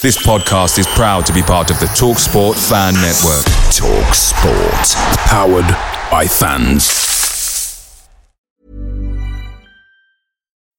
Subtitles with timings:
[0.00, 3.44] This podcast is proud to be part of the Talk Sport Fan Network.
[3.74, 4.94] Talk Sport.
[5.26, 5.66] Powered
[6.08, 6.84] by fans.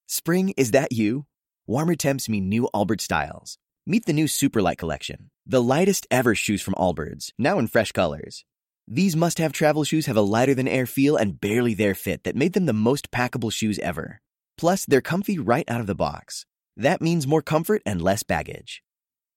[0.07, 1.25] Spring, is that you?
[1.67, 3.57] Warmer temps mean new Allbirds styles.
[3.85, 8.45] Meet the new Superlight collection, the lightest ever shoes from Allbirds, now in fresh colors.
[8.87, 12.23] These must have travel shoes have a lighter than air feel and barely there fit
[12.23, 14.21] that made them the most packable shoes ever.
[14.57, 16.45] Plus, they're comfy right out of the box.
[16.77, 18.81] That means more comfort and less baggage.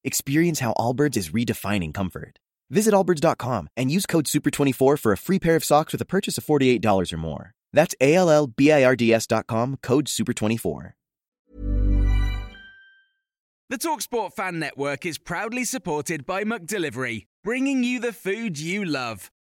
[0.04, 2.38] Experience how Allbirds is redefining comfort.
[2.70, 6.38] Visit allbirds.com and use code SUPER24 for a free pair of socks with a purchase
[6.38, 7.52] of $48 or more.
[7.72, 10.92] That's A L L B I R D S.com, code SUPER24.
[13.70, 19.30] The Talksport Fan Network is proudly supported by McDelivery, bringing you the food you love.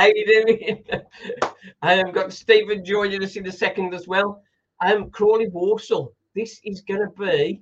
[0.00, 0.82] How you doing?
[1.82, 4.42] I've got Stephen joining us in a second as well.
[4.82, 6.14] Um, Crawley Walsall.
[6.34, 7.60] This is going to be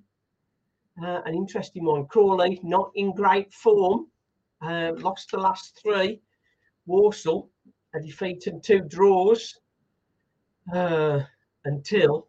[1.02, 2.06] uh, an interesting one.
[2.06, 4.06] Crawley not in great form.
[4.62, 6.20] Uh, lost the last three.
[6.86, 7.50] Walsall
[7.96, 9.58] a defeat and two draws
[10.72, 11.18] uh,
[11.64, 12.28] until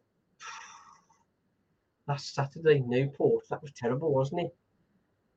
[2.07, 2.79] last Saturday.
[2.79, 3.47] Newport.
[3.51, 4.55] That was terrible, wasn't it?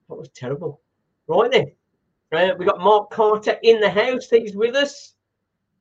[0.08, 0.80] That was terrible.
[1.26, 1.72] Right then.
[2.32, 4.30] Uh, we've got Mark Carter in the house.
[4.30, 5.14] He's with us.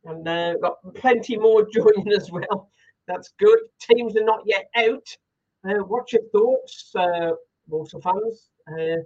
[0.03, 2.69] And uh, we've got plenty more joining as well.
[3.07, 3.59] That's good.
[3.80, 5.07] Teams are not yet out.
[5.63, 7.31] Uh, what's your thoughts, uh,
[7.69, 8.49] Walsall fans?
[8.67, 9.02] Uh,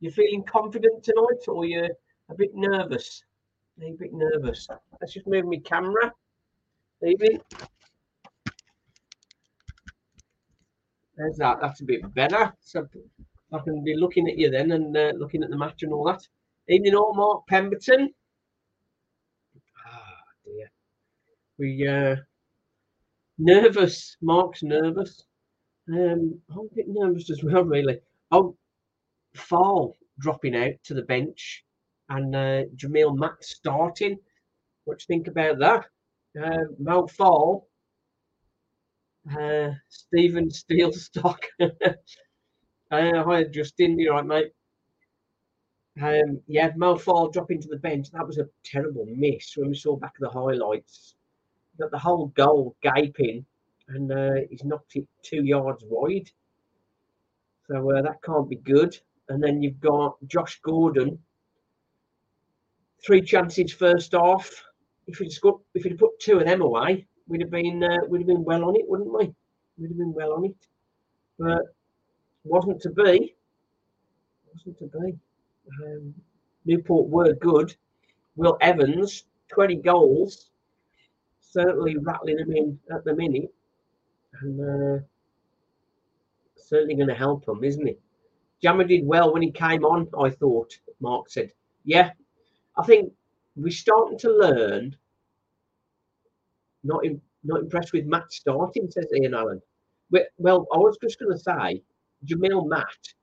[0.00, 1.88] you feeling confident tonight or you're
[2.28, 3.24] a bit nervous?
[3.82, 4.68] A bit nervous.
[5.00, 6.12] Let's just move my camera.
[7.00, 7.40] Maybe.
[11.16, 11.58] There's that.
[11.62, 12.52] That's a bit better.
[12.60, 12.86] So
[13.54, 16.04] I can be looking at you then and uh, looking at the match and all
[16.04, 16.26] that.
[16.70, 18.14] Evening all, Mark Pemberton.
[19.84, 20.70] Ah, dear.
[21.58, 22.16] We uh
[23.38, 24.16] nervous.
[24.22, 25.24] Mark's nervous.
[25.88, 27.98] Um, I'm a bit nervous as well, really.
[28.30, 28.56] Oh,
[29.34, 31.64] Faal dropping out to the bench
[32.08, 34.18] and uh, Jamille Matt starting.
[34.84, 35.86] What do you think about that?
[36.40, 37.66] Uh, Mo Faal,
[39.36, 41.40] uh, Stephen Steelstock.
[41.60, 41.72] uh,
[42.90, 43.98] hi, Justin.
[43.98, 44.52] You right, mate?
[46.00, 48.10] Um, yeah, Faal dropping to the bench.
[48.10, 51.14] That was a terrible miss when we saw back of the highlights.
[51.78, 53.44] Got the whole goal gaping,
[53.88, 56.30] and uh, he's knocked it two yards wide.
[57.68, 58.98] So uh, that can't be good.
[59.28, 61.18] And then you've got Josh Gordon.
[63.04, 64.50] Three chances first half.
[65.06, 68.20] If you'd scored, if you'd put two of them away, we'd have been uh, we'd
[68.20, 69.32] have been well on it, wouldn't we?
[69.78, 70.56] We'd have been well on it.
[71.38, 71.62] But
[72.44, 73.34] wasn't to be.
[74.52, 75.18] Wasn't to be.
[75.68, 76.14] Um,
[76.64, 77.74] Newport were good.
[78.36, 80.50] Will Evans, 20 goals,
[81.40, 83.52] certainly rattling them in at the minute.
[84.40, 85.02] And uh,
[86.56, 87.96] certainly going to help them, isn't he?
[88.62, 91.52] Jammer did well when he came on, I thought, Mark said.
[91.84, 92.10] Yeah,
[92.76, 93.12] I think
[93.56, 94.96] we're starting to learn.
[96.84, 99.60] Not in, not impressed with Matt starting, says Ian Allen.
[100.38, 101.82] Well, I was just going to say,
[102.26, 103.14] Jamille Matt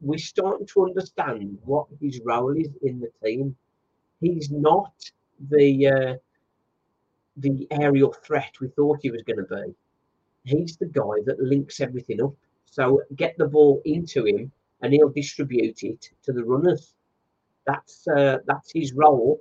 [0.00, 3.56] we're starting to understand what his role is in the team.
[4.20, 4.92] He's not
[5.50, 6.14] the uh,
[7.36, 9.74] the aerial threat we thought he was going to be.
[10.44, 12.34] He's the guy that links everything up.
[12.64, 16.94] So get the ball into him, and he'll distribute it to the runners.
[17.66, 19.40] That's uh, that's his role.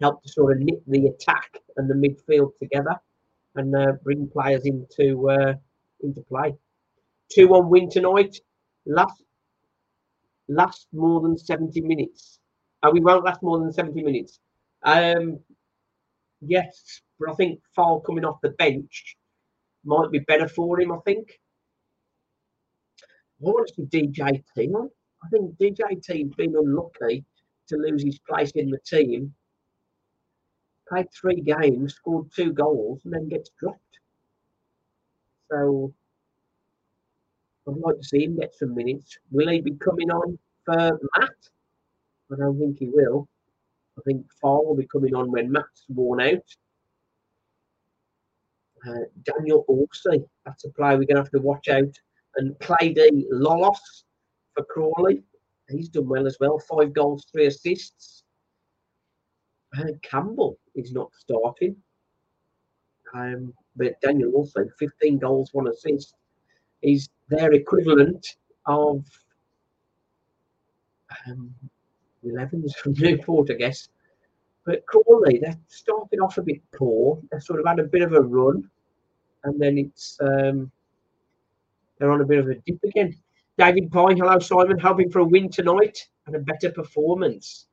[0.00, 2.94] Help to sort of knit the attack and the midfield together,
[3.54, 5.54] and uh, bring players into uh,
[6.02, 6.54] into play.
[7.30, 8.38] Two one win tonight.
[8.86, 9.22] Last
[10.48, 12.38] last more than 70 minutes.
[12.82, 14.38] Uh, we won't last more than 70 minutes.
[14.82, 15.40] Um,
[16.40, 19.16] yes, but I think Faal coming off the bench
[19.84, 21.40] might be better for him, I think.
[23.00, 24.90] I want to see DJT on.
[25.24, 27.24] I think DJT's been unlucky
[27.68, 29.34] to lose his place in the team.
[30.88, 33.80] Played three games, scored two goals, and then gets dropped.
[35.50, 35.92] So
[37.68, 39.18] I'd like to see him get some minutes.
[39.30, 41.30] Will he be coming on for Matt?
[42.32, 43.28] I don't think he will.
[43.98, 46.44] I think Faal will be coming on when Matt's worn out.
[48.86, 51.94] Uh, Daniel Orsi, that's a player we're going to have to watch out.
[52.36, 54.04] And Klaidi Lolos
[54.54, 55.22] for Crawley.
[55.70, 56.58] He's done well as well.
[56.58, 58.24] Five goals, three assists.
[59.76, 61.76] Uh, Campbell is not starting.
[63.14, 66.14] Um, but Daniel also 15 goals, one assist.
[66.82, 68.26] He's their equivalent
[68.66, 69.04] of
[71.26, 71.54] um,
[72.24, 73.88] 11s from Newport, I guess.
[74.64, 77.20] But Crawley, they're starting off a bit poor.
[77.30, 78.68] They've sort of had a bit of a run,
[79.44, 80.70] and then it's um,
[81.98, 83.16] they're on a bit of a dip again.
[83.58, 87.66] David Pye, hello Simon, hoping for a win tonight and a better performance.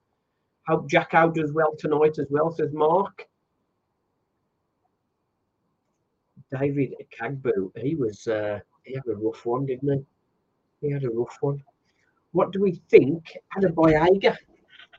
[0.67, 3.27] Hope Jack Howe does well tonight as well, says Mark.
[6.57, 10.05] David Okagbue, he was uh, he had a rough one, didn't
[10.79, 10.87] he?
[10.87, 11.61] He had a rough one.
[12.33, 13.37] What do we think?
[13.55, 14.35] Adebayaga,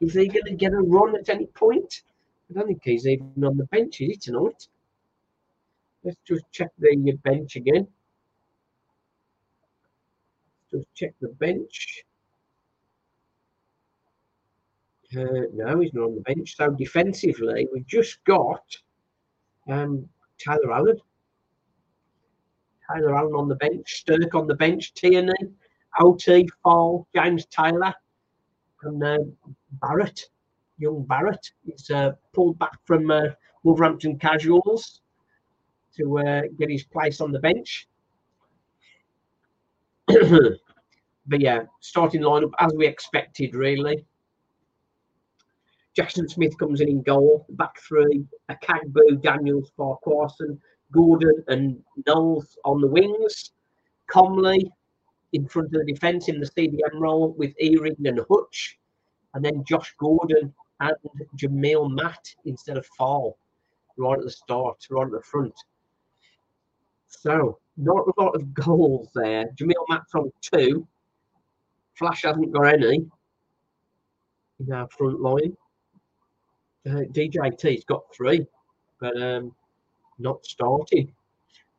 [0.00, 2.02] is he going to get a run at any point?
[2.50, 4.68] I don't think he's even on the bench, is he, tonight?
[6.04, 7.88] Let's just check the bench again.
[10.70, 12.04] Just check the bench.
[15.16, 16.56] Uh, no, he's not on the bench.
[16.56, 18.76] So defensively, we've just got
[19.68, 20.08] um,
[20.38, 21.00] Taylor Allen.
[22.92, 25.32] Taylor Allen on the bench, Stirk on the bench, Tierney,
[26.00, 27.94] OT, Faal, James Taylor,
[28.82, 29.18] and uh,
[29.80, 30.28] Barrett,
[30.78, 31.50] young Barrett.
[31.64, 33.28] He's uh, pulled back from uh,
[33.62, 35.00] Wolverhampton Casuals
[35.96, 37.88] to uh, get his place on the bench.
[40.06, 44.04] but yeah, starting lineup as we expected, really.
[45.94, 50.60] Jackson Smith comes in in goal, back three, Okagbue, Daniels, Farquharson,
[50.90, 53.52] Gordon and Knowles on the wings,
[54.10, 54.70] Comley
[55.34, 58.78] in front of the defence in the CDM role with Earing and Hutch,
[59.34, 60.94] and then Josh Gordon and
[61.36, 63.36] Jamille Matt instead of Faal
[63.96, 65.54] right at the start, right at the front.
[67.08, 69.46] So, not a lot of goals there.
[69.56, 70.86] Jamille Matt's on two.
[71.94, 73.04] Flash hasn't got any
[74.60, 75.56] in our front line.
[76.86, 78.46] Uh, DJT's got three,
[79.00, 79.52] but um,
[80.18, 81.12] not starting.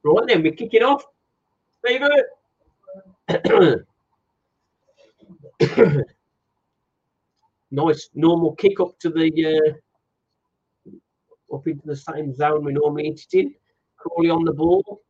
[0.04, 1.06] Right then, we're kicking off.
[1.80, 2.10] Stephen.
[7.72, 9.74] nice normal kick up to the uh,
[11.56, 13.56] up into the same zone we normally hit it in.
[13.98, 15.02] Crawley on the ball.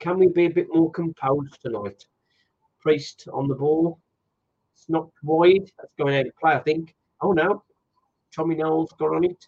[0.00, 2.04] Can we be a bit more composed tonight?
[2.80, 4.00] Priest on the ball.
[4.74, 5.70] It's not wide.
[5.78, 6.94] That's going out of play, I think.
[7.20, 7.62] Oh no.
[8.34, 9.46] Tommy Knowles got on it.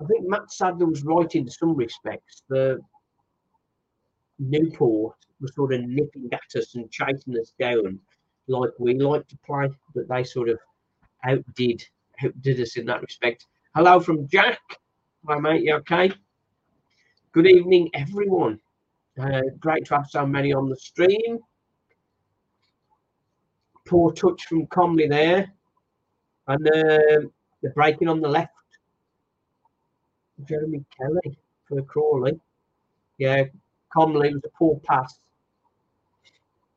[0.00, 2.42] I think Matt Sadler was right in some respects.
[2.48, 2.80] The
[4.50, 7.98] Newport was sort of nipping at us and chasing us down
[8.48, 10.58] like we like to play, but they sort of
[11.24, 11.84] outdid
[12.24, 13.46] outdid us in that respect.
[13.74, 14.58] Hello from Jack.
[15.28, 16.12] Hi mate, you okay?
[17.30, 18.58] Good evening, everyone.
[19.18, 21.38] Uh, great to have so many on the stream.
[23.86, 25.52] Poor touch from Comley there.
[26.48, 27.28] And uh,
[27.62, 28.50] the breaking on the left.
[30.48, 31.38] Jeremy Kelly
[31.68, 32.40] for Crawley.
[33.18, 33.44] Yeah,
[33.94, 35.14] Comley was a poor pass.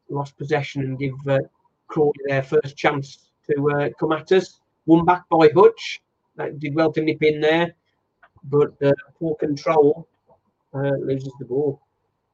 [0.10, 1.40] Lost possession and give uh,
[1.88, 4.60] Crawley their first chance to uh, come at us.
[4.86, 6.02] Won back by Hutch.
[6.36, 7.74] That did well to nip in there,
[8.44, 10.08] but uh, poor control
[10.74, 11.82] uh, loses the ball.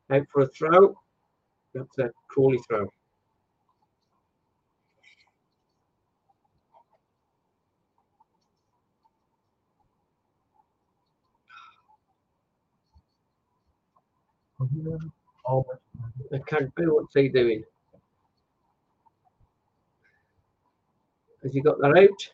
[0.09, 0.99] Out for a throw.
[1.73, 2.91] That's a Crawley throw.
[14.61, 17.63] I can't do what's he doing?
[21.41, 22.31] Has he got that out?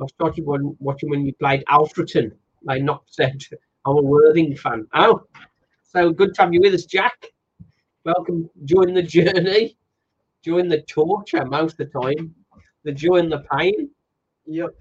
[0.00, 0.44] I started
[0.80, 2.32] watching when you played Alfreton.
[2.64, 3.40] Like not said,
[3.86, 4.88] I'm a Worthing fan.
[4.94, 5.22] Oh,
[5.84, 7.26] so good to have you with us, Jack.
[8.04, 8.50] Welcome.
[8.64, 9.76] Join the journey.
[10.44, 12.34] Join the torture most of the time.
[12.82, 13.90] The joy and the pain.
[14.46, 14.74] Yep.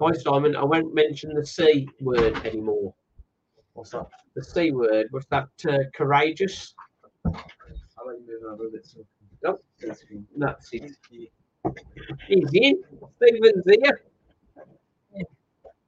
[0.00, 0.56] Hi, Simon.
[0.56, 2.94] I won't mention the C word anymore.
[3.74, 4.06] What's that?
[4.34, 6.74] The C word was that uh, courageous.
[7.24, 8.86] I'll let you move over a bit.
[8.86, 9.00] So
[9.42, 9.64] Nope.
[9.80, 10.20] that's it.
[10.36, 10.68] That's.
[10.70, 10.96] He's
[12.52, 12.82] in.
[13.16, 14.00] Stephen's here.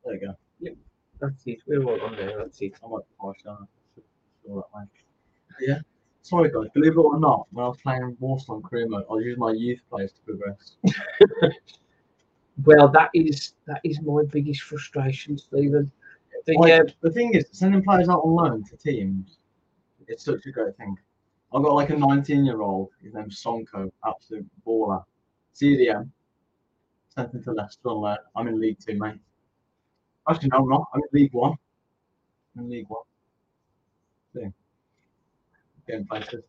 [0.04, 0.34] There you go.
[0.60, 0.75] Yep.
[1.20, 1.58] That's it.
[1.66, 2.38] We're all on there.
[2.38, 2.75] That's it.
[2.84, 3.66] I might polish down.
[4.48, 4.84] All that way.
[5.60, 5.78] Yeah.
[6.22, 9.38] Sorry guys, believe it or not, when I was playing Warsong career mode, I used
[9.38, 10.76] my youth players to progress.
[12.64, 15.90] Well, that is that is my biggest frustration, Stephen.
[16.46, 19.38] The, Like, uh, the thing is, sending players out on loan to teams,
[20.06, 20.96] it's such a great thing.
[21.52, 25.04] I've got like a 19 year old, his name's Sonko, absolute baller.
[25.54, 26.10] CDM,
[27.08, 28.16] sent him to Leicester on loan.
[28.34, 29.16] I'm in League Two, mate.
[30.28, 30.88] Actually, no, I'm not.
[30.94, 31.56] I'm in League One.
[32.56, 33.02] I'm in League One.
[34.34, 34.52] Thing.
[35.86, 36.42] getting places.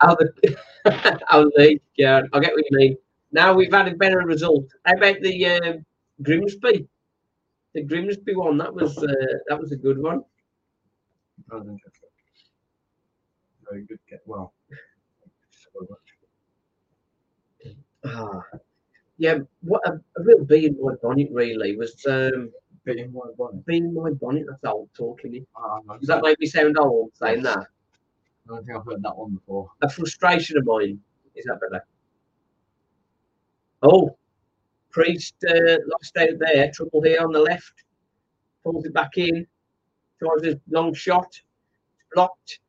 [0.00, 0.56] How the
[1.28, 2.96] how the yeah, I'll get what you mean.
[3.32, 4.64] Now we've had a better result.
[4.84, 5.84] How about the um,
[6.22, 6.86] Grimsby?
[7.74, 9.14] The Grimsby one that was uh,
[9.48, 10.22] that was a good one.
[11.48, 12.08] That was interesting.
[13.68, 13.98] Very good.
[14.08, 14.52] Get well.
[15.50, 15.98] So much.
[18.04, 18.42] Ah,
[19.18, 19.38] yeah.
[19.62, 22.50] What a, a real bee in my bonnet really was um,
[22.84, 23.66] Beating my bonnet.
[23.66, 24.46] bee in my bonnet.
[24.48, 25.46] That's old talking.
[25.56, 27.66] Ah, Does that make me sound old saying that?
[28.48, 29.70] I don't think I've heard that one before.
[29.82, 30.98] A frustration of mine.
[31.34, 31.84] Is that better?
[33.82, 34.16] Oh,
[34.90, 36.70] Priest uh, lost out there.
[36.72, 37.84] Trouble here on the left.
[38.64, 39.46] Pulls it back in.
[40.18, 41.40] Tries a long shot.
[42.14, 42.60] Blocked.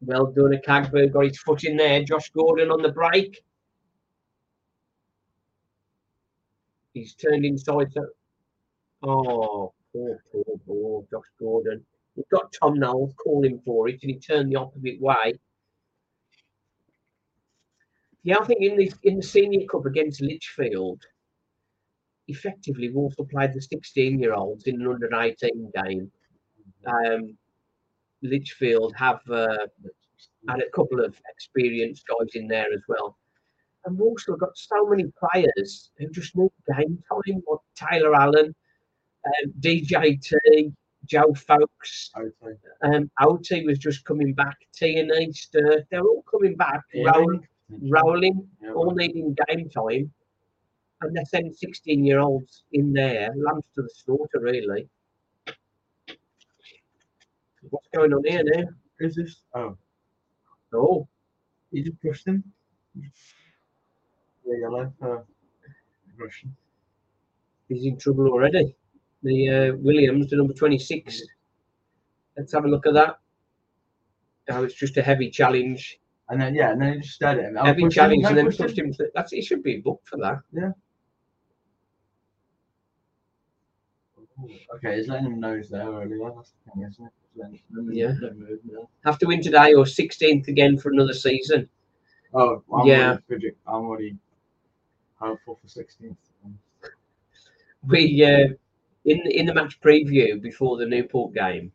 [0.00, 2.02] Well done, a Cagberg got his foot in there.
[2.02, 3.42] Josh Gordon on the break.
[6.94, 7.92] He's turned inside.
[7.92, 8.06] So...
[9.04, 11.84] Oh, poor, poor, poor Josh Gordon.
[12.18, 15.34] He's got Tom Knowles calling for it, and he turned the opposite way.
[18.24, 21.00] Yeah, I think in the in the senior cup against Lichfield,
[22.26, 26.10] effectively Walsall played the 16 year olds in an under 18 game.
[26.84, 27.38] Um,
[28.22, 29.68] Lichfield have uh,
[30.48, 33.16] had a couple of experienced guys in there as well.
[33.84, 37.42] And Walsall got so many players who just need game time.
[37.44, 38.52] What Taylor Allen,
[39.24, 40.74] um, DJT,
[41.08, 42.10] Joe Foulkes,
[42.82, 44.56] um, OT was just coming back.
[44.74, 47.46] T and E, Sturt, they're all coming back, rolling,
[47.90, 50.12] rolling, Yeah, all needing game time.
[51.00, 54.88] And they're sending 16 year olds in there, lambs to the slaughter, really.
[57.70, 58.68] What's going on here now?
[59.00, 59.42] Is this?
[59.54, 59.76] Oh,
[60.74, 61.08] Oh,
[61.70, 62.44] you just pushed him.
[62.94, 65.24] Yeah, yellow for
[66.18, 66.54] Russian.
[67.68, 68.74] he's in trouble already.
[69.22, 71.22] The uh, Williams, the number 26.
[72.36, 73.18] Let's have a look at that.
[74.50, 76.00] Oh, it's just a heavy challenge.
[76.30, 77.56] And then yeah, and then he just stared at him.
[77.56, 78.66] Heavy challenge, and then pushed him.
[78.66, 78.92] pushed him.
[78.94, 79.44] to- That's it.
[79.44, 80.40] Should be booked for that.
[80.52, 80.72] Yeah.
[84.74, 86.30] Okay, he's letting him know he's there earlier.
[86.36, 87.12] That's the thing, isn't it?
[87.34, 88.14] Then- then- Yeah.
[88.20, 88.84] then move, yeah.
[89.04, 91.68] Have to win today or 16th again for another season.
[92.34, 93.18] Oh, I'm Yeah.
[93.28, 94.16] Already, I'm already
[95.16, 96.16] hopeful for 16th.
[97.88, 98.48] we uh,
[99.10, 101.72] in in the match preview before the Newport game,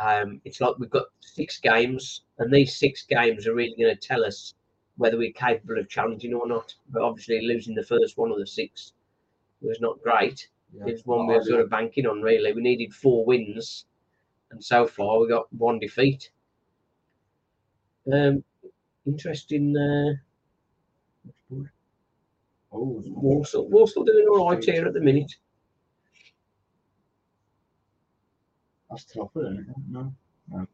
[0.00, 4.08] um, it's like we've got six games, and these six games are really going to
[4.08, 4.54] tell us
[4.96, 6.74] whether we're capable of challenging or not.
[6.90, 8.92] But obviously, losing the first one of the six
[9.60, 10.48] was not great.
[10.74, 10.86] Yeah.
[10.86, 12.22] It was one we were sort of banking on.
[12.22, 13.86] Really, we needed four wins,
[14.50, 16.30] and so far we got one defeat.
[18.12, 18.42] Um,
[19.06, 19.76] interesting.
[19.76, 20.14] Uh,
[22.72, 25.36] Oh, Walsall, Walsall doing all right here at the minute.
[28.96, 29.90] Isn't?
[29.90, 30.12] No,
[30.50, 30.66] no.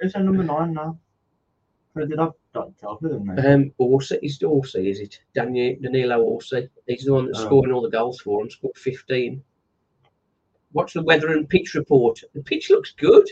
[0.00, 0.98] Is that number nine now?
[1.94, 3.54] Or did I dot Telford in there?
[3.54, 5.20] Um, Orsi, is it Orsi, is it?
[5.34, 6.68] Daniel, Danilo Orsi.
[6.86, 7.46] He's the one that's Oh.
[7.46, 9.42] scoring all the goals for him, scored 15.
[10.72, 12.22] What's the weather and pitch report?
[12.32, 13.28] The pitch looks good.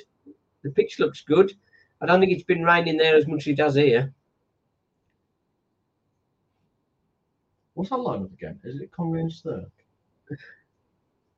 [0.63, 1.53] The pitch looks good.
[2.01, 4.13] I don't think it's been raining there as much as it does here.
[7.75, 8.59] What's that line up again?
[8.65, 9.71] Is it Conway and Stirk?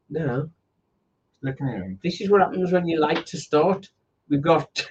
[0.09, 0.51] No,
[1.43, 1.99] Looking at him.
[2.03, 3.89] this is what happens when you're late to start.
[4.29, 4.87] We've got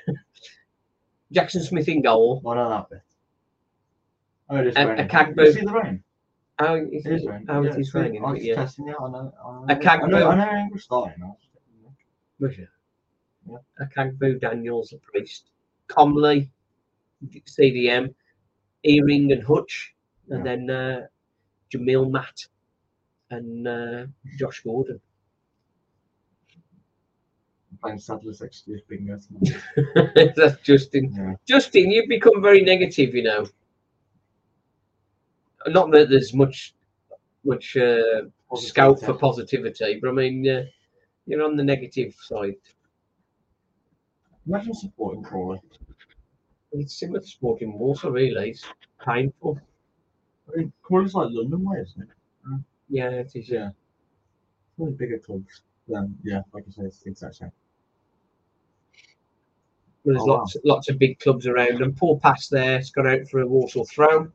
[1.31, 2.39] Jackson Smith in goal.
[2.41, 3.01] Why not that bit?
[4.49, 5.07] Oh, it is A- a raining.
[5.07, 6.03] Cagbo- You see the rain?
[6.59, 7.45] Oh, it It is raining.
[7.49, 8.25] Oh, yeah, it is raining.
[8.25, 8.55] I was yeah.
[8.55, 8.95] testing you.
[8.97, 9.33] I know.
[9.45, 11.21] I know, Okagbue- I know, I know English starting.
[12.39, 12.63] Was you.
[12.63, 12.69] It?
[13.47, 13.85] Yeah.
[13.85, 15.51] Okagbue, Daniels, the priest,
[15.87, 16.49] Comley,
[17.45, 18.13] CDM,
[18.83, 19.93] Earing and Hutch,
[20.29, 20.55] and Yeah.
[20.55, 21.07] then uh,
[21.71, 22.45] Jamille Matt
[23.29, 24.05] and uh,
[24.37, 24.99] Josh Gordon.
[27.81, 29.17] Playing Sadler's excuse bingo.
[30.36, 31.13] That's Justin.
[31.15, 31.33] Yeah.
[31.48, 33.48] Justin, you've become very negative, you know.
[35.67, 36.74] Not that there's much
[37.45, 38.24] much uh,
[38.55, 40.63] scope for positivity, but I mean, uh,
[41.25, 42.55] you're on the negative side.
[44.48, 45.59] Imagine supporting Crawley.
[46.71, 48.51] It's similar to sporting water, really.
[48.51, 48.65] It's
[49.05, 49.59] painful.
[50.51, 52.09] I mean, Crawley's like London way, isn't it?
[52.89, 53.50] Yeah, it is.
[53.50, 53.69] Yeah.
[54.77, 55.62] One bigger clubs.
[56.24, 57.51] Yeah, like I say, it's the exact same.
[60.05, 60.33] There's Oh, wow.
[60.37, 62.77] lots lots of big clubs around, and poor pass there.
[62.79, 64.31] It's got out for a Walsall throw.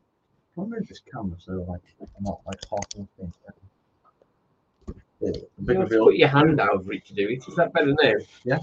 [0.56, 3.33] I move this camera so like I'm not like half the thing?
[5.21, 7.42] You have to put your hand out over it to do it.
[7.49, 8.12] Is that better now?
[8.44, 8.59] Yeah.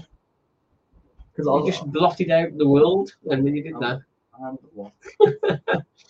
[1.34, 3.80] Because You just blotted out the world when you did Oh.
[3.80, 4.00] that.
[4.38, 4.92] And what?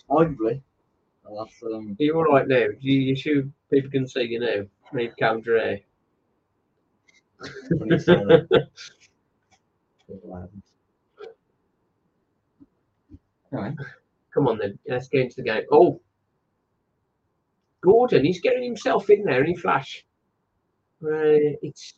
[0.09, 0.61] Arguably.
[1.25, 1.95] Well, that's um.
[1.99, 2.67] Are you all right now?
[2.79, 4.63] You, you sure people can see you now?
[4.91, 5.79] Made counter air.
[13.53, 13.81] when you say that.
[13.81, 13.91] Anyway,
[14.33, 15.63] Come on then, let's get into the game.
[15.71, 16.01] Oh,
[17.81, 20.05] Gordon, he's getting himself in there, any flash.
[21.03, 21.95] Uh, it's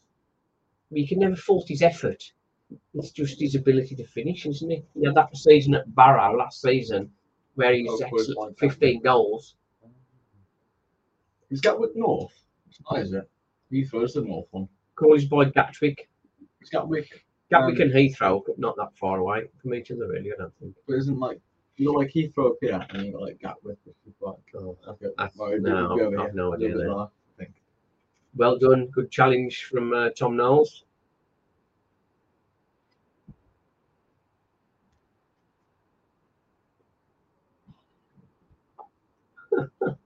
[0.92, 2.24] you can never fault his effort.
[2.96, 4.86] It's just his ability to finish, isn't it?
[4.96, 7.12] Yeah, that season at Barrow last season,
[7.54, 8.54] where he's Oh, good excellent, one.
[8.56, 9.56] 15 goals.
[11.52, 12.34] Is Gatwick North?
[12.68, 13.30] It's not, is it?
[13.72, 14.68] Heathrow's the North one.
[14.96, 16.10] College by Gatwick.
[16.60, 20.32] It's Gatwick, Gatwick Um, and Heathrow, but not that far away from each other, really,
[20.32, 20.76] I don't think.
[20.88, 21.40] but isn't like
[21.78, 24.78] you got like Heathrow up here and you got like Gatwick, which is like Oh,
[24.88, 26.92] okay, That's- well, it'd no, I've here, no idea there.
[26.98, 27.52] I think.
[28.36, 28.88] Well done.
[28.88, 30.86] Good challenge from uh, Tom Knowles.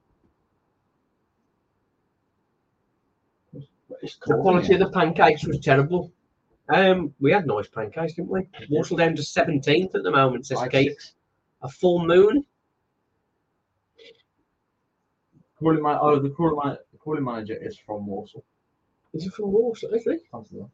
[4.01, 6.11] The quality of the pancakes was terrible.
[6.69, 8.47] Um, we had nice pancakes, didn't we?
[8.69, 10.59] Walsall down to 17th at the moment, says.
[10.59, 10.91] Five, Keith.
[10.91, 11.13] six.
[11.61, 12.45] A full moon.
[15.57, 18.39] Calling man, oh, the crawling man, the crawling manager is from Warsaw.
[19.13, 20.21] Is it from Walsall, is it?
[20.31, 20.69] Fancy that.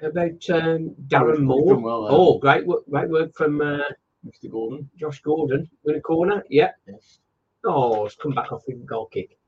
[0.00, 1.76] How about um, Darren Moore?
[1.76, 2.08] well.
[2.08, 3.78] Oh, great work, great work from uh,
[4.26, 4.50] Mr.
[4.50, 4.88] Gordon.
[4.96, 6.44] Josh Gordon in the corner.
[6.48, 6.70] Yeah.
[6.86, 7.18] Yes.
[7.64, 9.38] Oh, it's come back off with a goal kick.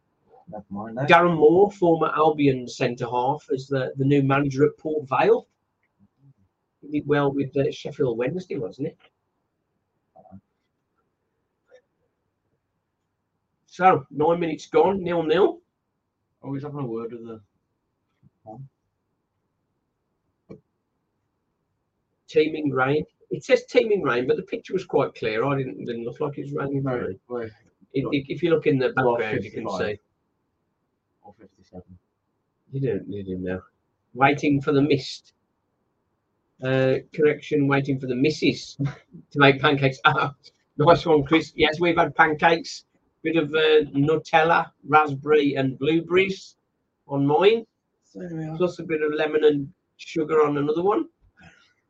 [0.48, 1.08] Never mind that.
[1.08, 5.46] Darren Moore, former Albion centre half, is the, the new manager at Port Vale.
[6.80, 8.98] He did well with uh, Sheffield Wednesday, wasn't it?
[13.66, 15.58] So, nine minutes gone, nil nil.
[16.42, 17.40] Oh, he's having a word with the.
[22.28, 23.04] Teeming rain.
[23.30, 25.44] It says teeming rain, but the picture was quite clear.
[25.44, 26.82] I didn't, didn't look like it was raining.
[26.82, 27.18] for No, me.
[27.28, 27.50] wait,
[27.92, 29.78] If, if- if you look in the background, you can 55.
[29.80, 29.98] see.
[31.70, 31.98] 57.
[32.72, 33.60] You don't need him now.
[34.14, 35.32] Waiting for the mist.
[36.62, 38.76] Uh, correction, waiting for the missus
[39.30, 39.98] to make pancakes.
[40.06, 40.34] Ah,
[40.78, 41.52] nice one, Chris.
[41.54, 42.84] Yes, we've had pancakes.
[43.22, 46.56] Bit of uh, Nutella, raspberry, and blueberries
[47.08, 47.66] on mine,
[48.04, 48.56] So there we are.
[48.56, 51.08] plus a bit of lemon and sugar on another one.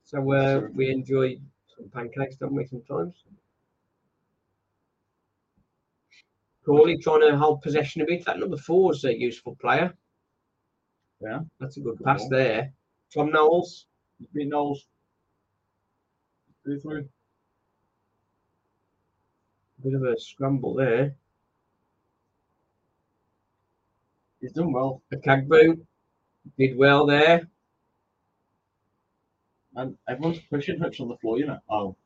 [0.05, 1.37] So uh, we enjoy
[1.77, 3.15] some pancakes, don't we, sometimes?
[6.67, 8.25] Crawley trying to hold possession of it.
[8.25, 9.95] That number four is a useful player.
[11.21, 11.41] Yeah.
[11.61, 12.31] That's a good Good pass ball.
[12.31, 12.73] there.
[13.15, 13.87] Tom Knowles.
[14.35, 14.85] Beat Knowles.
[16.65, 17.09] Two through.
[19.85, 21.15] Bit of a scramble there.
[24.41, 25.03] He's done well.
[25.15, 25.79] Okagbue
[26.59, 27.49] did well there.
[29.77, 31.59] And everyone's pushing Hutch on the floor, you know.
[31.71, 31.97] Oh.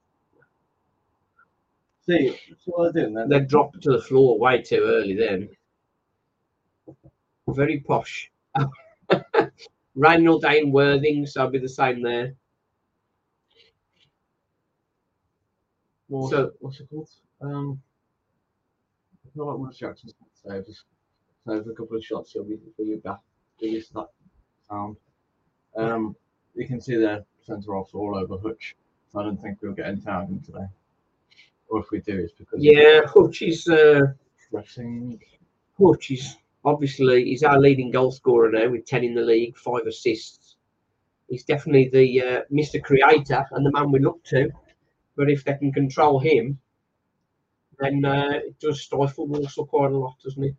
[2.11, 3.29] See, that's what they're doing then.
[3.29, 5.49] They dropped to the floor way too early then.
[7.47, 8.33] Very posh.
[9.95, 12.35] Randall Dane Worthing, so I'll be the same there.
[16.09, 17.09] What's, So- what's it called?
[17.41, 17.81] Um,
[19.25, 20.85] I feel like Will Jackson's going to save us.
[21.47, 23.21] Save a couple of shots, he'll be, he'll be back.
[23.59, 24.09] He'll be that
[24.69, 24.97] sound.
[25.77, 26.17] Um,
[26.57, 28.75] you can see their centre offs all over Hutch.
[29.13, 30.67] So I don't think we'll get anything out him today.
[31.71, 34.01] Or if we do, it's because Yeah, Hutch is uh,
[34.51, 35.21] pressing.
[35.79, 39.87] Hutch is obviously he's our leading goal scorer now with ten in the league, five
[39.87, 40.57] assists.
[41.29, 42.83] He's definitely the uh, Mr.
[42.83, 44.51] Creator and the man we look to.
[45.17, 46.59] But if they can control him,
[47.79, 50.57] then uh, it does stifle Walsall quite a lot, doesn't it?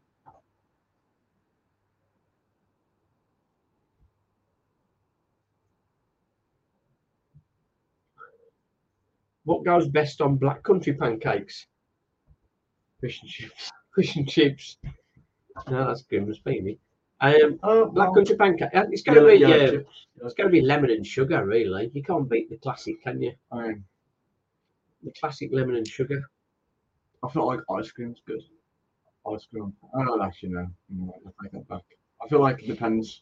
[9.43, 11.65] What goes best on black country pancakes?
[12.99, 13.71] Fish and chips.
[13.95, 14.77] Fish and chips.
[15.69, 16.27] No, that's good.
[16.27, 16.77] Must be me.
[17.19, 18.69] Um, Oh, black country pancake.
[18.73, 20.07] uh, It's going to be yeah, yeah, chips.
[20.23, 21.45] it's going to be lemon and sugar.
[21.45, 23.33] Really, you can't beat the classic, can you?
[23.53, 23.83] Mean,
[25.03, 26.21] The classic lemon and sugar.
[27.23, 28.41] I feel like ice cream's good.
[29.31, 29.73] Ice cream.
[29.93, 30.65] Oh, actually, I
[31.43, 31.83] take that back.
[32.23, 33.21] I feel like it depends.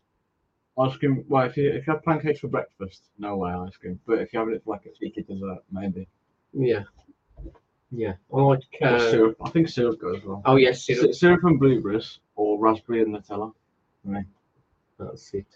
[0.79, 1.25] Ice cream.
[1.27, 3.99] Well, if you if you have pancakes for breakfast, no way ice cream.
[4.07, 6.07] But if you have it for like a cheeky dessert, maybe.
[6.53, 6.83] Yeah,
[7.91, 8.13] yeah.
[8.33, 8.63] I like.
[8.81, 9.37] Or Uh, syrup.
[9.43, 10.41] I think syrup goes well.
[10.45, 11.01] oh yes, syrup.
[11.01, 11.15] Syrup.
[11.15, 13.51] syrup and blueberries or raspberry and Nutella.
[14.03, 14.21] For me.
[14.97, 15.47] That's it.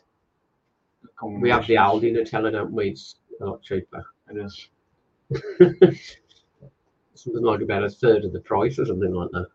[1.24, 1.76] We have the.
[1.76, 2.90] Aldi Nutella, don't we?
[2.90, 4.06] It's a lot cheaper.
[4.30, 4.70] It is.
[7.16, 9.48] Something like about a third of the price or something like that.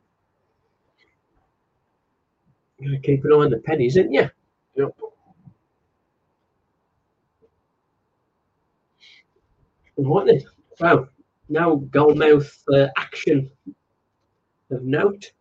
[2.78, 4.30] You gotta keep an eye on the pennies, isn't you?
[4.76, 4.96] Yep.
[9.98, 10.42] Right then.
[10.76, 11.08] So
[11.48, 13.50] now goalmouth uh, action
[14.70, 15.32] of note.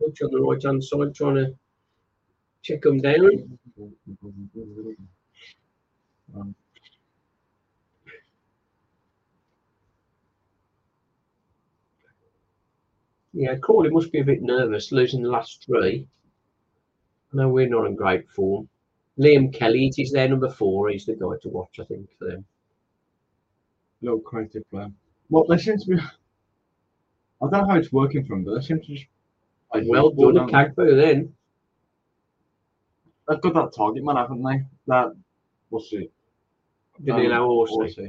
[0.00, 1.54] Hutch on the right hand side trying to
[2.62, 3.58] check them down.
[13.34, 16.08] Yeah, Crawley must be a bit nervous losing the last three.
[17.34, 18.66] Know we're not in great form.
[19.18, 20.90] Liam Kelly, it is their number four.
[20.90, 22.44] He's the guy to watch, I think, for them.
[24.02, 24.90] little creative player.
[25.30, 25.96] Well, they seem to be.
[25.98, 26.00] I
[27.40, 29.06] don't know how it's working for them, but they seem to just.
[29.74, 31.32] Like, Well done, Cagbo, then.
[33.28, 34.64] They've got that target man, haven't they?
[34.86, 35.16] That.
[35.70, 36.12] What's it?
[37.04, 37.74] Danilo Um, Orsi.
[37.74, 38.02] Orsi.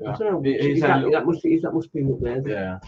[0.00, 0.16] I Yeah.
[0.18, 0.50] don't know.
[0.50, 2.46] Is that, little- that must be, is that must be up there.
[2.48, 2.80] Yeah.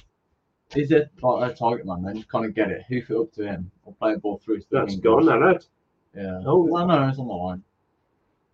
[0.74, 3.32] He's a, like a target man, Then just kind of get it, hoof it up
[3.34, 5.66] to him, or play a ball through the gone, that right?
[6.14, 6.40] Yeah.
[6.46, 6.64] Oh.
[6.64, 7.62] no, it's on the line.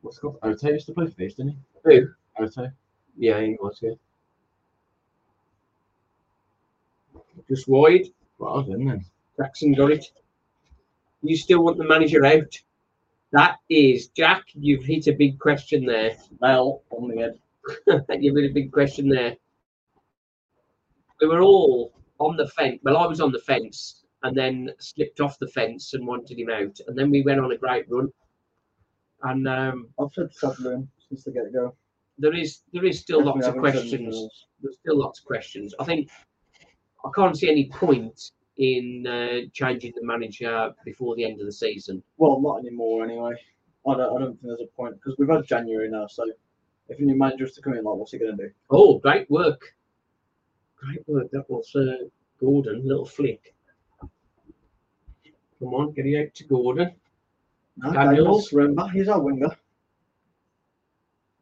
[0.00, 0.38] What's it called?
[0.42, 1.58] Ote used to play for these, didn't he?
[1.84, 2.08] Who?
[2.38, 2.70] Ote.
[3.18, 3.94] Yeah, he was, yeah.
[7.48, 8.06] Just wide.
[8.38, 9.04] Well, then, then.
[9.36, 10.06] Jackson got it.
[11.22, 12.58] You still want the manager out?
[13.32, 16.16] That is, Jack, you've hit a big question there.
[16.38, 17.38] Well, on the head.
[18.20, 19.36] you've hit a big question there.
[21.20, 22.80] We were all on the fence.
[22.82, 26.50] Well, I was on the fence and then slipped off the fence and wanted him
[26.50, 26.78] out.
[26.86, 28.12] And then we went on a great run.
[29.22, 31.74] And um, I've said Sutherland since the get go.
[32.18, 34.46] there is there is still lots of questions.
[34.62, 35.74] There's still lots of questions.
[35.78, 36.10] I think
[37.04, 41.52] I can't see any point in uh, changing the manager before the end of the
[41.52, 42.02] season.
[42.18, 43.34] Well, not anymore anyway.
[43.88, 46.06] I don't, I don't think there's a point because we've had January now.
[46.06, 46.24] So
[46.88, 48.50] if a new manager is to come in, like, what's he going to do?
[48.70, 49.74] Oh, great work.
[50.76, 51.30] Great work.
[51.30, 52.04] That was uh,
[52.38, 53.54] Gordon, little flick.
[55.60, 56.92] Come on, get it out to Gordon.
[57.76, 58.16] No, Daniels.
[58.16, 59.54] Daniels, remember, he's our winger.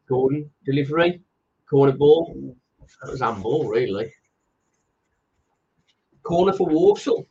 [0.07, 1.21] Gordon, delivery,
[1.69, 2.55] corner ball.
[3.01, 4.13] That was handball, really.
[6.23, 7.25] Corner for Walsall.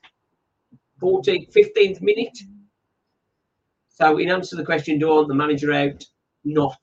[1.02, 2.38] 14th, 15th minute.
[3.88, 6.04] So, in answer to the question, do I want the manager out?
[6.44, 6.78] Not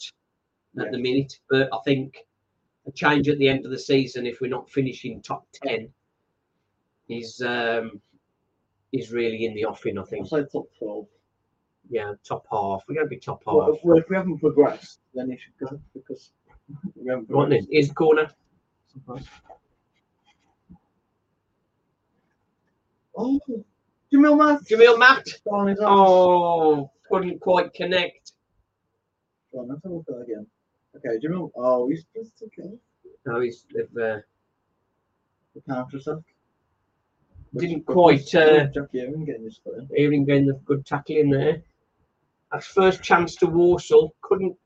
[0.79, 2.17] at the minute, but I think
[2.87, 5.89] a change at the end of the season, if we're not finishing top 10,
[7.09, 8.01] is um,
[8.91, 10.27] is really in the offing, I I'll think.
[10.27, 11.07] say top 12.
[11.89, 12.83] Yeah, top half.
[12.87, 13.55] We're going to be top half.
[13.55, 16.31] Well, if, we- if we haven't progressed, then he should go because
[16.95, 18.29] we haven't Right then, here's the corner.
[23.17, 23.39] Oh,
[24.13, 24.61] Jamille Matt.
[24.65, 25.25] Jamille Matt.
[25.45, 25.75] On.
[25.81, 28.33] Oh, couldn't quite connect.
[29.51, 30.47] Go on, let's have a look at that again.
[30.97, 31.51] Okay, Jamille.
[31.55, 32.77] Oh, he's just okay.
[33.25, 34.23] No, he's uh, The
[35.67, 36.23] counter attack.
[37.57, 39.97] Didn't quite uh, Jackie Owen getting his foot in.
[39.97, 41.61] even getting the good tackle in there.
[42.51, 44.13] That's first chance to Walsall.
[44.21, 44.57] Couldn't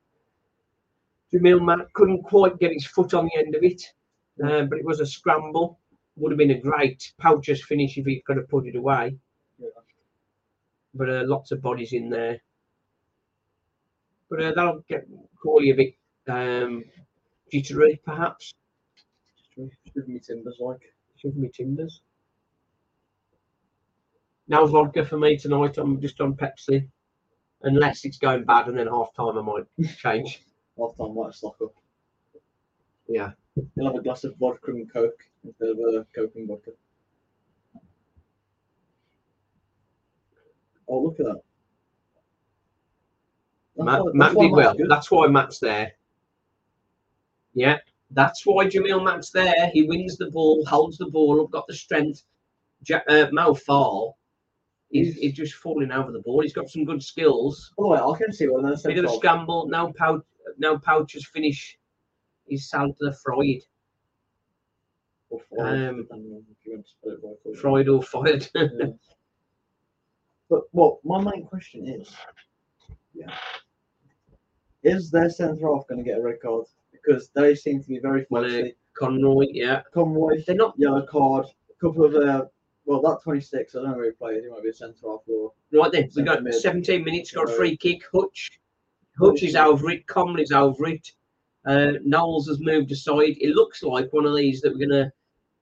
[1.32, 3.84] Jamille Matt couldn't quite get his foot on the end of it,
[4.44, 5.80] uh, but it was a scramble.
[6.18, 9.16] Would have been a great Pouchers finish if he could have put it away.
[9.58, 9.70] Yeah.
[10.94, 12.42] But uh, lots of bodies in there.
[14.30, 15.96] But uh, that'll get Crawley a bit
[16.28, 16.84] um,
[17.52, 18.54] jittery, perhaps.
[19.56, 20.94] Give me timbers like.
[21.22, 22.02] Give me timbers.
[24.50, 25.78] No vodka for me tonight.
[25.78, 26.88] I'm just on Pepsi.
[27.62, 29.66] Unless it's going bad and then half time I might
[29.98, 30.42] change.
[30.78, 31.74] Half time might stock up.
[33.10, 33.32] Yeah.
[33.76, 36.72] He'll have a glass of vodka and coke instead of a coke and vodka.
[40.88, 41.42] Oh, look at that.
[43.76, 44.74] That's Matt, why- Matt did well.
[44.74, 44.90] good.
[44.90, 45.92] That's why Matt's there.
[47.54, 47.80] Yeah,
[48.12, 49.70] that's why Jamille Matt's there.
[49.74, 52.24] He wins the ball, holds the ball up, got the strength.
[52.88, 54.18] Ja- uh, Mal Fall,
[54.90, 56.42] he's, he's just falling over the ball.
[56.42, 57.72] He's got some good skills.
[57.78, 59.68] The way, I can see they're Bit of a scramble.
[59.68, 60.24] Now Pouch,
[60.58, 61.78] now Pouch's finish
[62.48, 63.62] is sound to the Freud.
[65.30, 67.56] or five, um, depending on if you want to spell it right or wrong.
[67.56, 68.50] Freud or fired.
[68.56, 68.88] Yeah.
[70.50, 72.12] But well, my main question is,
[73.14, 73.32] yeah,
[74.82, 76.66] is their centre half going to get a red card?
[76.92, 78.70] Because they seem to be very Well, uh.
[78.98, 79.82] Conroy, yeah.
[79.94, 81.46] Conroy, They're not yellow card.
[81.46, 82.46] A couple of uh,
[82.90, 84.44] well, that 26, I don't know who he plays.
[84.44, 86.10] He might be a centre half or right then.
[86.16, 86.56] We got mid.
[86.56, 88.02] 17 minutes, got a free kick.
[88.12, 88.50] Hutch.
[89.20, 90.08] Hutch is over it.
[90.08, 91.12] Comley's over it.
[91.68, 93.36] Uh, Knowles has moved aside.
[93.40, 95.12] It looks like one of these that we're going to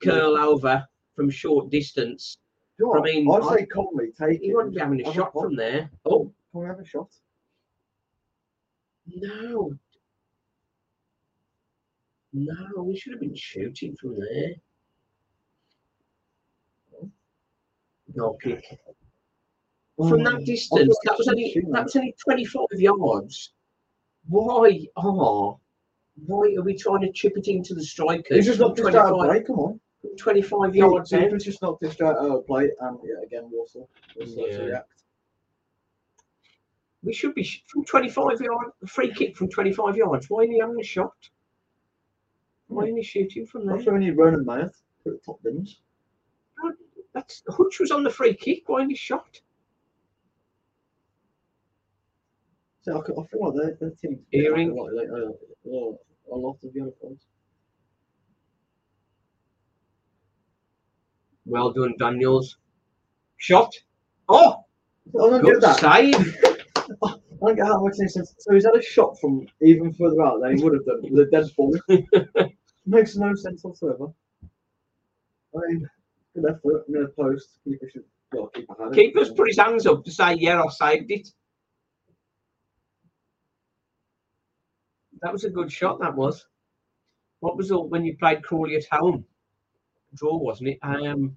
[0.01, 0.87] curl over
[1.17, 2.37] from short distance.
[2.79, 4.55] Know I mean, I'd say Comley take He it.
[4.55, 5.89] won't be having a shot from there.
[6.05, 7.09] Oh, Can we have a shot?
[9.05, 9.73] no.
[12.31, 14.51] No, we should have been shooting from there.
[18.15, 18.63] Goal kick.
[19.97, 23.53] From that Um, distance, that was only that was only 25 yards.
[24.29, 25.57] Why are
[26.25, 28.37] why are we trying to chip it into the strikers?
[28.37, 29.29] He's just from got to start a 25?
[29.29, 29.47] break.
[29.47, 29.79] Come on.
[30.17, 31.21] 25 Yeah, yards out.
[31.21, 34.57] Keeper's just knocked it straight out of play, and yeah, again, Walsall was Yeah.
[34.57, 35.03] to react.
[37.03, 40.29] We should be from 25 yards, a free kick from 25 yards.
[40.29, 41.13] Why ain't he having a shot?
[42.67, 43.77] Why ain't he shooting from there?
[43.77, 45.79] That's when you Ronan Mouth put the top bins.
[47.17, 48.61] That's Hutch was on the free kick.
[48.67, 49.41] Why ain't he shot?
[52.81, 54.75] So I, feel like their, their team Earing.
[54.75, 55.29] like, like, uh,
[55.75, 55.91] uh,
[56.31, 57.25] a lot of yellow cards.
[61.47, 62.57] Well done, Daniels.
[63.37, 63.73] Shot.
[64.29, 64.63] Oh,
[65.07, 65.79] I don't good get that.
[65.79, 66.37] save.
[67.03, 68.35] I don't get how much sense.
[68.37, 71.27] So he's had a shot from even further out than he would have done with
[71.27, 71.75] a dead ball.
[72.85, 74.05] Makes no sense whatsoever.
[75.55, 75.89] I mean,
[76.37, 76.85] good effort.
[76.87, 77.49] I'm going to post.
[77.63, 78.03] Keeper should.
[78.31, 78.93] Well, keeper had.
[78.93, 81.29] Keeper's put his hands up to say, "Yeah, I saved it."
[85.21, 85.99] That was a good shot.
[85.99, 86.45] That was.
[87.39, 89.25] What was all when you played Crawley at home?
[90.15, 90.79] Draw, wasn't it?
[90.81, 91.35] Um,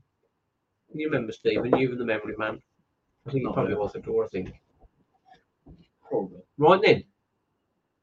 [0.94, 1.76] you remember Stephen?
[1.76, 2.60] You were the memory man.
[3.26, 4.24] I think it probably was a draw.
[4.24, 4.52] I think.
[6.08, 6.40] Probably.
[6.58, 7.04] Right then,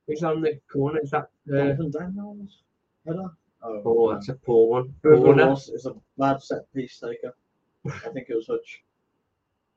[0.07, 0.99] who's on the corner?
[1.01, 1.29] Is that?
[1.51, 2.63] Uh, Jonathan Daniels?
[3.05, 3.31] Header?
[3.63, 4.93] Oh, oh, that's a poor one.
[5.04, 7.36] Whoever it was is a bad set piece taker.
[7.86, 8.84] I think it was Hutch.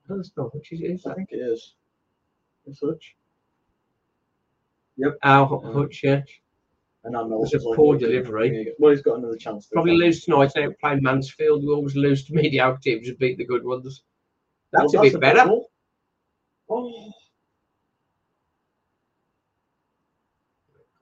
[0.08, 1.74] Oh, that's not which is, is I think it is.
[2.66, 3.16] It's Hutch.
[4.96, 5.16] Yep.
[5.22, 6.22] Al um, Hutch, yeah.
[7.04, 8.74] And I know It a it's like, poor delivery.
[8.78, 9.66] Well, he's got another chance.
[9.66, 10.52] to Probably lose tonight.
[10.54, 11.62] Now playing Mansfield.
[11.62, 14.02] We always lose to mediocre teams and beat the good ones.
[14.72, 15.46] That's Well, a bit better.
[15.46, 15.70] ball.
[16.68, 17.12] Oh.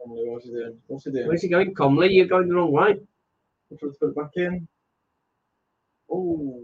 [0.09, 0.79] Comley, what's he doing?
[0.87, 1.29] What's he doing?
[1.29, 2.13] Where's he going, Comley?
[2.13, 2.95] You're going the wrong way.
[3.79, 4.67] Trying to put it back in.
[6.11, 6.63] Oh.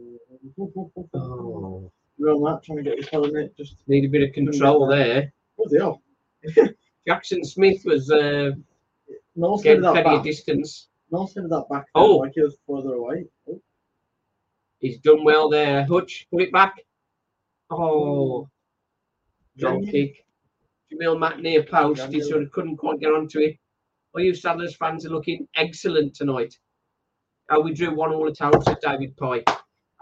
[1.15, 3.57] Oh, Real match, trying to get his head on it.
[3.57, 5.33] Just, need a bit of control there.
[5.57, 6.03] what the hell?
[7.07, 8.53] Jackson Smith was uh,
[9.35, 10.25] No getting that plenty of back.
[10.25, 10.89] distance.
[11.11, 11.87] No of that back.
[11.95, 12.15] Oh.
[12.15, 12.17] Oh.
[12.19, 13.27] Like he was further away.
[13.49, 13.61] Oh.
[14.79, 15.85] He's done well there.
[15.87, 16.75] Hutch, put it back.
[17.71, 18.49] Oh,
[19.57, 19.91] drop Jamie.
[19.91, 20.27] kick.
[20.95, 22.03] Jamille Matt near post.
[22.13, 23.57] He sort of couldn't quite get onto it.
[24.13, 26.55] Well, you Saddlers fans are looking excellent tonight.
[27.51, 29.45] Oh, we drew one all at home to David Pye.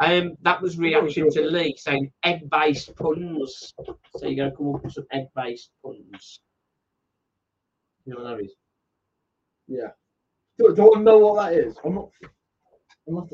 [0.00, 3.74] Um, that was reaction to Lee saying egg-based puns.
[4.16, 6.40] So you're going to come up with some egg-based puns.
[8.04, 8.54] You know what that is?
[9.66, 9.88] Yeah.
[10.58, 11.76] Do, do I know what that is?
[11.84, 12.10] I'm not.
[13.08, 13.30] I'm not.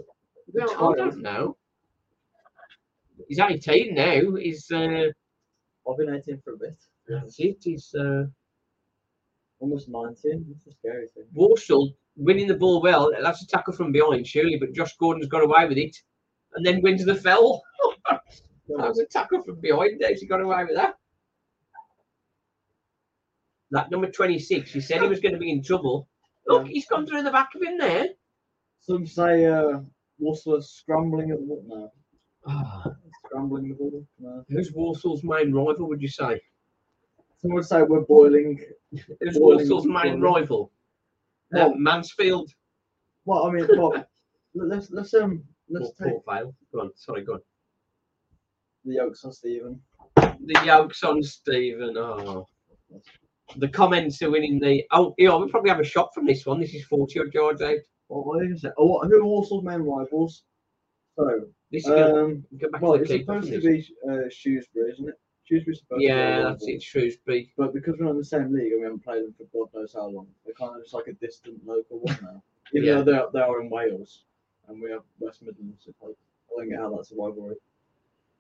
[0.53, 1.57] Well, I don't know.
[3.29, 4.35] He's 18 now.
[4.37, 5.09] He's uh,
[5.89, 6.77] I've been 18 for a bit.
[7.09, 7.59] That's it.
[7.63, 8.25] He's uh,
[9.61, 10.47] Almost 19.
[10.49, 11.25] That's a scary thing.
[12.17, 13.11] Winning the ball well.
[13.21, 15.97] That's a tackle from behind, surely, but Josh Gordon's got away with it,
[16.55, 17.63] and then went to the fell.
[18.11, 18.21] that
[18.69, 20.01] was a tackle from behind.
[20.01, 20.95] There, he got away with that.
[23.71, 26.09] That number 26, he said he was going to be in trouble.
[26.47, 26.73] Look, Yeah.
[26.73, 28.07] he's gone through the back of him there.
[28.81, 29.81] Some say uh,
[30.61, 31.93] scrambling at the now.
[32.47, 32.95] Ah,
[33.27, 34.07] Scrambling the ball.
[34.19, 34.45] No.
[34.49, 36.41] who's Walsall's main rival, would you say?
[37.39, 38.61] Some would say we're boiling.
[39.21, 40.21] Who's Boiling Walsall's main Gordon.
[40.23, 40.73] rival?
[41.55, 42.51] Uh, Well- Mansfield.
[43.25, 44.05] Well, I mean, well,
[44.55, 46.55] let's let's um let's take Port Vale.
[46.73, 47.41] Go on, sorry, go on.
[48.87, 49.81] the Oaks on Stephen.
[50.17, 51.97] The yolks on Stephen.
[51.99, 52.47] Oh.
[53.57, 54.85] The comments are winning the.
[54.93, 56.61] Oh, yeah, we'll probably have a shot from this one.
[56.61, 57.77] This is 40 odd yards out.
[58.09, 58.71] What what you say?
[58.79, 60.43] Oh, what, who are Walsall's main rivals?
[61.19, 63.43] So, This is um, go back well, to the it's keeper.
[63.43, 65.15] supposed to be uh, Shrewsbury, isn't it?
[65.49, 67.51] To be Yeah, that's it, Shrewsbury.
[67.57, 69.95] But because we're in the same league and we haven't played them for God knows
[69.95, 72.43] how long, they're kind of just like a distant local one now.
[72.75, 72.95] Even Yeah.
[72.97, 74.25] though they're, they are in Wales
[74.69, 75.87] and we have West Midlands.
[75.89, 76.15] It's like,
[76.51, 77.57] I don't get how that's a rivalry.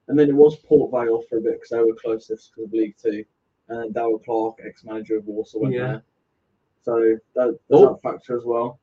[0.08, 2.96] And then it was Port Vale for a bit because they were closest to League
[3.02, 3.24] Two.
[3.68, 5.86] And then Darrell Clarke, ex manager of Walsall, went Yeah.
[5.86, 6.02] there.
[6.82, 7.92] So that, there's Oh.
[7.94, 8.80] that factor as well.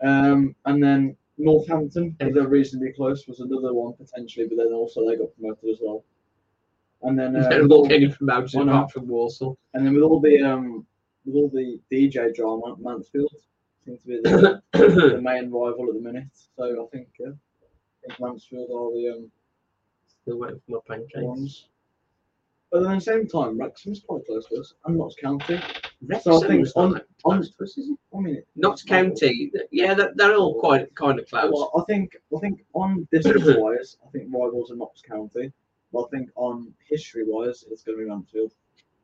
[0.00, 5.16] Um, and then Northampton, they're reasonably close, was another one potentially, but then also they
[5.16, 6.04] got promoted as well.
[7.02, 8.92] And then uh, They're with not all- from not?
[8.92, 9.56] from Walsall.
[9.74, 10.86] and then with all the um
[11.24, 13.32] with all the DJ drama, Mansfield
[13.84, 16.28] seems to be the, the main rival at the minute.
[16.56, 19.30] So I think yeah, I think Mansfield are the um
[20.22, 21.22] Still waiting for my pancakes.
[21.22, 21.68] ones.
[22.70, 25.58] But then at the same time, Wrexham's quite close to us, and Notts County.
[26.02, 27.98] Wrexham So I think on- that close to us, is it?
[28.14, 31.50] I mean, Notts County, yeah, they're, they're all quite kind of close.
[31.50, 35.50] Well, I think I think on distance wise, I think rivals are Notts County.
[35.92, 38.52] But I think on history wise, it's going to be Mansfield.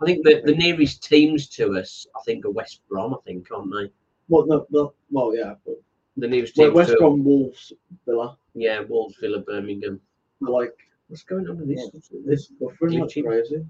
[0.01, 3.49] I think the, the nearest teams to us, I think, are West Brom, I think,
[3.51, 3.91] aren't they?
[4.29, 5.81] Well, no, no well, yeah, but
[6.17, 7.73] The nearest teams West to Brom, Wolves,
[8.07, 10.01] Villa, Yeah, Wolves, Villa, Birmingham.
[10.41, 10.77] like
[11.09, 12.11] What's going on with this?
[12.27, 13.65] this buffering like crazy.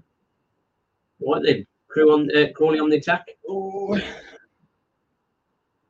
[1.19, 1.65] What then?
[1.87, 3.27] Crew on, uh, Crawley on the attack.
[3.47, 3.97] Oh,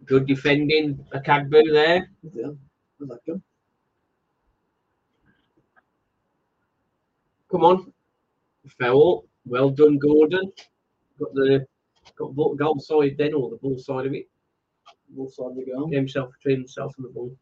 [0.05, 1.03] Good defending.
[1.15, 2.09] Okagbue there.
[2.33, 2.51] yeah.
[2.97, 3.41] Where's that gone?
[7.51, 7.93] Come on.
[8.79, 9.25] Foul.
[9.45, 10.51] Well done, Gordon.
[11.19, 11.65] Got the
[12.17, 14.27] got the goal side then, or the ball side of it.
[15.09, 15.87] Ball side of the goal.
[15.87, 17.35] Get himself between himself and the ball.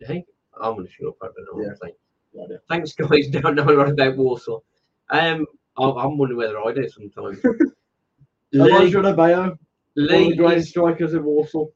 [0.00, 0.24] Hey,
[0.60, 1.16] I'm going to shut up.
[1.22, 1.94] I don't know what I'm saying.
[2.32, 2.56] Yeah, yeah.
[2.68, 3.28] Thanks, guys.
[3.30, 4.64] Don't know a lot about Walsall.
[5.10, 5.46] Um,
[5.76, 7.42] I'm I'm wondering whether I do sometimes.
[8.52, 9.58] Lee, Adebayo, one of
[9.94, 11.72] the Lee, greatest strikers in Walsall.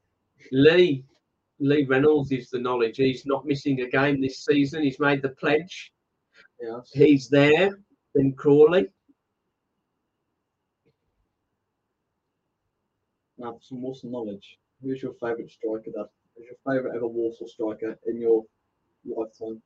[0.51, 1.05] Lee,
[1.59, 2.97] Lee Reynolds is the knowledge.
[2.97, 4.83] He's not missing a game this season.
[4.83, 5.93] He's made the pledge.
[6.93, 7.77] He's there.
[8.13, 8.87] Then Crawley.
[13.37, 14.57] Now, for some Walsall knowledge.
[14.81, 16.05] Who's your favourite striker, Dad?
[16.37, 18.45] Who's your favourite ever Walsall striker in your
[19.05, 19.61] lifetime?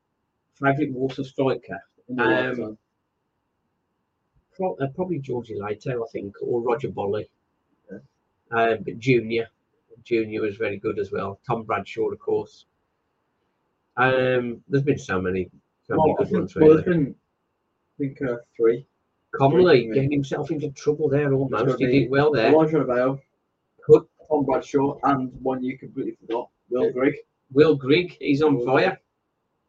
[0.55, 1.79] Favourite Walsall striker.
[2.07, 2.77] In Um, lifetime?
[4.55, 7.29] Pro- uh, probably Jorge Leitão, I think, or Roger Boli.
[7.91, 7.99] Yeah.
[8.51, 9.47] Um, but Junior,
[10.03, 11.39] Junior was very good as well.
[11.45, 12.65] Tom Bradshaw, of course.
[13.95, 15.49] Um, there's been so many
[15.89, 16.55] Well, I think, ones.
[16.55, 16.81] well, Really.
[16.83, 18.85] there's been, I think, uh, three.
[19.35, 19.93] Comley Yeah.
[19.93, 21.79] getting himself into trouble there almost.
[21.79, 22.51] He did well there.
[22.51, 23.21] Elijah Adebayo,
[23.85, 24.03] Good.
[24.27, 26.91] Tom Bradshaw, and one you completely forgot, Will.
[26.91, 27.15] Grigg.
[27.51, 28.99] Will Grigg, he's on Will fire.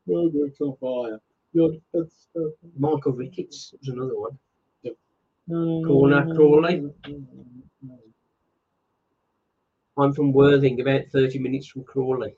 [0.07, 1.21] Will Grigg's on fire.
[1.55, 1.81] Good.
[1.93, 4.39] That's, uh, Michael Ricketts was another one.
[5.85, 6.93] Corner, Crawley.
[9.99, 12.35] I'm from Worthing, about 30 minutes from Crawley.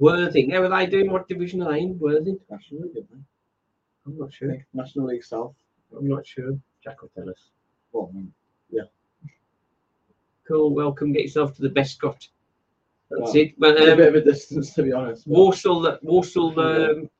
[0.00, 1.10] Worthing, how are they doing?
[1.12, 1.98] What division are they in?
[1.98, 2.40] Worthing?
[2.50, 3.24] National League, didn't
[4.06, 4.56] I'm not sure.
[4.72, 5.54] National League South.
[5.96, 6.58] I'm not sure.
[6.82, 7.50] Jack will tell us.
[7.92, 8.32] Well, I mean,
[10.48, 11.12] Cool, welcome.
[11.12, 12.26] Get yourself to the Bescot.
[13.08, 13.32] That's Wow.
[13.34, 13.54] it.
[13.56, 15.28] But it's a um, bit of a distance, to be honest.
[15.28, 17.10] but- Walsall, Walsall um,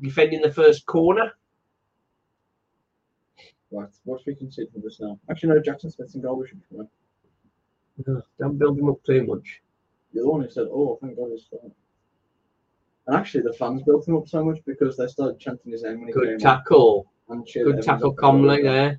[0.00, 1.32] defending the first corner.
[3.70, 5.20] Right, what we concede from this now?
[5.30, 6.36] Actually, no, Jackson Smith's in goal.
[6.38, 8.22] We should be fine.
[8.40, 9.60] Don't build him up too much.
[10.12, 11.72] You're the one who said, "Oh, thank God he's fine."
[13.06, 15.98] And actually, the fans built him up so much because they started chanting his name
[15.98, 17.10] when he Good came tackle.
[17.28, 18.14] and good tackle.
[18.14, 18.98] Comley there.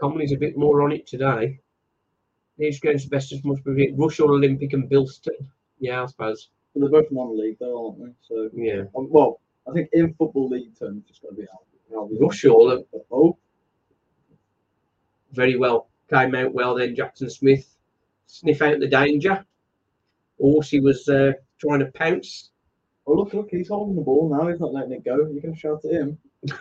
[0.00, 1.58] Comley's a bit more on it today.
[2.58, 3.96] He's going to best as much with it.
[3.96, 5.48] Rushall Olympic and Bilston.
[5.78, 6.50] Yeah, I suppose.
[6.72, 8.12] But they're both non-league, though, aren't they?
[8.22, 8.84] So, Yeah.
[8.96, 11.94] um, well, I think in football league terms, it's got to be Albion.
[11.94, 12.20] Albion.
[12.22, 13.36] Russell Oh,
[15.32, 15.88] very well.
[16.10, 16.94] Came out well then.
[16.94, 17.76] Jackson Smith
[18.26, 19.44] sniff out the danger.
[20.40, 22.50] Horsey was uh, trying to pounce.
[23.06, 24.48] oh, look, look, he's holding the ball now.
[24.48, 25.28] He's not letting it go.
[25.28, 26.18] You can shout at him.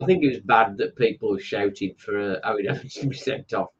[0.00, 3.54] I think it was bad that people shouted for uh, Owen Evans to be sent
[3.54, 3.70] off.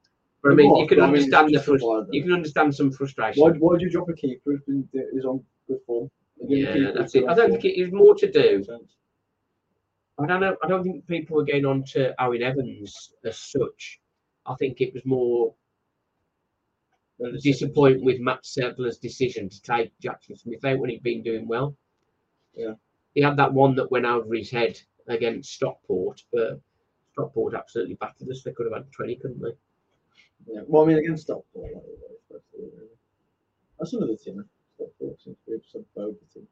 [0.42, 2.90] But I mean, was, you can I mean, understand the frust- you can understand some
[2.90, 3.42] frustration.
[3.42, 6.10] Why, why'd you drop a keeper who's been who's on good form?
[6.40, 7.26] Yeah, that's it.
[7.28, 8.64] I don't think it is more to do.
[10.18, 10.56] I don't know.
[10.62, 14.00] I don't think people were getting on to Owen Evans as such.
[14.46, 15.54] I think it was more
[17.42, 21.76] disappointed with Mat Sadler's decision to take Jackson Smith out when he'd been doing well.
[22.54, 22.74] Yeah.
[23.14, 26.60] He had that one that went over his head against Stockport, but
[27.12, 28.42] Stockport absolutely battered us.
[28.42, 29.56] They could have had 20, couldn't they?
[30.46, 30.60] Yeah.
[30.66, 31.72] Well, I mean, against Stockport,
[33.78, 34.44] that's another team.
[34.76, 36.46] Stockport seems to be some bogey team.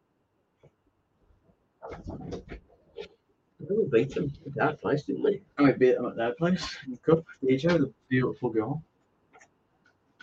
[3.70, 5.42] We beat them at that place, didn't we?
[5.58, 7.24] We beat them at their place in the cup.
[7.42, 8.82] DJ, the beautiful goal.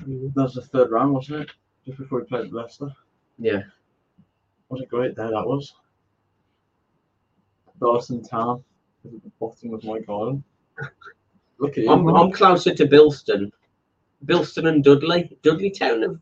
[0.06, 1.52] That was the third round, wasn't it?
[1.86, 2.92] Just before we played Leicester.
[3.38, 3.64] Yeah.
[4.68, 5.74] What a great day that was.
[7.80, 8.64] Dawson Town
[9.04, 10.44] is at the bottom of my garden.
[11.58, 11.92] Look at you.
[11.92, 12.08] I'm.
[12.08, 13.52] I'm closer to Bilston.
[14.26, 15.38] Bilston and Dudley.
[15.42, 16.20] Dudley Town are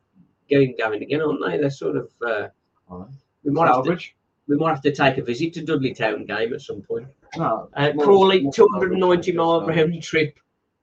[0.49, 1.57] going again, aren't they?
[1.57, 2.09] They're sort of.
[2.25, 2.47] Uh,
[2.89, 3.09] Alright.
[3.43, 4.15] we might Salvage?
[4.49, 7.07] We might have to take a visit to Dudley Town game at some point.
[7.37, 7.69] No.
[7.75, 10.39] Uh, Crawley, more 290 mile round trip.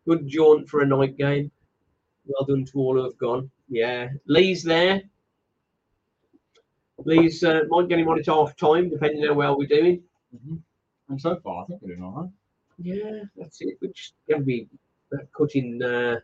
[0.07, 1.51] Good jaunt for a night game.
[2.27, 3.51] Well done to all who have gone.
[3.69, 4.09] Yeah.
[4.29, 5.03] Lee's there.
[7.05, 10.01] Lee's uh, might get him on at half time, depending on how well we're doing.
[10.35, 10.61] Mhm.
[11.09, 12.31] And so far, I think we're doing all right.
[12.79, 13.77] Yeah, that's it.
[13.81, 14.69] Which can be
[15.13, 15.83] uh, cutting.
[15.83, 16.21] Uh,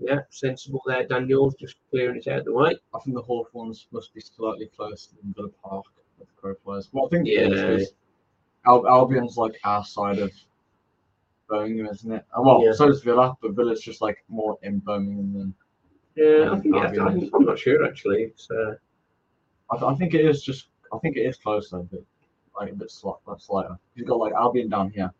[0.00, 1.06] yeah, sensible there.
[1.06, 2.76] Daniel's just clearing it out the way.
[2.94, 5.84] I think the Hawthorns must be slightly closer than Villa Park
[6.20, 6.88] with the Crow players.
[6.92, 7.40] Well, I think Yeah.
[7.40, 7.94] it is, 'cause
[8.66, 10.30] Al- Albion's like our side of
[11.48, 12.24] Birmingham, isn't it?
[12.36, 12.72] Uh, Well, Yeah.
[12.72, 15.54] so is Villa, but Villa's just like more in Birmingham than.
[16.14, 16.74] Yeah, I Um, think.
[16.76, 18.22] I, Albion I is- think I'm not sure actually.
[18.24, 18.74] It's, uh,
[19.70, 20.68] I, th- I think it is just.
[20.92, 22.02] I think it is closer, but
[22.58, 23.78] like a bit slight, like slighter.
[23.94, 25.12] You've got like Albion down here,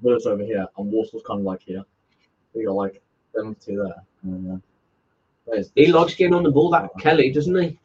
[0.00, 1.84] Villa's over here, and Walsall's kind of like here.
[2.54, 3.02] You got like
[3.34, 4.04] them two there.
[4.22, 4.58] And, then, uh,
[5.46, 6.70] there's- he likes getting on the ball.
[6.70, 7.78] That Kelly, doesn't he?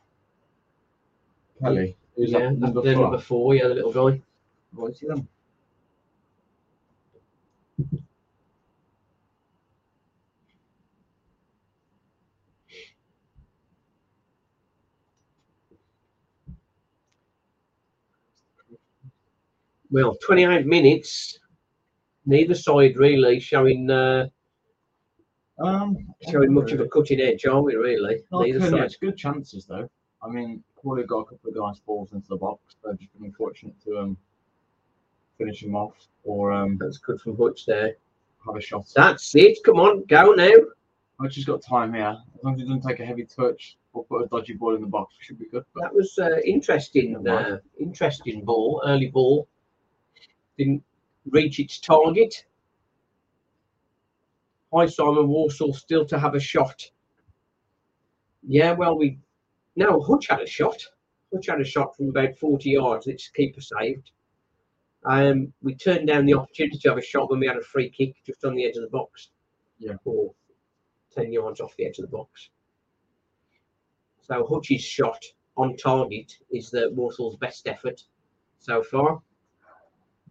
[1.59, 1.97] Kelly.
[2.16, 4.22] Who's yeah, that number, number four, yeah, the little guy.
[19.89, 21.38] Well, 28 minutes,
[22.26, 24.28] neither side really showing uh,
[25.59, 25.97] um,
[26.30, 28.24] showing much of a cutting edge, are we really?
[28.32, 28.80] Neither side.
[28.86, 29.88] It's good chances though.
[30.24, 32.76] I mean, Crawley got a couple of nice balls into the box.
[32.84, 34.18] They've just been unfortunate to um
[35.38, 37.96] finish him off or um That's good from Hutch there.
[38.46, 38.86] have a shot.
[38.96, 39.58] That's it.
[39.64, 40.52] Come on, go now.
[41.22, 42.18] I've just got time here.
[42.36, 44.82] As long as he doesn't take a heavy touch or put a dodgy ball in
[44.82, 45.64] the box, we should be good.
[45.74, 47.26] But That was uh, interesting.
[47.28, 49.48] Uh, interesting ball, early ball.
[50.58, 50.84] Didn't
[51.30, 52.46] reach its target.
[54.74, 56.90] Hi, Simon Walsall, still to have a shot.
[58.46, 59.20] Yeah, well, we
[59.76, 60.82] no Hutch had a shot.
[61.34, 63.08] Hutch had a shot from about 40 yards.
[63.08, 64.12] Its keeper saved.
[65.06, 67.90] Um, we turned down the opportunity to have a shot when we had a free
[67.90, 69.30] kick just on the edge of the box.
[69.80, 69.96] Yeah.
[70.06, 70.34] Or
[71.16, 72.50] 10 yards off the edge of the box.
[74.22, 75.22] So Hutch's shot
[75.58, 78.02] on target is the Walsall's best effort
[78.60, 79.22] so far.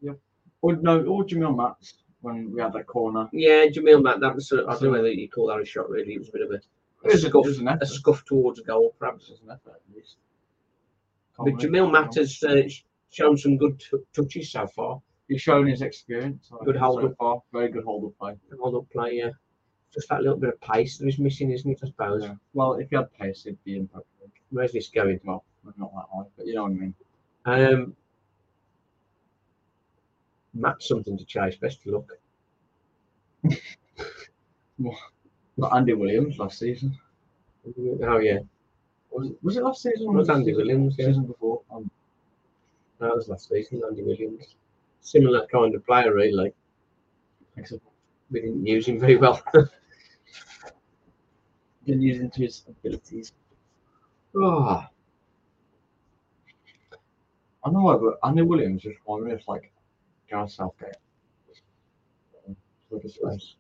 [0.01, 0.15] Yeah.
[0.63, 3.29] or no, or Jamille Mats when we had that corner.
[3.33, 5.91] Yeah, Jamille Matt, that was, a, I don't know whether you call that a shot
[5.91, 6.15] really.
[6.15, 6.61] It was a bit of a,
[7.05, 9.31] It a, was, a, it scuff, a scuff towards a goal, perhaps.
[9.31, 10.17] It an effort at least.
[11.39, 11.93] But Jamille wait.
[11.93, 12.63] Matt has uh,
[13.11, 15.01] shown some good t- touches so far.
[15.29, 16.51] He's shown his experience.
[16.53, 17.17] I Good hold up.
[17.17, 17.43] far.
[17.53, 18.37] Very good hold up play.
[18.61, 19.31] Hold up play, yeah.
[19.93, 22.23] Just that little bit of pace that he's missing, isn't it, I suppose?
[22.23, 22.35] Yeah.
[22.55, 24.31] Well, if he had pace, it'd be impactful.
[24.51, 25.21] Where's this going?
[25.25, 25.45] Well,
[25.77, 26.95] not that high, but you know what I mean.
[27.45, 27.97] Um,
[30.55, 31.57] Matt's something to chase.
[31.57, 32.11] Best of luck.
[35.57, 36.99] Like Andy Williams last season.
[38.03, 38.39] Oh, yeah.
[39.11, 40.09] Was it, was it last season?
[40.09, 41.07] It was Andy Williams, yeah.
[41.07, 41.61] Season before.
[41.71, 41.91] Um,
[42.99, 44.57] That was last season, Andy Williams.
[45.01, 46.53] Similar kind of player, really.
[47.57, 47.83] except
[48.31, 49.43] We didn't use him very well.
[51.85, 53.33] didn't use him to his abilities.
[54.37, 54.87] oh,
[57.65, 59.73] I know why, but Andy Williams just reminded me of like
[60.29, 60.97] Gareth Southgate.
[62.91, 63.55] Look at his face.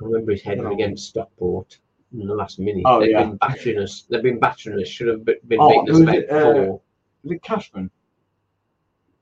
[0.00, 0.72] I remember his header No.
[0.72, 1.78] against Stockport
[2.12, 2.82] in the last minute.
[2.86, 3.24] Oh, They've yeah.
[3.24, 4.02] been battering us.
[4.08, 4.88] They've been battering us.
[4.88, 6.80] Should have be- been Oh, beating us about it, uh, four.
[7.22, 7.90] Was it Cashman?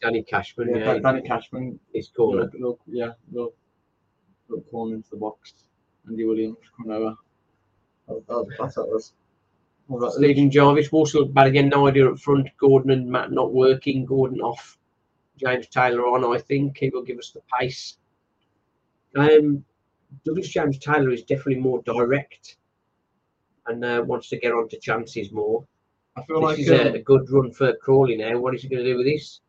[0.00, 1.78] Danny Cashman, Yeah, yeah, Danny Cashman.
[1.94, 2.44] his corner.
[2.44, 3.54] Little, little, yeah, little,
[4.48, 5.54] little corner into the box.
[6.08, 7.16] Andy Williams coming over.
[8.08, 9.12] That, that, that's what it was.
[9.88, 10.12] That?
[10.16, 11.68] Stephen Jarvis, Walsall bad again.
[11.68, 12.48] No idea up front.
[12.58, 14.04] Gordon and Matt not working.
[14.04, 14.78] Gordon off.
[15.36, 16.24] James Taylor on.
[16.24, 17.98] I think he will give us the pace.
[19.16, 19.64] Um,
[20.24, 22.56] Douglas James Taylor is definitely more direct
[23.66, 25.64] and uh, wants to get onto chances more.
[26.16, 28.38] I feel This like is a, um, a good run for Crawley now.
[28.38, 29.40] What is he going to do with this?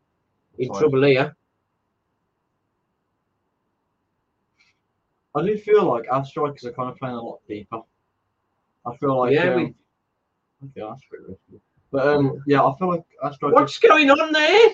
[0.60, 0.80] In Sorry.
[0.80, 1.36] trouble here.
[5.36, 7.82] I do feel like our strikers are kind of playing a lot deeper.
[8.86, 9.76] I feel like Yeah, um, we-
[10.80, 11.62] okay, that's pretty risky.
[11.92, 13.54] But um, yeah, I feel like our strikers.
[13.56, 14.72] What's going on there?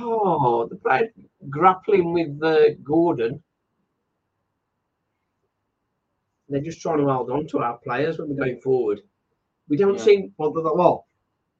[0.00, 1.12] Oh, the player
[1.50, 3.42] grappling with uh, Gordon.
[6.52, 9.00] They're just trying to hold on to our players when we're going forward.
[9.68, 10.02] We don't Yeah.
[10.04, 10.34] seem.
[10.36, 11.06] Well, the, the- well,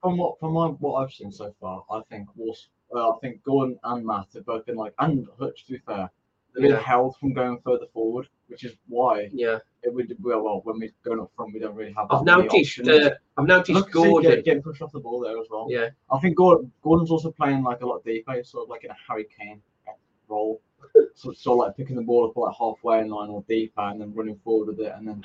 [0.02, 3.42] from what from my, what I've seen so far, I think Wals, uh, I think
[3.42, 6.10] Gordon and Matt have both been like, and Hutch to be fair,
[6.54, 10.60] they've been held from going further forward, which is why Yeah, it would well, well
[10.64, 12.08] when we're going up front, we don't really have.
[12.10, 12.80] I've that many noticed.
[12.86, 14.30] Uh, I've noticed Look, see, Gordon.
[14.30, 15.68] get- getting pushed off the ball there as well.
[15.70, 18.90] Yeah, I think Gordon, Gordon's also playing like a lot deeper, sort of like in
[18.90, 19.62] a Harry Kane
[20.28, 20.60] role.
[21.14, 24.00] So sort of like picking the ball up like halfway in line or deeper, and
[24.00, 25.24] then running forward with it, and then.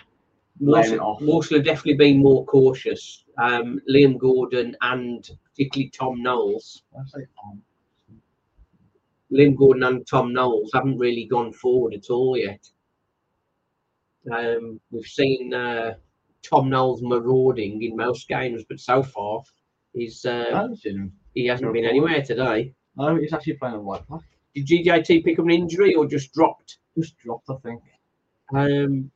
[0.59, 3.23] Walsall have definitely been more cautious.
[3.37, 6.81] Um, Liam Gordon and particularly Tom Knowles.
[6.99, 7.27] I say,
[9.31, 12.67] Liam Gordon and Tom Knowles haven't really gone forward at all yet.
[14.31, 15.93] Um, we've seen uh,
[16.41, 19.43] Tom Knowles marauding in most games, but so far
[19.93, 21.13] he's uh, haven't seen him.
[21.33, 22.73] he hasn't been anywhere today.
[22.95, 24.21] No, he's actually playing a white back.
[24.65, 26.79] Did DJT pick up an injury or just dropped?
[26.97, 27.81] Just dropped, I think.
[28.53, 29.11] Um,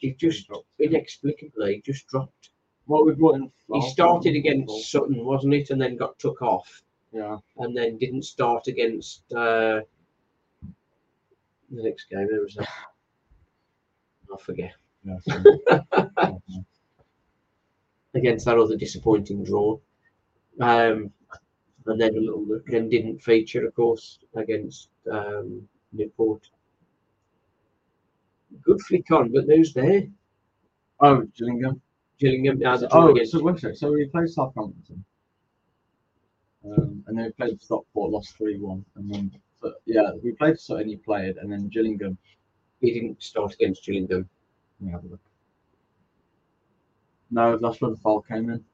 [0.00, 0.68] he just dropped.
[0.78, 2.50] inexplicably just dropped.
[2.86, 3.50] Well, we've brought in.
[3.72, 6.82] He started against Sutton, wasn't it, and then got took off.
[7.12, 7.38] Yeah.
[7.58, 9.80] and then didn't start against uh,
[11.70, 12.26] the next game.
[12.28, 12.62] There was a,
[14.34, 14.72] I forget
[15.04, 15.18] yeah
[18.14, 19.78] against that other disappointing draw,
[20.60, 21.10] um,
[21.86, 26.48] and then a little then didn't feature, of course, against um, Newport.
[28.62, 30.04] Good flick on, but who's there?
[31.00, 31.80] oh, Gillingham.
[32.18, 32.58] Gillingham.
[32.58, 33.76] The Oh, against so wait.
[33.76, 35.04] So we played Southampton,
[36.64, 39.30] um, and then we played Stockport, lost three one, and then
[39.60, 42.16] so, yeah, we played Sutton, he played, and then Gillingham.
[42.80, 44.28] he didn't start against Gillingham.
[44.80, 45.20] Let me have a look.
[47.30, 48.64] No, that's when the foul came in.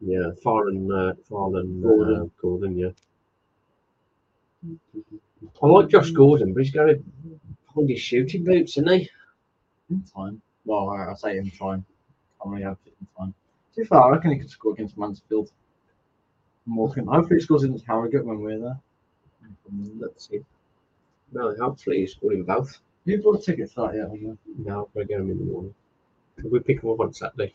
[0.00, 2.16] Yeah, Foreign, uh, Foreign Gordon.
[2.16, 2.90] Uh, Gordon, yeah.
[5.62, 7.02] I like Josh Gordon, but he's got to
[7.66, 9.10] hold his shooting boots, isn't he?
[9.90, 10.42] In time.
[10.64, 11.84] Well, I, I say in time.
[12.42, 13.34] Can't really have it in time.
[13.74, 15.50] Too far, I reckon he could score against Mansfield.
[16.66, 17.06] Morgan.
[17.06, 18.80] Hopefully he scores against Harrogate when we're there.
[19.98, 20.40] Let's see.
[21.32, 22.78] No, hopefully he's scoring both.
[23.04, 24.10] You bought a ticket for that yet?
[24.10, 24.36] have you?
[24.58, 25.74] No, we'll get him in the morning.
[26.36, 27.54] Could we pick him up on Saturday?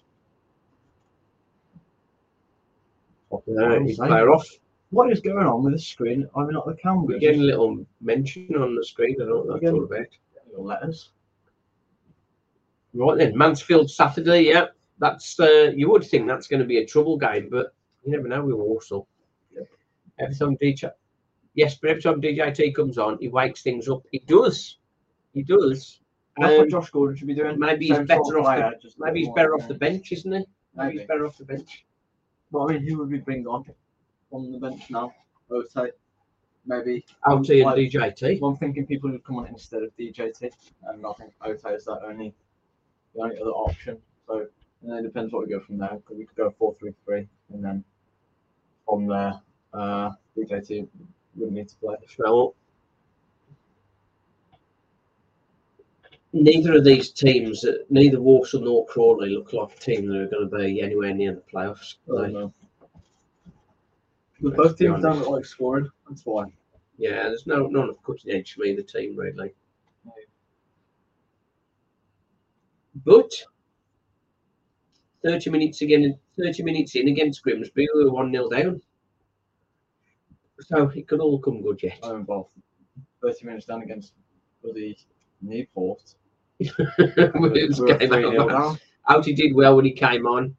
[3.48, 4.48] No, he's player off.
[4.90, 6.28] What is going on with the screen?
[6.36, 7.04] I mean, not the camera.
[7.06, 9.16] We're getting a little mention on the screen.
[9.22, 10.06] I don't know what that's all about.
[10.50, 11.12] little letters.
[12.94, 14.42] Right then, Mansfield Saturday.
[14.44, 14.66] Yeah,
[15.00, 15.40] that's.
[15.40, 17.74] Uh, you would think that's going to be a trouble game, but
[18.04, 19.08] you never know with Walsall.
[20.20, 20.92] Every time DJ,
[21.56, 24.04] yes, but every time DJT comes on, he wakes things up.
[24.12, 24.78] He does.
[25.34, 26.00] He does.
[26.38, 27.58] That's Um, what Josh Gordon should be doing.
[27.58, 30.38] maybe he's better off the- Maybe he's better off the bench, isn't he?
[30.38, 30.98] Maybe Maybe.
[31.00, 31.86] he's better off the bench.
[32.52, 33.66] But I mean, who would we bring on
[34.30, 35.14] from the bench now?
[35.50, 35.92] Ote.
[36.66, 37.04] Maybe.
[37.28, 38.40] Out to Like- DJT.
[38.40, 40.52] Well, I'm thinking people would come on instead of DJT,
[40.84, 42.34] and I think Ote is that only
[43.16, 44.02] the only other option.
[44.28, 44.48] So
[44.82, 45.90] and then it depends what we go from there.
[45.96, 47.84] Because we could go four three three, and then
[48.88, 49.42] from there,
[49.74, 50.88] uh, DJT
[51.36, 51.96] wouldn't need to play.
[52.20, 52.56] Well,
[56.34, 60.50] neither of these teams, neither Walsall nor Crawley, look like a team that are going
[60.50, 61.96] to be anywhere near the playoffs.
[62.08, 62.54] I oh, They- don't know.
[64.42, 65.88] But Let's both teams don't look like scoring.
[66.10, 66.46] That's why.
[66.98, 69.54] Yeah, there's no none of cutting edge for either team really.
[73.06, 73.32] But
[75.24, 78.82] thirty minutes again, thirty minutes in against Grimsby, we were one 0 down.
[80.60, 82.00] So it could all come good yet.
[82.02, 82.50] Oh, I'm involved.
[83.22, 84.14] Thirty minutes down against
[84.64, 84.98] bloody
[85.42, 86.16] Newport.
[86.98, 88.52] It We was were game 3-0 over.
[88.52, 88.78] down.
[89.10, 90.56] Out he did well when he came on.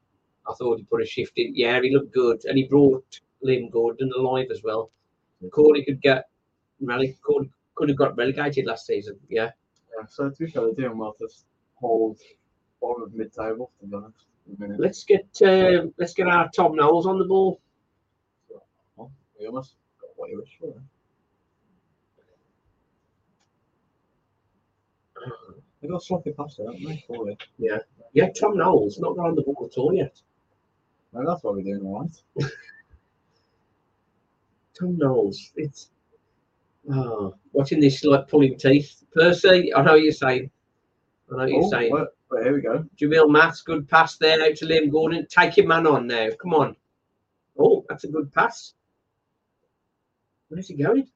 [0.49, 1.55] I thought he put a shift in.
[1.55, 3.05] Yeah, he looked good, and he brought
[3.45, 4.91] Liam Gordon alive as well.
[5.53, 6.29] Crawley could get
[6.83, 9.19] rele- Crawley could have got relegated last season.
[9.29, 9.51] Yeah,
[9.97, 11.29] Yeah, so to be fair, they're doing well to
[11.77, 12.19] hold
[12.81, 13.71] bottom of mid-table.
[13.81, 14.17] To be honest,
[14.53, 14.81] at the minute.
[14.81, 17.61] let's get uh, let's get our Tom Knowles on the ball.
[19.39, 20.75] We almost got what you wish for.
[25.83, 27.05] They got sloppy past it, haven't they?
[27.07, 27.37] Surely.
[27.59, 27.79] Yeah,
[28.13, 30.17] Yeah, Tom Knowles not on the ball at all yet.
[31.13, 32.47] No, that's what we're doing all right.
[34.79, 35.91] Tom Knowles, it's
[36.91, 39.03] oh, watching this like pulling teeth.
[39.15, 40.51] Percy, I know what you're saying.
[41.31, 41.93] I know what you're Oh, saying.
[41.93, 42.85] wait, wait, here we go.
[42.97, 45.27] Jamille Matt's good pass there out to Liam Gordon.
[45.29, 46.29] Take your man on now.
[46.41, 46.77] Come on.
[47.59, 48.75] Oh, that's a good pass.
[50.49, 51.09] Where's he going?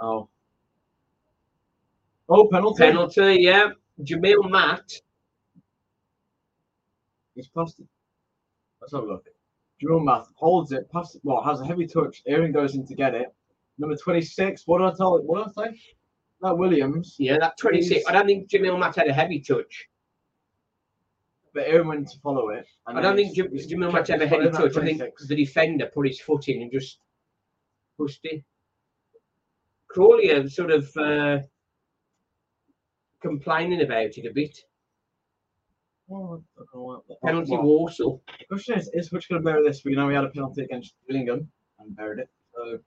[0.00, 0.28] Oh.
[2.28, 2.82] Oh, penalty.
[2.84, 3.70] Penalty, yeah.
[4.02, 4.92] Jamille Matt.
[7.34, 7.86] He's passed it.
[8.80, 9.26] Let's have a look.
[9.82, 12.22] Jamille Matt holds it, passes it, well, has a heavy touch.
[12.26, 13.32] Aaron goes in to get it.
[13.78, 15.80] Number 26, what did I tell What did I say?
[16.40, 17.16] That Williams.
[17.18, 17.88] Yeah, that 26.
[17.94, 19.88] He's- I don't think Jamille Matt had a heavy touch.
[21.54, 22.66] But Aaron went to follow it.
[22.86, 24.76] I don't think Jamille Matt had a heavy foot in that touch.
[24.76, 26.98] I think the defender put his foot in and just
[27.96, 28.44] pushed it.
[29.88, 31.38] Crawley are sort of uh,
[33.22, 34.58] complaining about it a bit.
[36.10, 38.22] I don't know what- Penalty well, Walsall.
[38.38, 39.84] The question is, is Hutch going to bury this?
[39.84, 42.30] We know we had a penalty against Gillingham and buried it.
[42.54, 42.78] So,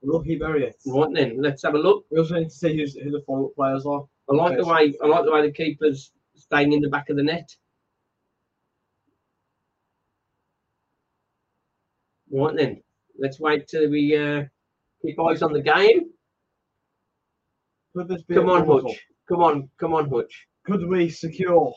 [0.00, 0.76] will he bury it?
[0.86, 2.06] Right then, let's have a look.
[2.10, 4.04] We also need to see who's, who the follow-up players are.
[4.30, 7.16] I like the way I like the way the keeper's staying in the back of
[7.16, 7.54] the net.
[12.30, 12.82] Right then,
[13.18, 14.44] let's wait till we uh,
[15.02, 16.10] keep eyes on the game.
[17.96, 18.66] Could this be Come on?
[18.66, 19.00] Hutch.
[19.28, 20.46] Come on, come on, Hutch.
[20.64, 21.74] Could we secure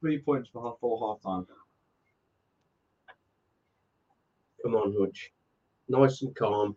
[0.00, 1.46] three points for half for half time?
[4.62, 5.30] Come on, Hutch.
[5.88, 6.76] Nice and calm.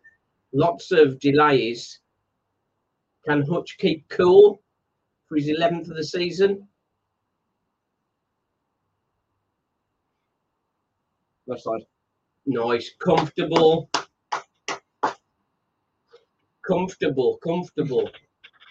[0.53, 1.99] Lots of delays.
[3.27, 4.61] Can Hutch keep cool
[5.27, 6.67] for his 11th of the season?
[11.47, 11.85] Left side.
[12.45, 13.89] Nice, comfortable.
[16.65, 18.09] Comfortable, comfortable.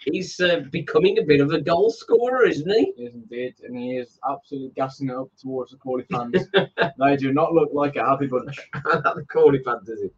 [0.05, 2.91] He's uh, becoming a bit of a goal scorer, isn't he?
[2.97, 6.45] He is indeed, and he is absolutely gassing it up towards the Crawley fans.
[6.99, 8.57] they do not look like a happy bunch.
[8.73, 10.11] the Crawley fantasy.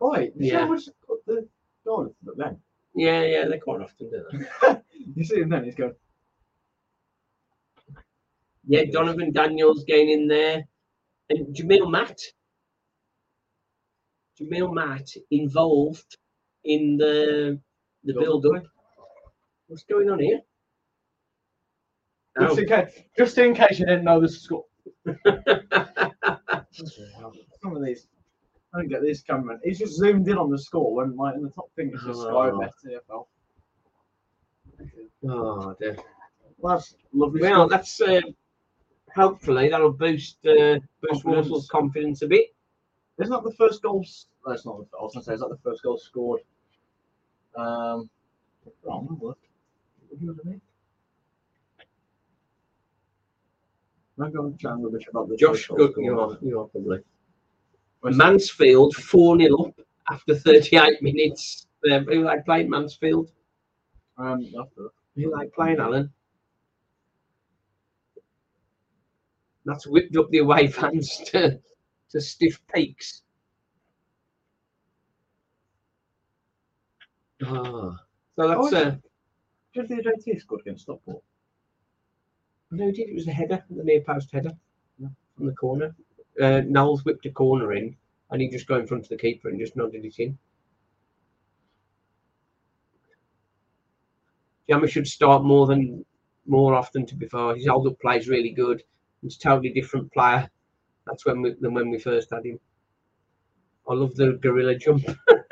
[0.00, 0.64] Right, you see Yeah.
[0.66, 0.86] much
[1.26, 1.46] the
[1.84, 2.60] but then
[2.94, 4.22] Yeah, yeah, they quite often do
[4.60, 4.82] that.
[5.14, 5.94] you see him then he's going.
[8.66, 10.64] Yeah, Donovan Daniels getting in there.
[11.30, 12.20] And Jamille Matt.
[14.40, 16.16] Jamille Matt involved
[16.64, 17.58] in the
[18.04, 18.64] the build up.
[19.66, 20.40] What's going on here?
[22.40, 22.62] Just, Oh.
[22.62, 24.64] in case, just in case you didn't know the score.
[26.72, 28.06] Some of these.
[28.72, 29.60] I don't get this cameraman.
[29.64, 32.20] He's just zoomed in on the score when like in the top thing is just
[32.20, 32.60] Sky Oh.
[32.60, 33.26] Bet EFL.
[35.28, 35.96] oh, dear.
[36.58, 37.40] Well, that's lovely.
[37.42, 37.70] Well, stuff.
[37.80, 38.20] that's uh,
[39.14, 41.24] hopefully that'll boost uh, boost Confidence.
[41.36, 42.54] Russell's confidence a bit.
[43.20, 44.04] Isn't that the first goal?
[44.46, 44.78] That's not.
[44.78, 46.40] The, I was gonna say, is that the first goal scored?
[47.56, 48.08] Um,
[48.86, 49.38] oh, no, look.
[50.08, 50.60] What do you?
[54.22, 56.98] I'm going to try and rubbish about the Josh, good, you are, you are probably.
[58.02, 59.80] Mansfield 4 0 up
[60.10, 61.66] after 38 minutes.
[61.90, 63.30] Uh, who like playing Mansfield?
[64.18, 64.88] Um, after.
[65.16, 66.12] Who like playing Alan?
[69.64, 71.58] That's whipped up the away fans to,
[72.10, 73.22] to stiff peaks.
[77.42, 77.98] Ah,
[78.36, 78.96] so that's Oh, uh,
[79.74, 81.22] Did the JT scored against Stockport?
[82.70, 83.08] no, it did.
[83.08, 84.52] It was a header, the near post header
[85.36, 85.94] from the corner.
[86.40, 87.96] Uh, Knowles whipped a corner in,
[88.30, 90.38] and he just got in front of the keeper and just nodded it in.
[94.68, 96.04] Jammer should start more than
[96.46, 97.04] more often.
[97.06, 98.82] To be fair, his hold up play is really good.
[99.22, 100.48] He's a totally different player.
[101.06, 102.60] That's when we than when we first had him.
[103.88, 105.04] I love the gorilla jump.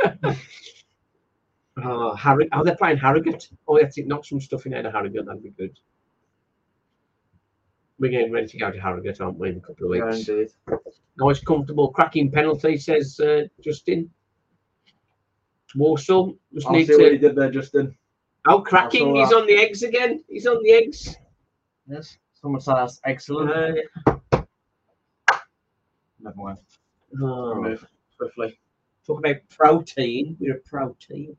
[1.84, 3.48] oh, Harry, oh, they're playing Harrogate.
[3.66, 4.06] Oh, that's it.
[4.06, 5.26] Knock some stuff in out of Harrogate.
[5.26, 5.78] That'd be good.
[7.98, 10.28] We're getting ready to go to Harrogate, aren't we, in a couple of Yeah, weeks?
[10.28, 10.50] indeed.
[11.18, 14.08] Nice, comfortable, cracking penalty, says uh, Justin.
[15.74, 17.10] Walsall just I'll need see what to.
[17.12, 17.94] he did there, Justin.
[18.46, 19.14] Oh, cracking!
[19.16, 19.36] He's that.
[19.36, 20.24] on the eggs again.
[20.28, 21.16] He's on the eggs.
[21.88, 22.16] Yes.
[22.34, 23.50] Someone said that's excellent.
[23.50, 24.16] Uh,
[26.20, 26.58] Never mind.
[27.20, 27.84] oh, Move
[28.16, 28.58] swiftly.
[29.06, 30.36] talk about protein.
[30.40, 31.36] We're a protein.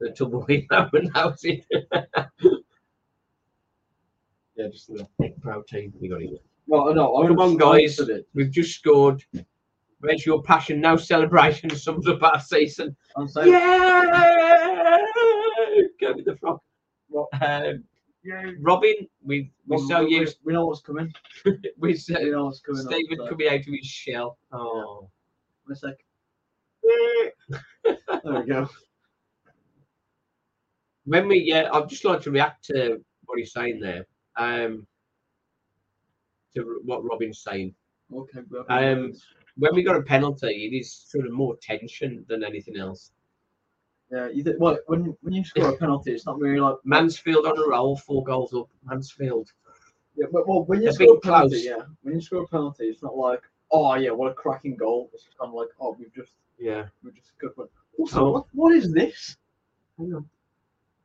[0.00, 1.64] The tumbleweed moment, how's it?
[4.56, 5.06] Yeah, just the.
[5.22, 5.92] Egg protein.
[6.00, 6.42] We got it.
[6.66, 7.98] Well, no, I Come on, guys.
[7.98, 8.26] It.
[8.34, 9.22] We've just scored.
[10.00, 10.80] Where's your passion?
[10.80, 12.96] No celebration sums up our season.
[13.16, 13.52] I'm saying.
[13.52, 14.98] Yeah!
[16.00, 16.60] Go with the frog.
[17.08, 17.28] What?
[17.42, 17.84] Um,
[18.22, 18.50] Yeah.
[18.60, 18.94] Robin,
[19.24, 20.38] we we're Well, so we, used.
[20.44, 21.12] we know what's coming.
[21.78, 22.84] We're so, We know what's coming.
[22.86, 24.38] up, Stephen so- coming out of his shell.
[24.52, 25.08] Oh.
[25.66, 25.94] In a sec.
[26.82, 28.68] There we go.
[31.06, 34.06] When we, yeah, I'd just like to react to what he's saying there.
[34.36, 34.86] Um,
[36.54, 37.74] to what Robin's saying.
[38.12, 38.40] Okay.
[38.68, 39.12] have Um.
[39.58, 43.12] When we got a penalty, it is sort of more tension than anything else.
[44.12, 44.28] Yeah.
[44.28, 46.76] You well, when when you score a penalty, it's not really like.
[46.84, 48.68] Mansfield on a roll, four goals up.
[48.84, 49.50] Mansfield.
[50.16, 51.64] Yeah, but well, when you They're score a penalty, close.
[51.64, 55.10] yeah, when you score a penalty, it's not like, oh yeah, what a cracking goal.
[55.14, 56.86] It's just kind of like, oh, we've just Yeah.
[57.02, 57.68] we've just good one.
[57.98, 58.30] Also, Oh.
[58.32, 59.36] what, what is this?
[59.98, 60.28] Hang on.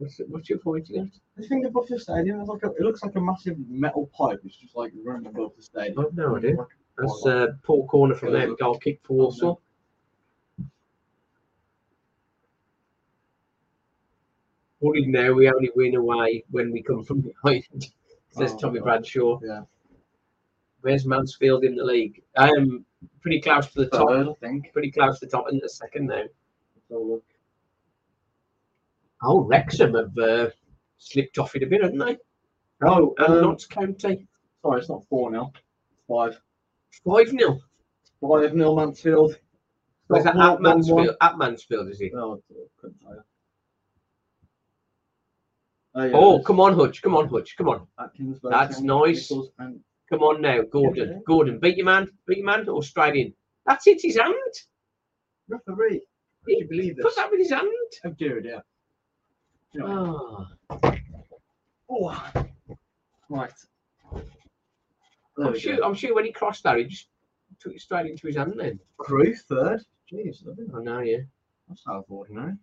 [0.01, 1.11] What's, what's your point again?
[1.37, 4.39] The thing above the stadium is like a, it looks like a massive metal pipe.
[4.43, 5.99] It's just like running above the stadium.
[5.99, 6.55] I've no idea.
[6.55, 8.51] Like- That's uh, poor corner from there.
[8.55, 9.61] Goal kick for Walsall.
[14.79, 17.63] Worried now we only win away when we come from behind,
[18.31, 18.85] says Oh, Tommy God.
[18.85, 19.39] Bradshaw.
[19.43, 19.61] Yeah.
[20.81, 22.23] Where's Mansfield in the league?
[22.35, 22.83] Um,
[23.21, 24.09] pretty close to the top.
[24.09, 24.73] I think.
[24.73, 26.23] Pretty close to the top in the second now.
[26.89, 27.23] So look.
[29.23, 30.49] Oh, Wrexham have uh,
[30.97, 32.17] slipped off it a bit, haven't they?
[32.83, 34.27] Oh, And um, Notts County.
[34.61, 35.51] sorry, it's not four 0
[36.07, 36.39] Five.
[37.05, 37.59] 5 0.
[38.21, 39.35] Five 0 Mansfield.
[40.07, 41.15] Where's that at Mansfield?
[41.21, 42.11] At Mansfield, is it?
[42.15, 42.35] I
[42.79, 43.23] couldn't tell.
[45.93, 47.01] Oh, yeah, Oh, come on, Hutch.
[47.01, 47.55] Come on, Hutch.
[47.57, 47.87] Come on.
[48.43, 49.31] That's nice.
[49.59, 51.09] And Come on now, Gordon.
[51.09, 51.17] Yeah.
[51.25, 52.09] Gordon, beat your man.
[52.27, 53.33] Beat your man or straight in.
[53.65, 54.33] That's it, his hand.
[55.47, 56.01] referee.
[56.43, 57.03] Could you believe this?
[57.05, 57.69] Put that with his hand.
[58.05, 58.59] Oh, dude, yeah.
[59.73, 60.47] You Oh,
[61.89, 62.31] oh.
[63.29, 63.51] Right.
[65.37, 65.77] There I'm sure.
[65.77, 65.83] go.
[65.85, 67.07] I'm sure when he crossed that, he just
[67.59, 68.53] took it straight into his hand.
[68.57, 68.79] Then.
[68.97, 69.81] Crewe third.
[70.11, 70.43] Jeez.
[70.75, 71.19] I know, yeah.
[71.69, 72.53] That's out of ordinary.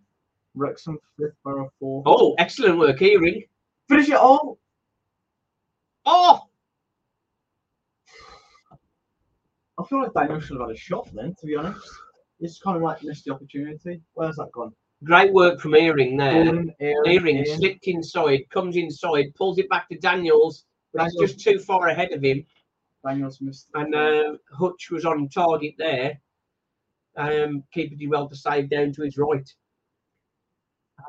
[0.55, 2.03] Wrexham fifth, Borough fourth.
[2.05, 3.43] Oh, excellent work, Earing.
[3.87, 4.59] finish it all.
[6.05, 6.41] Oh,
[9.79, 11.87] I feel like Daniel should have had a shot then, to be honest.
[12.39, 14.01] He's kind of like missed the opportunity.
[14.13, 14.73] Where's that gone?
[15.03, 16.45] Great work from Earing there.
[16.45, 21.87] Aaron, Earing slipped inside, comes inside, pulls it back to Daniels, but just too far
[21.87, 22.45] ahead of him.
[23.05, 23.69] Daniel's missed.
[23.75, 26.19] and uh, Hutch was on target there.
[27.15, 29.49] Um, keeper did well to save down to his right.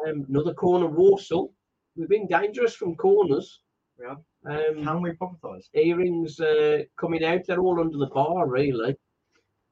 [0.07, 1.53] Um, another corner, Walsall.
[1.97, 3.61] We've been dangerous from corners.
[4.01, 4.14] Yeah.
[4.47, 5.68] Um, Can we prophesise?
[5.74, 7.43] earrings uh, coming out.
[7.47, 8.97] They're all under the bar, really.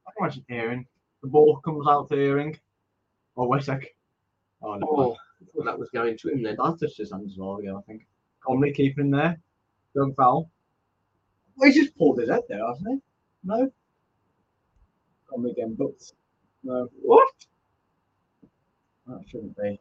[0.06, 0.86] I can imagine Aaron
[1.22, 2.58] The ball comes out to Earing.
[3.36, 3.86] Or Wessex.
[4.62, 5.16] Oh, uh, no.
[5.56, 6.56] Oh, that was going to him then.
[6.58, 8.06] That touched his hands as well again, I think.
[8.44, 9.38] Comley keeping there.
[9.94, 10.50] Young foul.
[11.56, 13.00] Well, he just pulled his head there, hasn't he?
[13.44, 13.70] No.
[15.30, 15.90] Comley again, but
[16.64, 17.28] no, What?
[19.06, 19.80] that shouldn't be.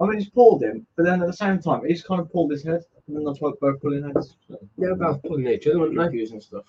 [0.00, 2.50] I mean, he's pulled him, but then at the same time, he's kind of pulled
[2.50, 4.36] his head, and then that's both both pulling heads.
[4.78, 6.04] Yeah, both pulling each other, weren't they?
[6.04, 6.64] confusing stuff.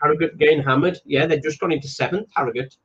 [0.00, 0.98] Harrogate getting hammered.
[1.04, 2.76] Yeah, they've just gone into seventh, Harrogate.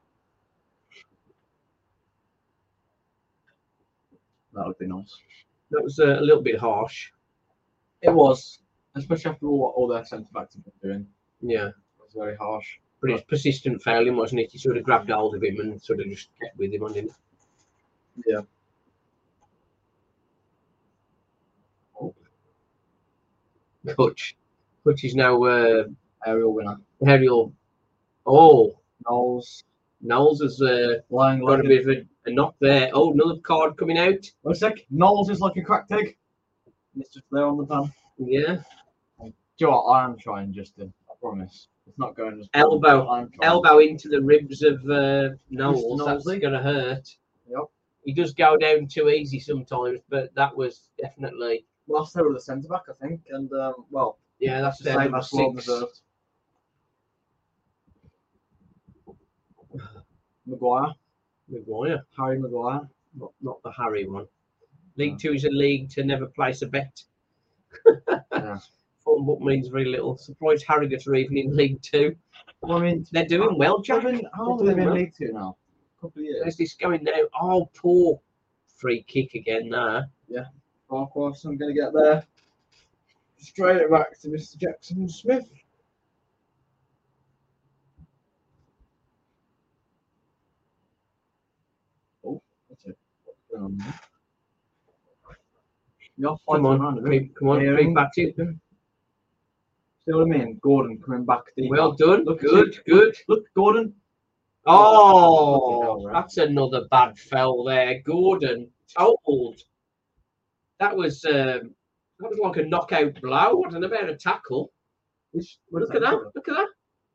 [4.57, 5.15] That would be nice.
[5.69, 7.11] That was uh, a little bit harsh.
[8.01, 8.59] It was,
[8.95, 11.07] especially after all what all their centre backs have been doing.
[11.41, 11.67] Yeah.
[11.67, 12.79] It was very harsh.
[12.99, 14.51] But it's persistent failing, wasn't it?
[14.51, 16.95] He sort of grabbed hold of him and sort of just kept with him on
[16.95, 17.09] him.
[18.25, 18.41] Yeah.
[23.97, 24.35] Hutch.
[24.83, 25.83] Hutch is now uh,
[26.25, 26.77] Aerial winner.
[27.05, 27.53] aerial.
[28.25, 29.63] Oh, Knowles
[30.01, 32.89] Knowles has uh, lying got a bit of a, a knock there.
[32.93, 34.29] Oh, another card coming out.
[34.41, 34.77] One sec.
[34.89, 36.17] Knowles is like a cracked egg.
[36.99, 37.91] It's just there on the pan.
[38.17, 38.57] Yeah.
[39.19, 39.31] Do
[39.65, 39.91] you know what?
[39.93, 40.93] I am trying, Justin.
[41.09, 41.67] I promise.
[41.87, 43.09] It's not going as Elbow.
[43.09, 43.31] I'm.
[43.41, 46.05] Elbow into the ribs of uh, Knowles.
[46.05, 47.09] That's going to hurt.
[47.49, 47.65] Yep.
[48.03, 51.65] He does go down too easy sometimes, but that was definitely.
[51.87, 55.17] Last over the centre back, I think, and um, well, Yeah, that's the same number
[55.17, 55.65] as well six.
[55.65, 56.01] deserved.
[60.47, 60.93] Maguire,
[61.49, 62.03] Maguire.
[62.17, 62.87] Harry Maguire.
[63.15, 64.25] not, not the Harry one.
[64.95, 67.03] League Two is a league to never place a bet.
[68.31, 68.57] Yeah.
[69.03, 70.17] Form book means very little.
[70.17, 72.15] Surprised Harrogate are even in League Two.
[72.61, 74.03] Well, I mean, They're doing well, Jack.
[74.03, 74.95] Been- how long have they been well.
[74.95, 75.55] League Two now?
[75.97, 76.39] A couple of years.
[76.41, 77.11] There's this going now.
[77.39, 78.19] Oh, poor
[78.77, 80.09] free kick again there.
[80.89, 82.23] Farquhar, so I'm going to get there.
[83.37, 84.57] Straight it back to Mr.
[84.57, 85.49] Jackson Smith.
[92.25, 92.97] Oh, that's it.
[93.57, 93.99] What's going on there?
[96.17, 97.07] You're Come on, around a bit.
[97.07, 98.59] creep, come on, creep back in.
[100.05, 100.59] See what I mean?
[100.61, 101.69] Gordon coming back deep.
[101.69, 102.25] Well done.
[102.25, 103.15] Look good, good.
[103.27, 103.93] Look, Gordon.
[104.65, 108.01] Oh, that's another bad fell there.
[108.05, 109.61] Gordon totaled.
[110.79, 111.73] That was um,
[112.19, 113.55] that was like a knockout blow.
[113.55, 114.71] What don't about a tackle.
[115.33, 116.31] Look at that.
[116.35, 116.67] Look at that.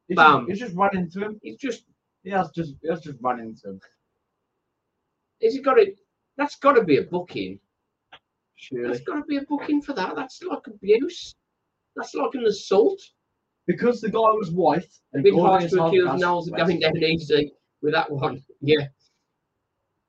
[0.08, 0.46] He's Bam.
[0.46, 1.40] Just, he's just run into him.
[1.42, 1.84] He's just
[2.24, 3.80] He has just he has just run into him.
[5.42, 5.98] Has he got it?
[6.36, 7.58] That's got to be a booking.
[8.56, 8.88] Surely.
[8.88, 10.14] That's got to be a booking for that.
[10.16, 11.34] That's like abuse.
[11.96, 13.00] That's like an assault.
[13.66, 14.88] Because the guy was white.
[15.14, 18.42] A bit hard to accuse Knowles of going down easy with that one.
[18.60, 18.86] Yeah.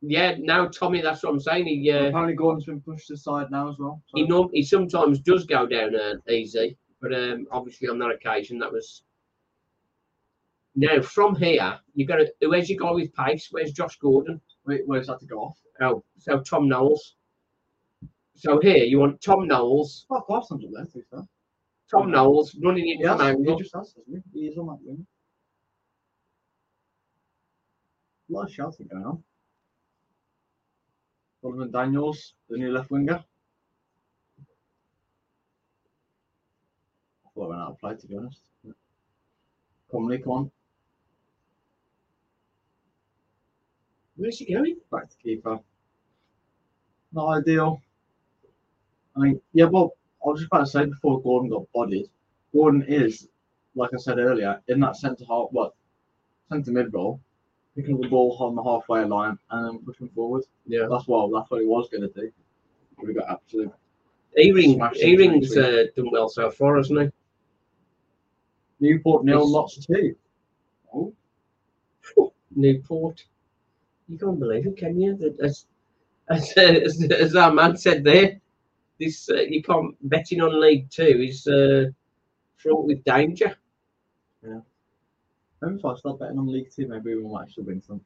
[0.02, 1.66] Yeah, now Tommy, that's what I'm saying.
[1.68, 4.02] He uh, Apparently Gordon's been pushed aside now as well.
[4.08, 8.12] so- he norm- he sometimes does go down uh, easy, but um, obviously on that
[8.12, 9.04] occasion that was.
[10.76, 13.48] Now from here, you got to where's your guy with pace?
[13.52, 14.42] Where's Josh Gordon?
[14.66, 15.58] Wait, where's that to go off?
[15.84, 17.16] Oh, so Tom Knowles.
[18.36, 20.06] So here you want Tom Knowles.
[20.08, 21.22] Fuck off, something there, to be fair.
[21.92, 23.60] Tom Knowles running in Yes, from he angle.
[23.60, 24.40] just has, hasn't he?
[24.40, 25.06] He is on that wing.
[28.30, 29.24] A lot of shouting going on.
[31.44, 33.24] Donovan Daniels, the new left winger.
[37.26, 38.42] I thought I went out of play, to be honest.
[39.92, 40.52] Comley, come on.
[44.16, 44.78] Where's he going?
[44.92, 45.60] back to keeper.
[47.14, 47.82] Not ideal.
[49.16, 49.94] I mean, yeah, well,
[50.26, 52.10] I was just about to say before Gordon got bodied,
[52.54, 53.28] Gordon is,
[53.76, 55.74] like I said earlier, in that centre half, what,
[56.50, 57.20] centre mid role,
[57.76, 60.44] picking up the ball on the halfway line and then pushing forward.
[60.66, 60.88] Yeah.
[60.90, 62.32] That's what that's what he was going to do.
[63.02, 63.72] We got absolute.
[64.38, 67.10] Earing's into uh, done well so far, hasn't he?
[68.80, 70.16] Newport nil, lots two.
[72.56, 73.24] Newport.
[74.08, 75.16] You can't believe it, can you?
[75.16, 75.38] That
[76.30, 78.40] As, as, as, as our man said there,
[79.00, 81.86] this uh, you can't betting on League Two is uh,
[82.58, 83.56] fraught with danger.
[84.42, 84.60] Yeah.
[85.62, 88.06] Maybe if I start betting on League Two, maybe we might actually win something.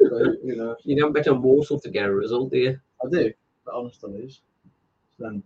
[0.00, 2.80] So, you know, You don't bet on Walsall to get a result, do you?
[3.04, 3.32] I do,
[3.64, 4.40] but honest I lose.
[5.18, 5.42] So then,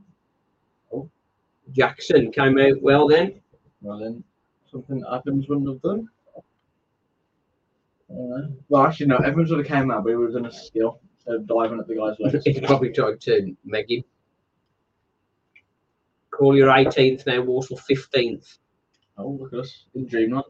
[1.73, 3.41] Jackson came out well then.
[3.81, 4.23] Well, then
[4.71, 6.09] something Evans wouldn't have done.
[8.11, 9.17] Uh, well, actually, no.
[9.19, 11.95] Evans would have came out, but he have done a skill of diving at the
[11.95, 12.45] guy's legs.
[12.45, 14.05] he probably tried to meg him.
[16.31, 18.59] Crawley 18th now, Walsall 15th.
[19.19, 20.45] oh, look at us in dreamland.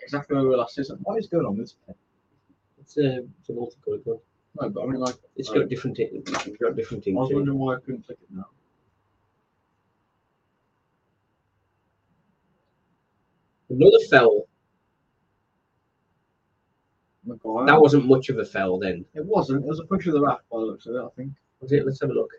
[0.00, 0.98] Exactly where we were last season.
[1.02, 1.76] What is going on with this?
[1.86, 1.94] pen?
[2.80, 4.18] It's a, it's a multicolored one.
[4.60, 5.98] No, but I mean, like, It's got different.
[5.98, 7.16] It's got different things.
[7.16, 7.20] I things.
[7.20, 8.46] was in wondering why I couldn't click it now.
[13.70, 14.48] Another fell.
[17.28, 17.66] Maguire.
[17.66, 19.64] That wasn't much of a foul then, It wasn't.
[19.64, 21.32] It was a push of the rack by the looks of it, I think.
[21.60, 21.86] was it?
[21.86, 22.32] Let's have a look.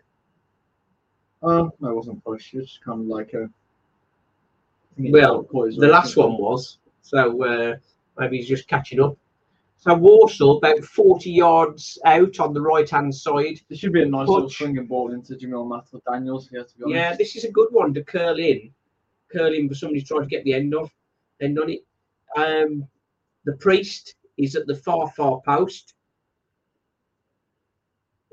[1.42, 2.52] Um, no, it wasn't push.
[2.52, 3.48] It was just kind of like a.
[4.98, 6.78] Well, The last one was.
[7.02, 7.76] So uh,
[8.18, 9.16] maybe he's just catching up.
[9.78, 13.60] So Walsall about 40 yards out on the right hand side.
[13.70, 16.50] This should be a nice little swinging ball into Jamille Matt or Daniels.
[16.52, 16.94] Yeah, to be honest.
[16.94, 18.70] Yeah, this is a good one to curl in.
[19.32, 20.90] Curl in for somebody trying to get the end of
[21.40, 21.80] end on it.
[22.36, 22.86] Um,
[23.46, 25.94] the priest is at the far far post.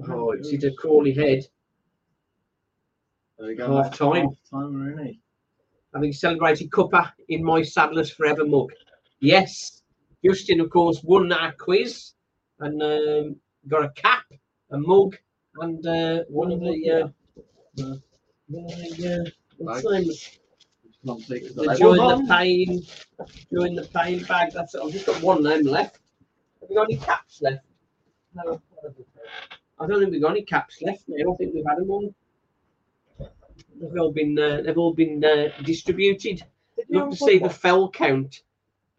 [0.07, 1.45] Oh, it's hit a Crawley head.
[3.37, 3.81] There we go.
[3.83, 4.25] half time.
[4.27, 5.19] Half time, Rooney.
[5.93, 8.71] having celebrated Cuppa in my Saddlers Forever mug.
[9.19, 9.81] Yes,
[10.23, 12.13] Justin, of course, won our quiz
[12.59, 13.35] and um,
[13.67, 14.25] got a cap,
[14.71, 15.17] a mug,
[15.59, 16.91] and uh, one of the.
[16.91, 17.95] Uh, uh,
[18.49, 20.46] the, uh, what's the
[21.07, 21.17] name?
[21.17, 21.95] Not take it to The level.
[21.95, 22.27] join the done.
[22.27, 22.83] pain,
[23.53, 24.51] join the pain bag.
[24.53, 24.81] That's it.
[24.83, 25.99] I've just got one name left.
[26.61, 27.65] Have we got any caps left?
[28.33, 28.61] No.
[29.79, 31.03] I don't think we've got any caps left.
[31.09, 32.13] I don't think we've had them all.
[33.79, 36.43] They've all been uh, they've all been uh, distributed.
[36.75, 38.41] Did you Love to see the fell count.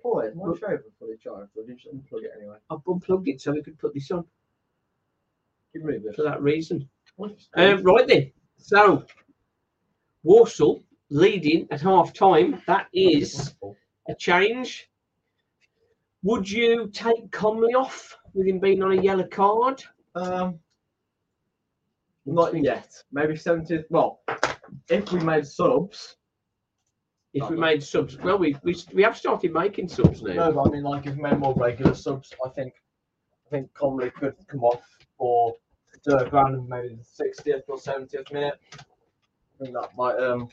[0.03, 2.57] Boy, is my shaver fully charged, or did just unplug it anyway?
[2.71, 4.25] I've unplugged it so we could put this on
[5.75, 6.15] Give me this.
[6.15, 6.89] for that reason.
[7.55, 8.31] Um, right then.
[8.59, 9.05] So
[10.23, 12.63] Walsall leading at half time.
[12.67, 13.55] That is
[14.09, 14.89] a change.
[16.23, 19.83] Would you take Comley off with him being on a yellow card?
[20.15, 20.59] Um,
[22.27, 22.91] not yet.
[23.13, 23.85] Maybe 70th.
[23.91, 24.21] Well,
[24.91, 26.17] if we made subs.
[27.35, 30.33] If we made subs, well, we we, we have started making subs now.
[30.33, 32.73] No, but I mean, like, if we made more regular subs, I think
[33.47, 34.83] I think Comley could come off
[35.17, 35.55] for
[36.05, 38.55] Dirk Random maybe the 60th or 70th minute.
[38.73, 40.49] I think that might um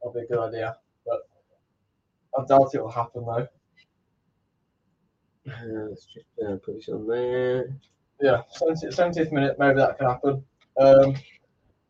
[0.00, 0.76] that'll be a good idea.
[1.06, 1.20] But
[2.38, 3.48] I doubt it will happen though.
[5.48, 7.74] Uh, let's just uh, put this on there.
[8.20, 10.44] Yeah, 70th, 70th minute, maybe that can happen.
[10.78, 11.14] Um,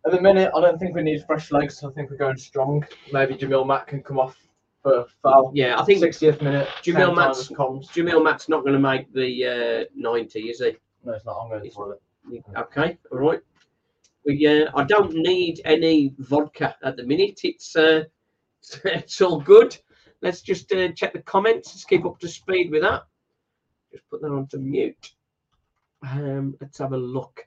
[0.06, 1.82] at the minute, I don't think we need fresh legs.
[1.82, 2.86] I think we're going strong.
[3.12, 4.36] Maybe Jamille Matt can come off
[4.82, 5.50] for foul.
[5.54, 6.68] Yeah, I think 60th minute.
[6.82, 7.48] Jamille Matt's-.
[7.48, 10.76] Jamille Matt's not going to make the uh, 90, is he?
[11.04, 11.40] No, it's not.
[11.40, 12.02] I'm going for it.
[12.56, 13.40] Okay, all right.
[14.28, 17.40] We, uh, I don't need any vodka at the minute.
[17.44, 18.04] It's uh,
[18.84, 19.74] it's all good.
[20.20, 21.70] Let's just uh, check the comments.
[21.70, 23.04] Let's keep up to speed with that.
[23.90, 25.12] Just put that on to mute.
[26.02, 27.46] Um, let's have a look.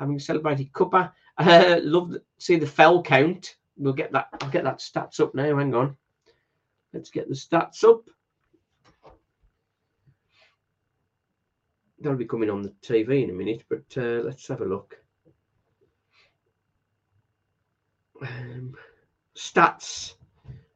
[0.00, 3.56] Having celebrated Cuppa, uh, love to see the fell count.
[3.76, 4.28] We'll get that.
[4.40, 5.58] I'll get that stats up now.
[5.58, 5.98] Hang on.
[6.94, 8.08] Let's get the stats up.
[12.00, 15.01] That'll be coming on the TV in a minute, but uh, let's have a look.
[18.22, 18.74] Um,
[19.36, 20.14] stats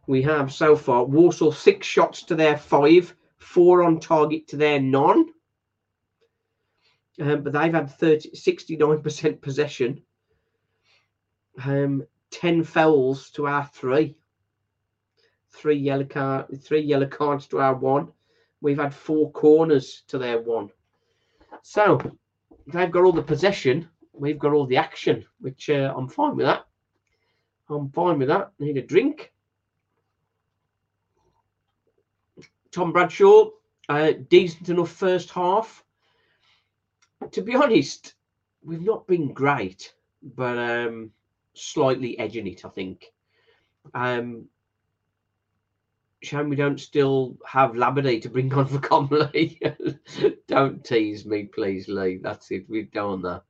[0.07, 4.81] we have so far Walsall six shots to their five, four on target to their
[4.81, 5.27] none.
[7.21, 10.03] Um, but they've had 30, 69% possession.
[11.65, 14.17] Um, 10 fouls to our three.
[15.51, 18.09] Three yellow card, three yellow cards to our one.
[18.61, 20.71] We've had four corners to their one.
[21.63, 21.99] So
[22.67, 23.89] they've got all the possession.
[24.13, 26.66] We've got all the action, which uh, I'm fine with that.
[27.69, 28.53] I'm fine with that.
[28.59, 29.33] Need a drink.
[32.71, 33.51] Tom Bradshaw,
[33.89, 35.83] uh, decent enough first half.
[37.33, 38.15] To be honest,
[38.63, 41.11] we've not been great, but um,
[41.55, 43.07] slightly edging it, I think.
[43.95, 44.49] Um,
[46.23, 49.59] shame we don't still have Labadie to bring on for Comley.
[50.49, 52.19] don't tease me, please, Lee.
[52.23, 52.69] That's it.
[52.69, 53.43] We've done that.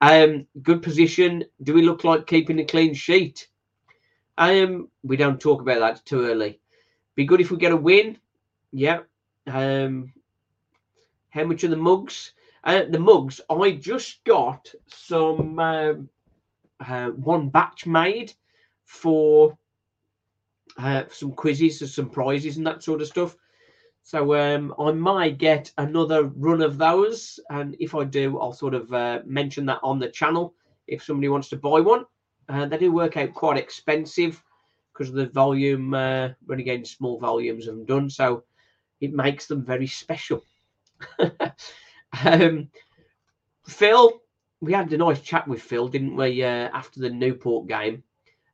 [0.00, 1.44] Um, good position.
[1.62, 3.48] Do we look like keeping a clean sheet?
[4.38, 6.60] Um, we don't talk about that too early.
[7.14, 8.18] Be good if we get a win.
[8.72, 9.00] Yeah.
[9.46, 10.12] Um,
[11.30, 12.32] how much are the mugs?
[12.64, 13.40] Uh, the mugs.
[13.50, 16.08] I just got some um,
[16.80, 18.32] uh, one batch made
[18.84, 19.56] for
[20.78, 23.36] uh, some quizzes, or some prizes, and that sort of stuff.
[24.04, 28.74] So um, I might get another run of those, and if I do, I'll sort
[28.74, 30.54] of uh, mention that on the channel
[30.86, 32.04] if somebody wants to buy one.
[32.52, 34.42] Uh, they do work out quite expensive
[34.92, 38.44] because of the volume, uh, running in small volumes of them done, so
[39.00, 40.44] it makes them very special.
[42.24, 42.68] um,
[43.66, 44.20] Phil,
[44.60, 48.02] we had a nice chat with Phil, didn't we, uh, after the Newport game?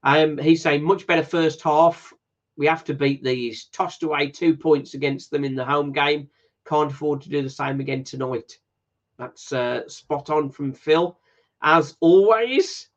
[0.04, 2.12] Um, he's saying much better first half.
[2.56, 3.64] We have to beat these.
[3.72, 6.28] Tossed away two points against them in the home game.
[6.68, 8.58] Can't afford to do the same again tonight.
[9.18, 11.18] That's uh, spot on from Phil.
[11.62, 12.88] As always,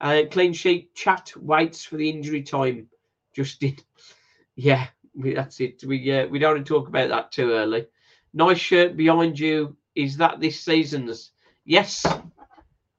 [0.00, 2.88] uh, clean sheet chat waits for the injury time.
[3.34, 3.76] Justin,
[4.56, 5.82] yeah, that's it.
[5.84, 7.86] We uh, we don't want to talk about that too early.
[8.32, 9.76] Nice shirt behind you.
[9.94, 11.32] Is that this season's?
[11.64, 12.04] Yes.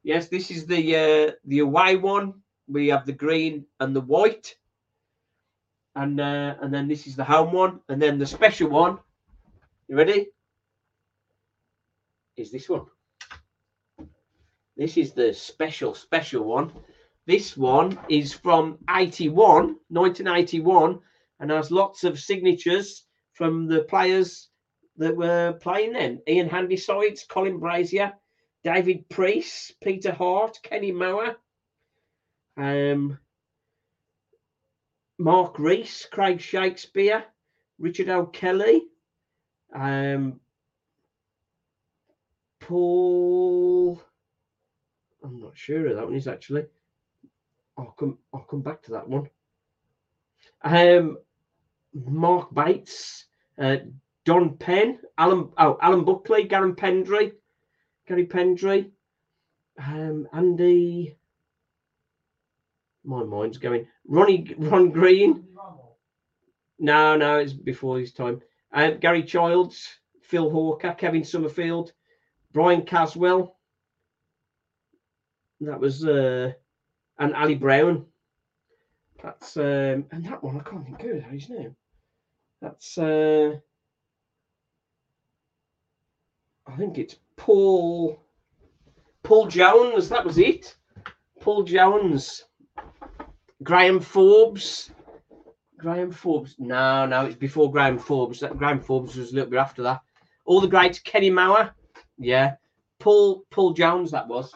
[0.04, 2.36] Yes, this is the uh, the away one.
[2.68, 4.56] We have the green and the white.
[5.96, 7.80] And uh, and then this is the home one.
[7.90, 9.00] And then the special one.
[9.88, 10.28] You ready?
[12.36, 12.86] Is this one.
[14.78, 16.72] This is the special, special one.
[17.26, 21.00] This one is from 81, 1981,
[21.40, 23.04] and has lots of signatures
[23.34, 24.50] from the players
[24.98, 26.22] that were playing then.
[26.28, 28.14] Ian Handysides, Colin Brazier,
[28.64, 31.36] David Priest, Peter Hart, Kenny Mower,
[32.56, 33.18] um,
[35.18, 37.26] Mark Rees, Craig Shakespeare,
[37.80, 38.84] Richard O'Kelly,
[39.74, 40.40] um,
[42.60, 44.02] Paul.
[45.28, 46.66] I'm not sure of that one is actually.
[47.78, 48.18] I'll come.
[48.34, 49.30] I'll come back to that one.
[50.64, 51.18] Um,
[51.94, 53.26] Mark Bates,
[53.60, 53.78] uh,
[54.26, 55.50] Don Penn, Alan.
[55.58, 57.34] Oh, Alan Buckley, Gary Pendrey,
[58.08, 58.92] Gary Pendrey,
[59.86, 61.18] um, Andy.
[63.04, 63.88] My mind's going.
[64.08, 65.46] Ronnie Ron Green.
[66.80, 68.42] No, no, it's before his time.
[68.74, 69.88] Uh, Gary Childs,
[70.22, 71.92] Phil Hawker, Kevin Summerfield,
[72.54, 73.57] Brian Caswell.
[75.62, 76.54] That was uh,
[77.20, 78.06] and Ali Brown.
[79.24, 81.76] That's um, and that one I can't think of his name.
[82.62, 83.58] That's uh,
[86.68, 88.20] I think it's Paul
[89.24, 90.10] Paul Jones.
[90.10, 90.76] That was it.
[91.40, 92.46] Paul Jones.
[93.64, 94.92] Graham Forbes.
[95.78, 96.56] Graham Forbes.
[96.60, 98.40] No, no, it's before Graham Forbes.
[98.40, 100.02] That Graham Forbes was a little bit after that.
[100.46, 101.00] All the greats.
[101.00, 101.72] Kenny Mower.
[102.18, 102.56] Yeah.
[103.00, 104.12] Paul Paul Jones.
[104.12, 104.54] That was.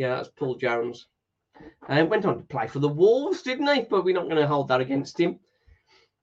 [0.00, 1.08] Yeah, that's Paul Jones.
[1.86, 3.82] And went on to play for the Wolves, didn't he?
[3.82, 5.38] But we're not going to hold that against him.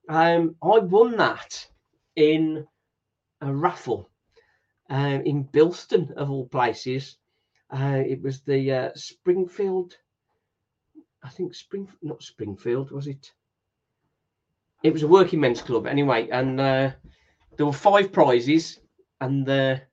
[0.10, 1.68] Um, I won that
[2.16, 2.66] in
[3.40, 4.10] a raffle
[4.90, 7.18] um, in Bilston, of all places.
[7.70, 9.96] Uh, it was the uh, Springfield,
[11.22, 13.32] I think Spring, not Springfield, was it?
[14.82, 16.92] It was a working men's club anyway, and uh,
[17.58, 18.80] there were five prizes,
[19.22, 19.84] and the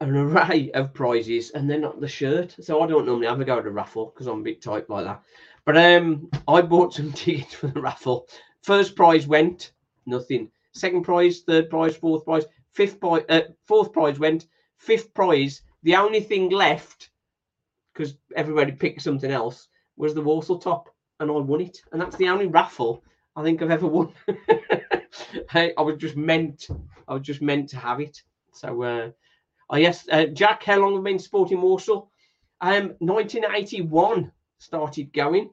[0.00, 2.56] an array of prizes and then not the shirt.
[2.60, 5.22] So I don't normally ever go to raffle because I'm a bit tight like that.
[5.64, 8.28] But um, I bought some tickets for the raffle.
[8.62, 9.72] First prize went
[10.06, 10.50] nothing.
[10.72, 14.46] Second prize, third prize, fourth prize, fifth prize, uh, fourth prize went.
[14.76, 17.10] Fifth prize, the only thing left
[17.92, 20.88] because everybody picked something else was the Walsall top,
[21.18, 21.82] and I won it.
[21.90, 23.02] And that's the only raffle
[23.34, 24.12] I think I've ever won.
[25.52, 26.68] I, I was just meant,
[27.08, 28.22] I was just meant to have it.
[28.52, 28.82] So.
[28.82, 29.10] Uh,
[29.70, 32.10] Oh, yes, uh, Jack, how long have you been supporting Walsall?
[32.60, 35.50] Um, 1981 started going.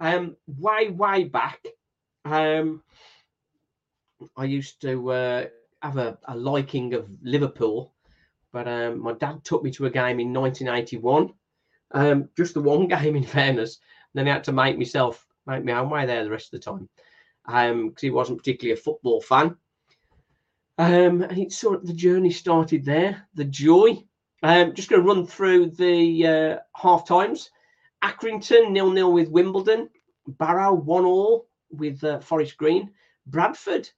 [0.00, 1.60] Um, way, way back.
[2.24, 2.82] Um,
[4.36, 5.44] I used to uh,
[5.82, 7.92] have a, a liking of Liverpool,
[8.52, 11.32] but um, my dad took me to a game in 1981.
[11.92, 13.78] Um, just the one game, in fairness.
[14.14, 16.60] And then I had to make myself make my own way there the rest of
[16.60, 16.88] the time
[17.46, 19.56] because um, he wasn't particularly a football fan.
[20.78, 23.26] Um, and it's sort of the journey started there.
[23.34, 24.02] The joy.
[24.44, 27.50] Um, just going to run through the uh, half times.
[28.04, 29.90] Accrington nil nil with Wimbledon.
[30.26, 32.90] Barrow one all with uh, Forest Green.
[33.26, 33.90] Bradford,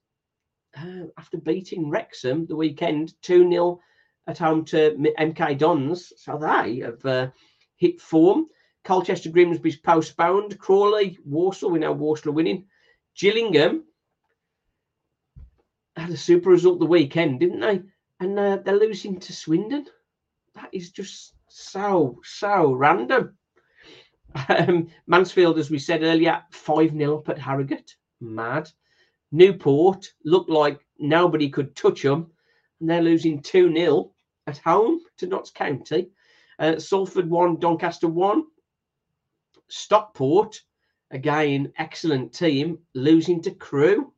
[0.75, 3.79] uh, after beating Wrexham the weekend, two 0
[4.27, 6.11] at home to MK Dons.
[6.17, 7.29] So they have uh,
[7.75, 8.47] hit form.
[8.83, 10.57] Colchester Grimsby's postponed.
[10.57, 11.69] Crawley, Walsall.
[11.69, 12.65] We know Walsall winning.
[13.15, 13.83] Gillingham
[15.95, 17.81] had a super result the weekend, didn't they?
[18.19, 19.85] And uh, they're losing to Swindon.
[20.55, 23.37] That is just so, so random.
[24.47, 27.97] Um, Mansfield, as we said earlier, 5 0 up at Harrogate.
[28.21, 28.69] Mad.
[29.33, 32.31] Newport looked like nobody could touch them.
[32.79, 34.13] And they're losing 2 0
[34.47, 36.11] at home to Notts County.
[36.57, 38.45] Uh, Salford 1, Doncaster 1.
[39.67, 40.61] Stockport,
[41.11, 44.13] again, excellent team, losing to Crewe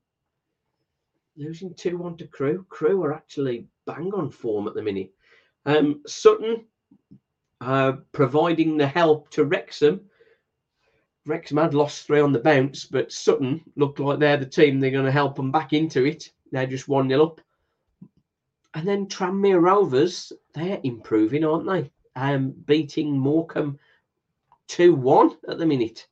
[1.38, 2.66] losing 2 1 to Crewe.
[2.70, 5.12] Crewe are actually bang on form at the minute.
[5.66, 6.66] Um, Sutton
[7.62, 10.02] uh, providing the help to Wrexham.
[11.26, 14.92] Wrexham had lost three on the bounce, but Sutton looked like they're the team they're
[14.92, 16.32] going to help them back into it.
[16.52, 17.42] They're just 1 0 up.
[18.74, 21.92] And then Tranmere Rovers, they're improving, aren't they?
[22.16, 23.80] Um, beating Morecambe
[24.68, 26.08] 2 1 at the minute.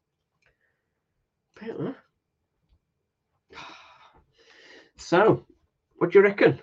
[5.02, 5.46] So,
[5.98, 6.62] what do you reckon?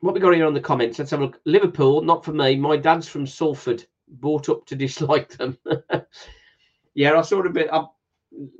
[0.00, 0.98] What we got here on the comments?
[0.98, 1.40] Let's have a look.
[1.46, 2.56] Liverpool, not for me.
[2.56, 5.56] My dad's from Salford, brought up to dislike them.
[6.94, 7.68] yeah, I saw a bit.
[7.72, 7.86] I,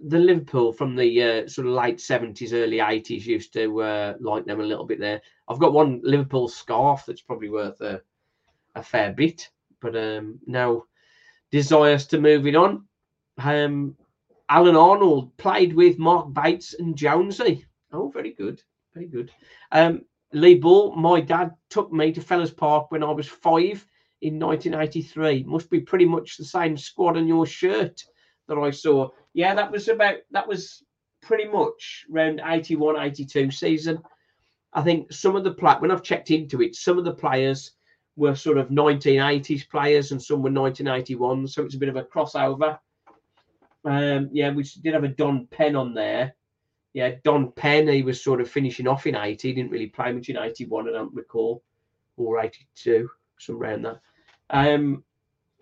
[0.06, 4.46] the Liverpool from the uh, sort of late seventies, early eighties used to uh, like
[4.46, 5.00] them a little bit.
[5.00, 8.00] There, I've got one Liverpool scarf that's probably worth a,
[8.76, 9.50] a fair bit,
[9.80, 10.84] but um, now
[11.50, 12.86] desires to move it on.
[13.38, 13.96] Um,
[14.48, 17.66] Alan Arnold played with Mark Bates and Jonesy.
[17.92, 18.62] Oh, very good,
[18.94, 19.30] very good.
[19.70, 23.86] Um, Lee Bull, my dad took me to Fellows Park when I was five
[24.22, 25.44] in 1983.
[25.44, 28.02] Must be pretty much the same squad on your shirt
[28.48, 29.10] that I saw.
[29.34, 30.82] Yeah, that was about that was
[31.20, 34.02] pretty much around 81, 82 season.
[34.72, 37.72] I think some of the play when I've checked into it, some of the players
[38.16, 41.48] were sort of 1980s players and some were 1981.
[41.48, 42.78] So it's a bit of a crossover.
[43.84, 46.34] Um, yeah, we did have a Don Penn on there.
[46.94, 49.48] Yeah, Don Penn, he was sort of finishing off in 80.
[49.48, 51.62] He didn't really play much in 81, I don't recall,
[52.16, 54.00] or 82, somewhere around that.
[54.50, 55.02] Um,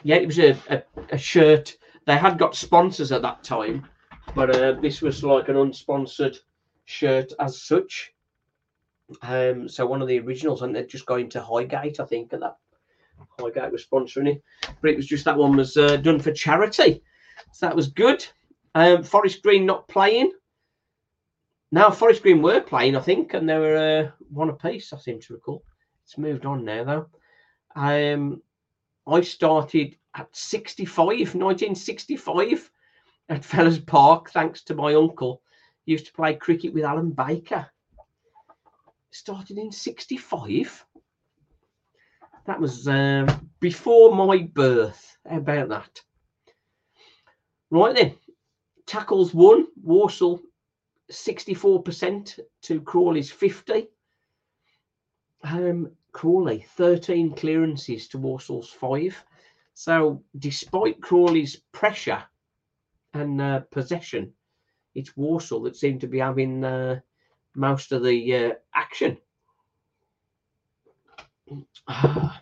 [0.02, 1.76] yeah, it was a, a, a, shirt.
[2.06, 3.86] They had got sponsors at that time,
[4.34, 6.36] but uh, this was like an unsponsored
[6.86, 8.12] shirt as such.
[9.22, 12.40] Um, so one of the originals, and they're just going to Highgate, I think, at
[12.40, 12.56] that
[13.38, 14.42] Highgate was sponsoring it.
[14.80, 17.02] But it was just that one was uh, done for charity.
[17.52, 18.26] So that was good.
[18.74, 20.32] Um, Forest Green not playing.
[21.72, 24.92] Now Forest Green were playing, I think, and they were uh, one apiece.
[24.92, 25.62] I seem to recall.
[26.04, 27.06] It's moved on now, though.
[27.76, 28.42] Um,
[29.06, 32.70] I started at 65, 1965,
[33.28, 35.42] at Fellows Park, thanks to my uncle.
[35.84, 37.66] He used to play cricket with Alan Baker.
[39.12, 40.84] Started in 65.
[42.46, 45.16] That was uh, before my birth.
[45.28, 46.00] How about that?
[47.70, 48.16] Right then,
[48.86, 50.40] tackles one, Walsall
[51.10, 53.88] 64% to Crawley's 50.
[55.42, 59.22] Um, Crawley 13 clearances to Walsall's five.
[59.74, 62.22] So, despite Crawley's pressure
[63.14, 64.32] and uh, possession,
[64.94, 67.00] it's Walsall that seem to be having uh,
[67.54, 69.18] most of the uh, action.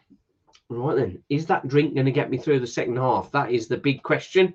[0.71, 3.33] Right then, is that drink going to get me through the second half?
[3.33, 4.53] That is the big question.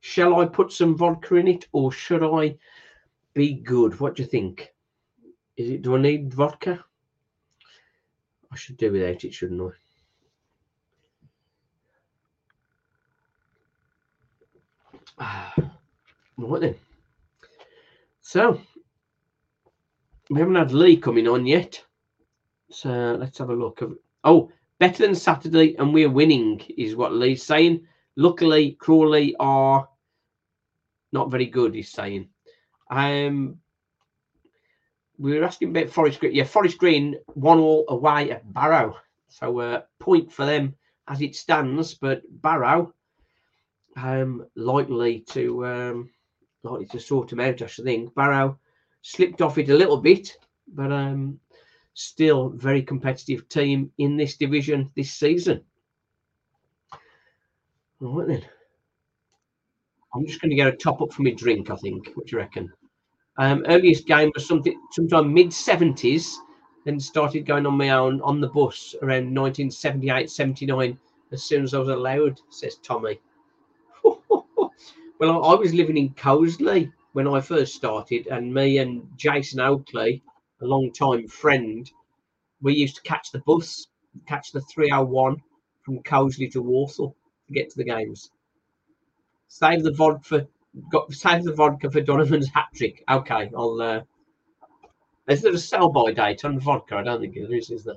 [0.00, 2.56] Shall I put some vodka in it or should I
[3.36, 4.00] be good?
[4.00, 4.72] What do you think?
[5.58, 5.82] Is it?
[5.82, 6.82] Do I need vodka?
[8.50, 9.74] I should do without it, shouldn't
[15.18, 15.52] I?
[16.38, 16.74] right then.
[18.22, 18.60] So
[20.30, 21.84] we haven't had Lee coming on yet.
[22.70, 23.82] So let's have a look.
[24.24, 27.86] Oh, better than Saturday, and we're winning, is what Lee's saying.
[28.16, 29.88] Luckily, Crawley are
[31.12, 32.30] not very good, he's saying.
[32.90, 33.58] Um,
[35.18, 36.34] we were asking about Forest Green.
[36.34, 38.96] Yeah, Forest Green one all away at Barrow.
[39.28, 40.74] So uh, point for them
[41.08, 42.94] as it stands, but Barrow
[43.96, 46.10] um, likely to um,
[46.62, 47.62] likely to sort them out.
[47.62, 48.58] I should think Barrow
[49.02, 50.36] slipped off it a little bit,
[50.68, 51.40] but um,
[51.94, 55.64] still very competitive team in this division this season.
[58.02, 58.44] All right then.
[60.16, 62.10] I'm just going to get a top up for my drink, I think.
[62.14, 62.72] What do you reckon?
[63.36, 66.32] Um, earliest game was something sometime mid 70s,
[66.86, 70.98] then started going on my own on the bus around 1978 79
[71.32, 73.20] as soon as I was allowed, says Tommy.
[74.30, 80.22] well, I, was living in Coseley when I first started, and me and Jason Oakley,
[80.62, 81.90] a long time friend,
[82.62, 83.88] we used to catch the bus,
[84.26, 85.42] catch the 301
[85.82, 87.14] from Coseley to Walsall
[87.48, 88.30] to get to the games.
[89.48, 90.22] Save the vodka.
[90.24, 90.46] For,
[90.90, 93.02] got save the vodka for Donovan's hat trick.
[93.08, 93.80] Okay, I'll.
[93.80, 94.00] Uh,
[95.28, 96.96] is there a sell by date on vodka?
[96.96, 97.70] I don't think there is.
[97.70, 97.94] Is there?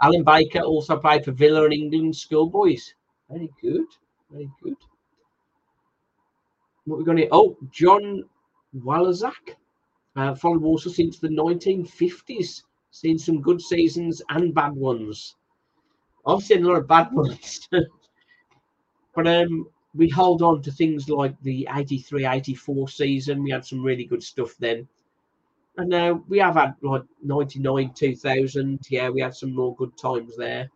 [0.00, 2.94] Alan Baker also played for Villa and England schoolboys.
[3.30, 3.86] Very good.
[4.30, 4.76] Very good.
[6.84, 7.28] What we got here?
[7.30, 8.24] Oh, John
[8.76, 9.56] Walazak.
[10.16, 12.62] Uh, followed Walsall since the 1950s.
[12.90, 15.36] Seen some good seasons and bad ones.
[16.26, 17.68] I've seen a lot of bad ones.
[19.14, 23.42] but um, we hold on to things like the 83 84 season.
[23.42, 24.88] We had some really good stuff then.
[25.76, 28.80] And now we have had like 99 2000.
[28.90, 30.70] Yeah, we had some more good times there.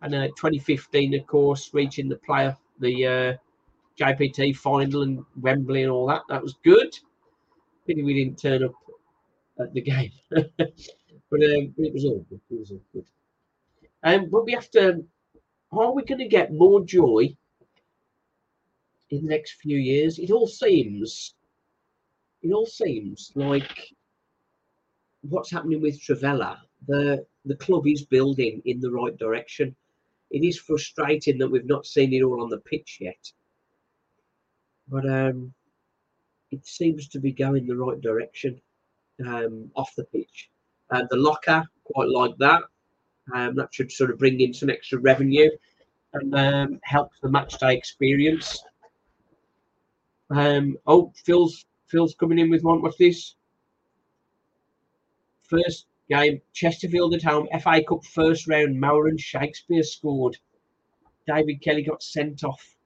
[0.00, 3.36] And uh, 2015, of course, reaching the player, the uh,
[3.98, 6.22] JPT final and Wembley and all that.
[6.28, 6.96] That was good.
[7.86, 8.74] Pity we didn't turn up
[9.60, 10.12] at the game.
[10.30, 12.40] but um, it was all good.
[12.50, 13.06] It was all good.
[14.04, 15.04] Um, but we have to,
[15.70, 17.36] are we going to get more joy
[19.12, 20.18] in the next few years.
[20.18, 21.34] It all seems,
[22.42, 23.90] it all seems like
[25.20, 26.56] what's happening with Trivela.
[26.88, 29.76] The the club is building in the right direction.
[30.30, 33.30] It is frustrating that we've not seen it all on the pitch yet.
[34.88, 35.52] But um,
[36.50, 38.60] it seems to be going the right direction
[39.26, 40.50] um, off the pitch.
[40.90, 42.62] And the locker, quite like that.
[43.34, 45.50] Um, that should sort of bring in some extra revenue
[46.14, 48.62] and um, help the match day experience.
[50.32, 52.80] Um, oh, Phil's Phil's coming in with one.
[52.80, 53.34] What's this?
[55.42, 58.82] First game, Chesterfield at home, FA Cup first round.
[58.82, 60.38] Marouane Shakespeare scored.
[61.26, 62.76] David Kelly got sent off.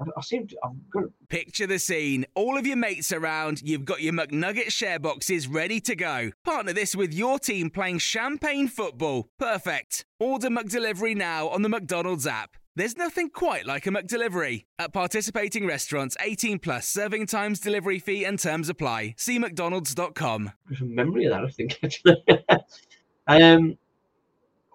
[0.00, 0.56] I, I seem to.
[0.64, 1.04] I've got.
[1.28, 2.24] Picture the scene.
[2.34, 6.30] All of your mates around, you've got your McNugget share boxes ready to go.
[6.44, 9.28] Partner this with your team playing champagne football.
[9.38, 10.06] Perfect.
[10.18, 12.56] Order McDelivery now on the McDonald's app.
[12.76, 14.66] There's nothing quite like a McDelivery.
[14.78, 19.14] At participating restaurants, 18 plus serving times, delivery fee, and terms apply.
[19.16, 20.52] See McDonald's.com.
[20.68, 22.22] There's a memory of that, I think, actually.
[23.28, 23.78] um,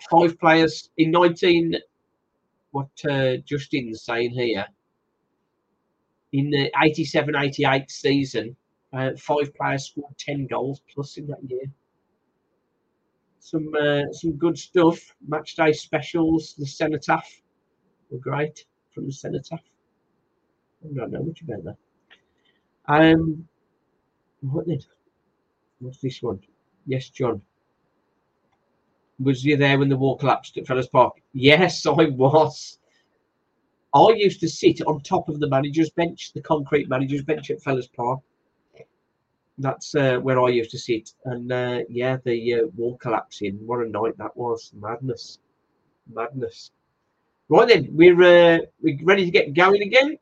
[0.10, 1.76] five players in 19.
[2.72, 4.65] What uh, Justin's saying here.
[6.34, 8.56] In the 87 88 season,
[8.94, 11.65] uh, five players scored 10 goals plus in that year.
[13.38, 14.99] Some uh, some good stuff.
[15.28, 17.30] Match day specials, the cenotaph
[18.11, 19.61] were great from the cenotaph.
[20.83, 21.77] I don't know much about that.
[22.88, 23.47] Um,
[24.41, 24.79] what then?
[25.79, 26.39] What's this one?
[26.85, 27.41] Yes, John.
[29.19, 31.13] Was you there when the wall collapsed at Fellows Park?
[31.33, 32.79] Yes, I was.
[33.93, 37.61] I used to sit on top of the manager's bench, the concrete manager's bench at
[37.61, 38.21] Fellows Park.
[39.57, 41.11] That's uh, where I used to sit.
[41.25, 43.59] And uh, yeah, the uh, wall collapsing.
[43.65, 44.71] What a night that was.
[44.73, 45.39] Madness.
[46.11, 46.71] Madness.
[47.52, 50.18] Right then, we're uh, we're ready to get going again.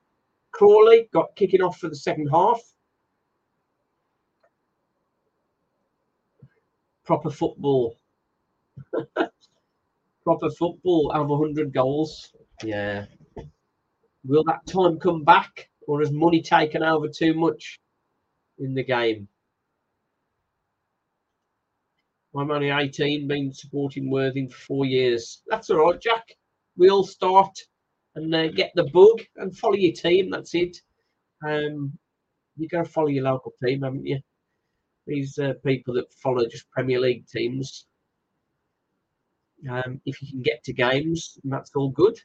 [0.50, 2.60] Crawley got kicking off for the second half.
[7.06, 7.96] Proper football.
[10.24, 12.34] Proper football over 100 goals.
[12.64, 13.06] Yeah.
[14.26, 17.80] Will that time come back or has money taken over too much
[18.58, 19.28] in the game?
[22.36, 25.44] I'm only 18, been supporting Worthing for four years.
[25.48, 26.39] That's all right, Jack
[26.80, 27.56] we all start
[28.16, 30.32] and uh, get the bug and follow your team.
[30.32, 30.78] That's it.
[31.46, 31.92] Um,
[32.58, 34.20] you got to follow your local team, haven't you?
[35.06, 37.86] These uh, people that follow just Premier League teams.
[39.70, 42.18] Um, if you can get to games, that's all good.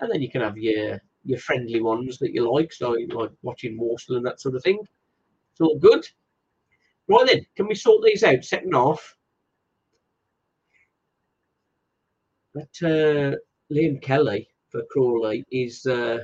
[0.00, 3.76] And then you can have your your friendly ones that you like, so like watching
[3.76, 4.78] Walsall and that sort of thing.
[5.50, 6.06] It's all good.
[7.08, 8.44] Right then, can we sort these out?
[8.44, 9.16] Second half.
[12.54, 13.36] But uh,
[13.70, 16.18] Liam Kelly for Crawley is uh,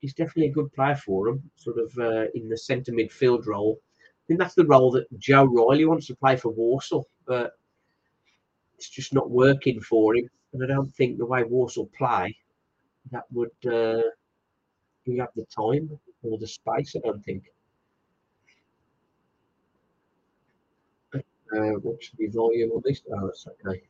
[0.00, 3.78] he's definitely a good player for him, sort of uh, in the centre midfield role.
[4.00, 7.52] I think that's the role that Joe Riley wants to play for Walsall, but
[8.76, 10.28] it's just not working for him.
[10.52, 12.36] And I don't think the way Walsall play,
[13.10, 14.02] that would uh,
[15.04, 16.94] he have the time or the space.
[16.96, 17.44] I don't think.
[21.14, 23.02] Uh, what should be volume on this?
[23.12, 23.82] Oh, that's okay.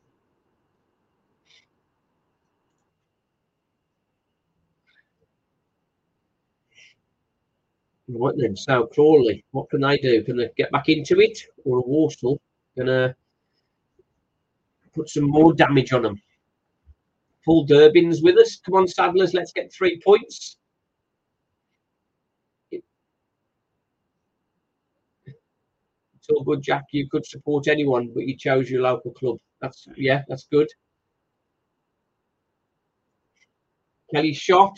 [8.09, 10.23] Right then, so Crawley, what can they do?
[10.23, 12.41] Can they get back into it, or Walsall
[12.77, 13.17] gonna
[14.95, 16.23] put some more damage on them?
[17.45, 18.61] Paul Durbin's with us.
[18.65, 20.57] Come on, Saddlers, let's get three points.
[26.27, 26.85] It's all good, Jack.
[26.93, 29.39] You could support anyone, but you chose your local club.
[29.61, 30.69] That's yeah, that's good.
[34.13, 34.77] Kelly shot.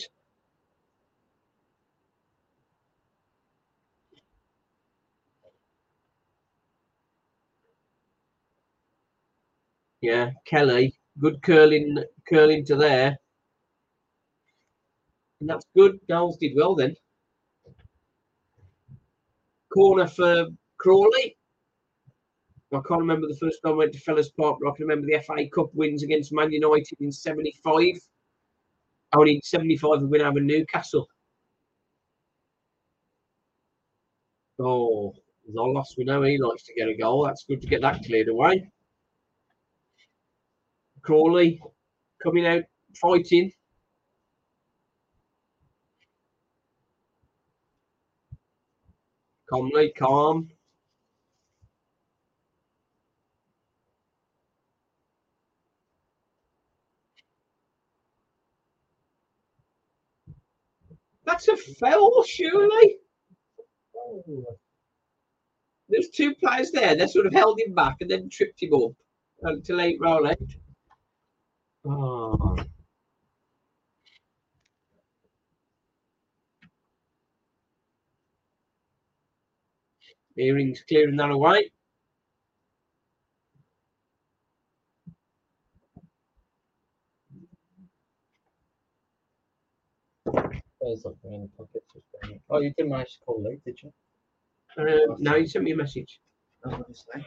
[10.00, 13.18] Yeah, Kelly, good curling, curling to there.
[15.40, 15.98] And that's good.
[16.08, 16.94] Goals did well then.
[19.72, 20.46] Corner for
[20.78, 21.36] Crawley.
[22.72, 25.06] I can't remember the first time I went to Fellows Park, but I can remember
[25.06, 27.94] the FA Cup wins against Man United in 75.
[29.14, 31.08] Only in 75 we win over Newcastle.
[34.60, 35.14] Oh,
[35.54, 37.24] Lolos, we know he likes to get a goal.
[37.24, 38.70] That's good to get that cleared away.
[41.02, 41.60] Crawley
[42.22, 42.64] coming out
[42.94, 43.52] fighting.
[49.50, 50.50] Calmly, calm.
[61.24, 62.96] That's a foul, surely.
[65.88, 66.94] There's two players there.
[66.94, 68.92] They sort of held him back and then tripped him up
[69.42, 70.38] until eight roll out.
[71.90, 72.56] Oh.
[80.38, 81.70] Earing's clearing that away.
[90.80, 91.04] There's.
[92.50, 93.92] Oh, you didn't manage to call late, did you?
[94.78, 96.20] Um, no, you sent me a message.
[96.64, 97.26] Oh, Obviously.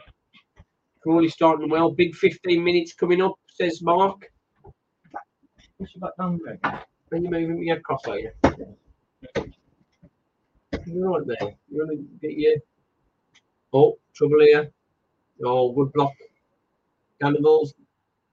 [1.02, 1.90] Crawley starting well.
[1.90, 4.31] Big 15 minutes coming up, says Mark.
[5.82, 6.78] Push you back down there again.
[7.10, 8.30] Are you moving me across, are you?
[10.86, 11.56] You're right there.
[11.68, 12.54] You want to get your.
[13.72, 14.70] Oh, trouble here.
[15.44, 16.12] Oh, woodblock.
[17.20, 17.74] Cannibals.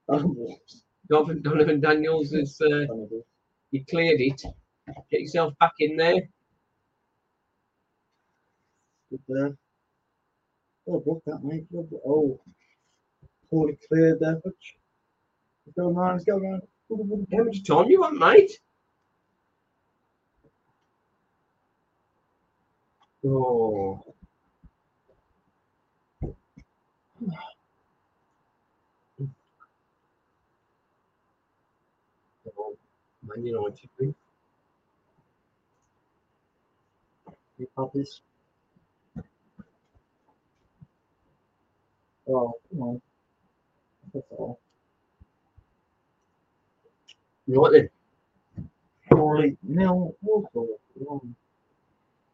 [0.08, 2.62] Donovan, Donovan Daniels is.
[2.62, 2.86] uh,
[3.72, 4.44] you cleared it.
[5.10, 6.22] Get yourself back in there.
[9.10, 9.58] Good there.
[10.88, 11.66] Oh, block that, mate.
[12.06, 12.40] Oh,
[13.50, 14.40] poorly cleared there.
[14.46, 14.56] Let's
[15.76, 16.62] go around, let's go around.
[16.90, 18.52] How much time you want, mate?
[23.26, 24.04] Oh.
[32.58, 32.78] Oh,
[33.24, 34.14] Man United win.
[37.58, 38.22] You puppies.
[42.28, 43.02] Oh, come on.
[44.14, 44.60] That's all.
[47.50, 47.90] Then.
[49.12, 50.16] Poorly nil.
[50.22, 51.36] Walsall won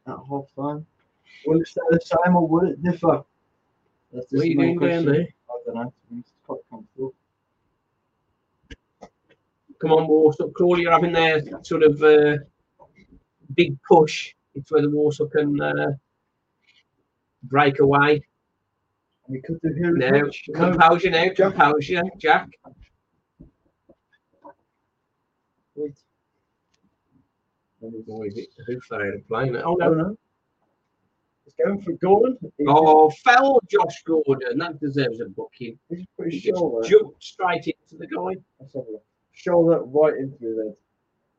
[0.08, 0.86] at half time.
[1.46, 3.24] Will it stay the same or will it differ?
[4.12, 5.06] That's What are you doing down question.
[5.06, 5.28] there?
[5.50, 5.94] I don't know.
[6.20, 7.14] It's quite comfortable.
[9.80, 10.52] Come on, Walsall.
[10.52, 12.38] Crawley are having their sort of uh,
[13.56, 14.34] big push.
[14.54, 15.92] It's where the Walsall can uh,
[17.44, 18.22] break away.
[19.28, 19.92] We could do here.
[19.92, 22.50] No, composure now, composure, Jack.
[25.76, 25.98] Wait.
[27.84, 29.62] Oh, is it who failed playing it?
[29.64, 29.94] Oh Oh no.
[29.94, 30.18] no.
[31.46, 32.38] It's going for Gordon.
[32.58, 34.58] He's Oh, fell Josh Gordon.
[34.58, 35.78] That deserves a booking.
[35.90, 38.42] just, he's pretty He just sure jumped straight into the guy.
[38.60, 39.04] Let's have a look.
[39.34, 40.76] Shoulder right into his head.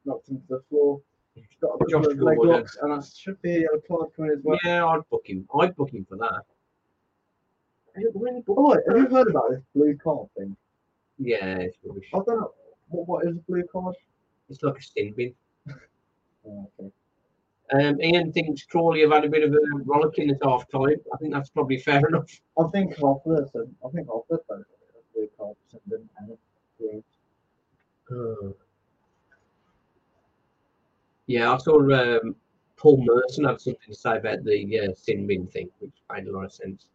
[0.04, 1.00] Knocked him to the floor.
[1.34, 2.54] He's got a Josh couple of leg Gordon.
[2.56, 4.58] locks, and that should be a yellow card coming as well.
[4.62, 5.48] Yeah, I'd book him.
[5.58, 6.42] I'd book him for that.
[7.96, 10.56] I don't really book- Oh, have you heard about this blue card thing?
[11.18, 12.08] Yeah, it's rubbish.
[12.14, 12.52] I don't know.
[12.88, 13.96] What, what is a blue card?
[14.48, 15.34] It's like a sin bin.
[16.46, 16.92] Oh, okay.
[17.72, 20.96] Um, Ian thinks Crawley have had a bit of a rollicking at half time.
[21.12, 22.30] I think that's probably fair enough.
[22.58, 23.50] I think half of
[23.84, 25.56] I think half of this is a blue card.
[25.70, 26.38] Something, and
[26.78, 27.04] it's
[31.26, 32.36] Yeah, I saw um,
[32.76, 36.32] Paul Merson had something to say about the uh, sin bin thing, which made a
[36.32, 36.86] lot of sense.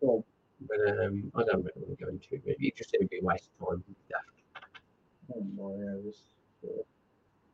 [0.00, 0.22] Well,
[0.68, 2.42] But um, I don't really want to go into it.
[2.44, 3.84] Maybe it just seemed to be a waste of time.
[5.34, 6.20] oh my, yeah, it was,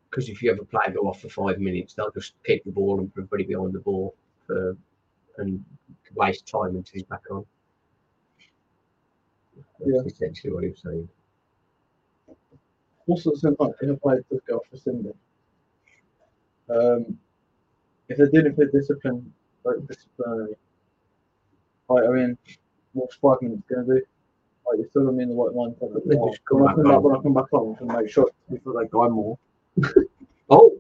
[0.09, 2.73] Because if you have a play go off for five minutes, they'll just keep the
[2.73, 4.15] ball and put everybody behind the ball
[4.47, 4.77] for,
[5.39, 5.65] and
[6.15, 7.47] waste time until he's back on.
[9.79, 10.03] That's Yeah.
[10.03, 11.09] essentially what he was saying.
[13.07, 15.13] also seems like if a player does go for Cindy,
[16.69, 17.19] um,
[18.09, 19.33] if they're doing it for discipline,
[19.65, 20.57] like disciplinary,
[21.89, 22.39] like, I mean,
[22.93, 24.07] what's five minutes going to do?
[24.71, 25.93] Like, you're still going in the right mindset.
[26.07, 27.03] They When just come I back come back, on.
[27.03, 29.39] when I come back on, to make sure we feel that guy more.
[30.53, 30.77] Oh,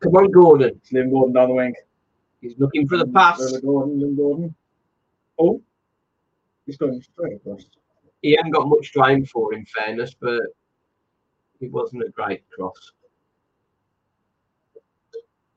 [0.00, 0.70] come on, Gordon.
[0.70, 1.74] It's Liam Gordon down the wing.
[2.40, 3.38] He's looking for the pass.
[3.40, 4.54] Liam Gordon, Liam Gordon.
[5.38, 5.60] Oh,
[6.64, 7.66] he's going straight across.
[8.22, 10.40] He hadn't got much to aim for, in fairness, but
[11.60, 12.92] it wasn't a great cross.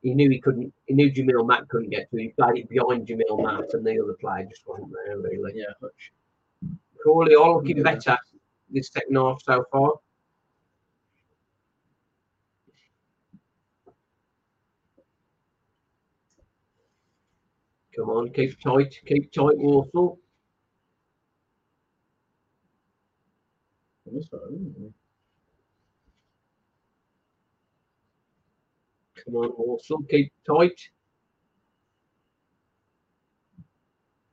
[0.01, 0.73] He knew he couldn't.
[0.85, 2.17] He knew Jamille Matt couldn't get to.
[2.17, 5.53] He played it behind Jamille Matt, and the other player just wasn't there really.
[5.55, 5.87] Yeah.
[7.05, 7.83] Crawley all looking Yeah.
[7.83, 8.17] better
[8.69, 9.93] this second half so far.
[17.95, 20.19] Come on, keep tight, keep tight, Walsall.
[24.07, 24.75] That's right, isn't
[29.15, 29.23] it?
[29.23, 30.89] Come on, Walsall, keep tight.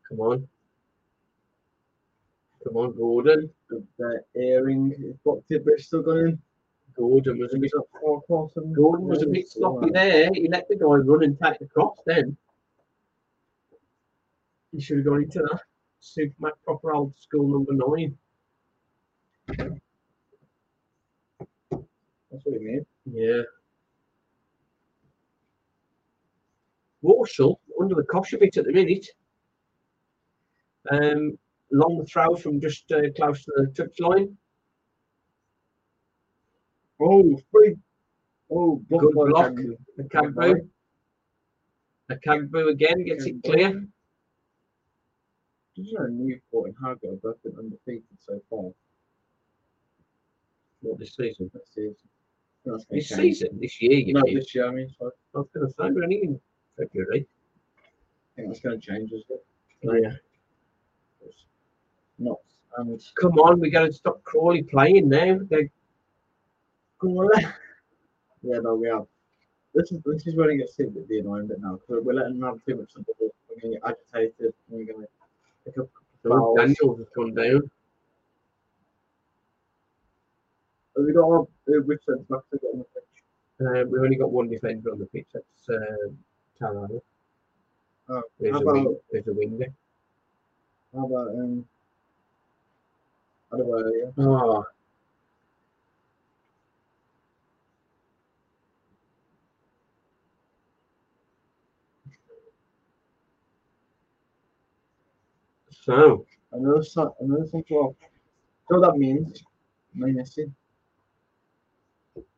[0.08, 0.48] Come on.
[2.64, 3.50] Come on, Gordon.
[3.68, 4.24] Good there.
[4.36, 4.94] Earing.
[4.96, 6.38] He's got Tidbridge still going.
[6.96, 8.52] Gordon was a bit across.
[8.74, 10.30] Gordon was a bit sloppy there.
[10.34, 12.36] He let the guy run and take the cross then.
[14.72, 15.60] He should have gone into that.
[16.02, 18.16] Supermac proper old school number nine.
[22.30, 22.86] That's what you mean.
[23.10, 23.42] Yeah.
[27.02, 29.06] Walsall under the cosh a bit at the minute.
[30.90, 31.38] Um,
[31.72, 34.34] long throw from just uh, close to the touchline.
[37.00, 37.76] Oh, free.
[38.50, 39.52] Oh, block Good block.
[39.98, 40.68] Okagbue.
[42.10, 43.70] A Cagboo again gets it clear.
[45.74, 48.70] Did you know Newport and have both been undefeated so far
[50.82, 51.50] What this season?
[51.54, 51.96] this season?
[52.66, 53.20] I think that's gonna This change.
[53.38, 54.34] season, this year, you No, mean?
[54.34, 54.68] this year.
[54.68, 55.12] I mean, sorry.
[55.34, 56.40] I was going to say we're only in
[56.76, 57.26] February.
[57.78, 59.98] I think that's going to change as well.
[59.98, 60.10] Yeah.
[62.18, 62.38] Not
[62.78, 65.38] and Come on, we got to stop Crawley playing now.
[65.50, 65.70] They,
[67.02, 69.06] yeah, no, we have.
[69.74, 72.12] This is this is where it gets a bit the annoying bit now because we're
[72.12, 73.30] letting them have too much of the ball.
[73.48, 74.54] We're going to get agitated.
[74.68, 75.08] And we're going to
[75.64, 75.88] pick up
[76.26, 76.58] oh, fouls.
[76.58, 77.70] Daniels has gone down.
[80.96, 83.02] Have we got our uh, which sense back to get on the pitch?
[83.60, 85.26] Um, we've only got one defender on the pitch.
[85.32, 86.18] That's um,
[86.60, 87.00] Tarrano.
[88.08, 89.66] Oh, There's how a, about wing, there's a winger.
[90.94, 91.64] how about um?
[93.52, 94.12] Adebayo?
[94.18, 94.64] Oh,
[105.70, 107.96] so Another si- another central.
[108.70, 109.42] So that means
[109.96, 110.52] Messi.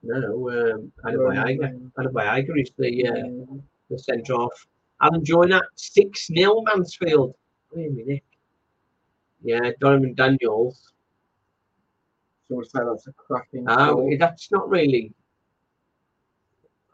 [0.02, 2.60] no, um, Adebayo.
[2.60, 3.56] Is the uh,
[3.90, 4.66] the centre off.
[5.02, 7.34] Alan Joyner, 6 0 Mansfield.
[7.72, 8.22] Wait a minute.
[9.42, 10.93] Yeah, Donovan Daniels.
[12.48, 13.64] So we'll say that's a cracking.
[13.68, 15.12] Oh, that's not really.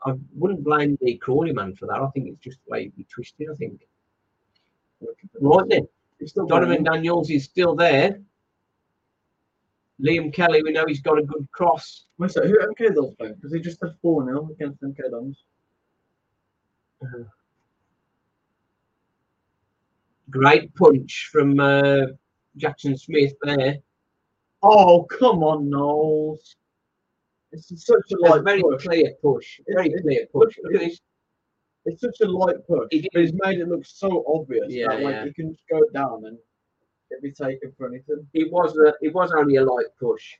[0.04, 2.00] I wouldn't blame the Crawley man for that.
[2.00, 3.80] I think it's just the way he twisted, I think.
[5.40, 5.88] Right then,
[6.46, 6.84] Donovan.
[6.84, 8.20] Daniels is still there.
[10.00, 12.04] Liam Kelly, we know he's got a good cross.
[12.18, 13.34] Wait, so who MK Dons playing?
[13.34, 15.42] Because he just had 4 0 against MK Dons.
[20.30, 22.06] Great punch from uh,
[22.56, 23.78] Jackson Smith there.
[24.62, 26.56] Oh, come on, Knowles.
[27.52, 28.84] It's such a light very push.
[28.84, 29.60] clear push.
[29.68, 30.58] Very It- it- clear push.
[30.62, 31.00] Look at this.
[31.86, 32.88] It's such a light push.
[32.90, 35.24] He But he's made it look so obvious Yeah, that like yeah.
[35.24, 36.38] he can just go down and
[37.10, 38.28] it'd be taken for anything.
[38.34, 40.36] It was a, it was only a light push.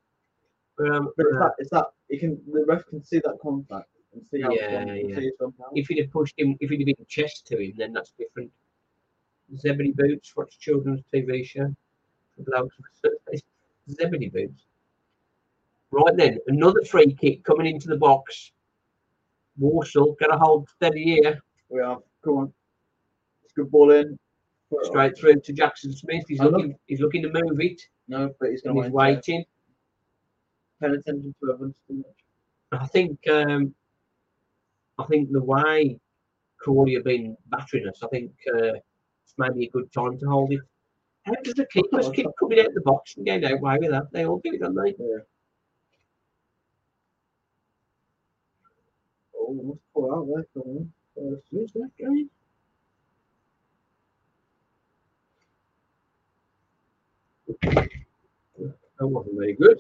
[0.78, 3.88] Um, But it's uh, that it's that he can the ref can see that contact
[4.12, 5.18] and see how Yeah, yeah.
[5.18, 5.70] see it's gone down.
[5.74, 8.52] if he'd have pushed him, if he'd have been chest to him, then that's different.
[9.56, 11.74] Zebedee Boots, watch children's TV show.
[12.36, 12.76] for blokes.
[13.90, 14.64] Zebedee Boots.
[15.90, 18.52] Right then, another free kick coming into the box.
[19.58, 21.40] Walsall, got to hold steady here.
[21.68, 21.98] We are.
[22.24, 22.52] Come on.
[23.42, 24.18] It's good ball in.
[24.82, 26.24] Straight through to Jackson Smith.
[26.28, 27.82] He's I looking, he's looking to move it.
[28.06, 29.44] No, but he's going he's waiting.
[30.80, 32.80] Pay attention to Evans too much.
[32.80, 33.74] I think um,
[34.98, 35.98] I think the way
[36.58, 38.74] Crawley have been battering us, I think uh,
[39.24, 40.60] it's maybe a good time to hold it.
[41.24, 44.10] How does the keepers keep coming out of the box and getting away with that?
[44.12, 44.94] They all do it, don't they?
[44.98, 45.18] Yeah.
[49.36, 50.44] Oh, we must pull out there.
[50.54, 50.92] Come on.
[51.14, 51.42] First.
[51.50, 52.30] Who's that going?
[58.98, 59.78] That wasn't very good.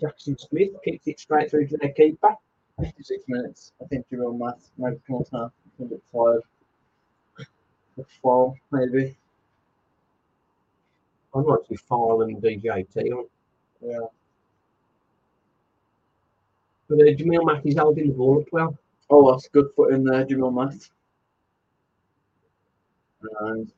[0.00, 2.34] Jackson Smith kicked it straight through to their keeper.
[2.80, 3.72] 56 minutes.
[3.80, 5.44] I think Jamille Matt might come on now.
[5.46, 6.40] I think it's five.
[8.20, 9.16] Four, maybe.
[11.34, 13.26] I'm like to be Faal DJT on.
[13.80, 13.98] Yeah.
[16.88, 18.78] But uh, Jamil Mackey's holding the ball up well.
[19.08, 20.88] Oh, that's good foot in there, Jamille Matt.
[23.40, 23.72] And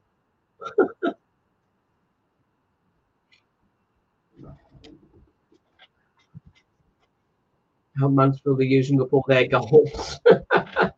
[7.98, 10.18] how Mansfield are using up all their goals.
[10.24, 10.92] the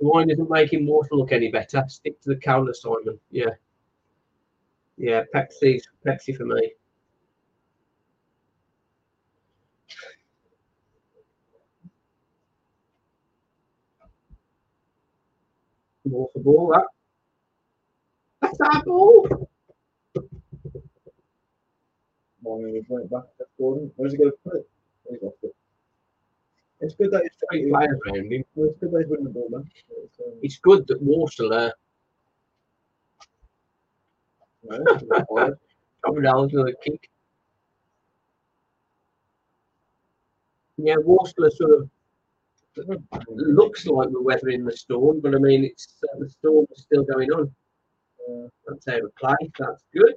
[0.00, 1.84] wine isn't making water look any better.
[1.88, 3.18] Stick to the counter, Simon.
[3.30, 3.50] Yeah.
[4.98, 6.72] Yeah, Pepsi, Pepsi for me.
[16.04, 16.86] Water ball, that.
[18.42, 19.48] That's our ball.
[22.42, 23.92] one minute went back to Gordon.
[23.96, 24.68] Where's he going to put it?
[25.08, 25.54] He's off it.
[26.80, 28.32] It's good that he's trying him.
[28.32, 29.70] It's good that he's winning the ball, man.
[29.90, 31.72] It's, um, It's good that Warsala,
[34.68, 35.58] fired.
[36.06, 37.10] Ronaldo's with a kick.
[40.76, 41.90] Yeah, Warsala sort of
[43.28, 47.02] looks like we're weathering the storm, but I mean, it's uh, the storm is still
[47.02, 47.52] going on.
[48.28, 49.50] Uh, That's how we play.
[49.58, 50.14] That's good.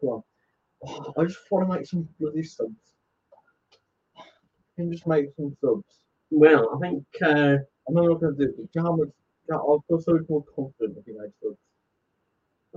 [0.00, 0.22] Come on.
[0.86, 2.74] Oh, I just want to make some bloody subs.
[4.76, 6.04] Can you just make some subs?
[6.30, 7.56] Well, I think uh,
[7.88, 8.80] I'm not going to do it.
[9.52, 11.58] I'll feel so much more confident if you make subs.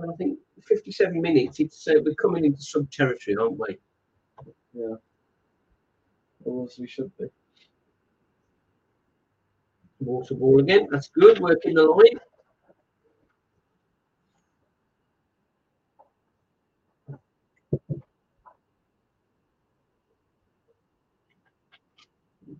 [0.00, 3.76] I think 57 minutes, it's uh, we're coming into sub territory, aren't we?
[4.72, 4.94] Yeah.
[6.44, 7.26] Almost we should be.
[10.00, 10.86] Water ball again.
[10.90, 11.40] That's good.
[11.40, 12.20] Working the line.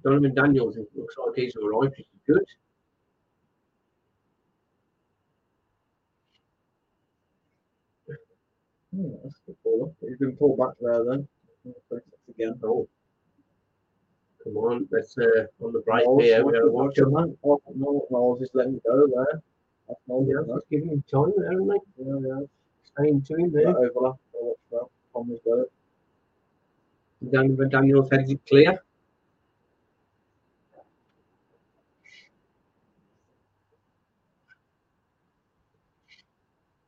[0.03, 1.93] Donovan Daniels looks like he's all right.
[1.97, 2.45] He's good.
[8.99, 9.95] Hmm, that's a good ball.
[10.01, 11.29] He's been pulled back there then.
[12.29, 12.59] Again.
[12.65, 12.89] Oh,
[14.43, 16.45] come on, let's uh, on the Knowles, here.
[16.45, 17.13] We're it, gonna watch watch it, him.
[17.13, 17.39] man.
[17.45, 19.41] Oh, no, Knowles is letting go there.
[19.87, 22.05] That's Knowles, Yeah, just give him time, haven't they?
[22.05, 22.41] Yeah, yeah.
[22.85, 23.79] Staying to him That there.
[23.79, 24.17] overlap.
[24.35, 24.87] Oh, watch that.
[25.15, 25.73] Comley's got it.
[27.31, 28.83] Donovan Daniels heads it clear.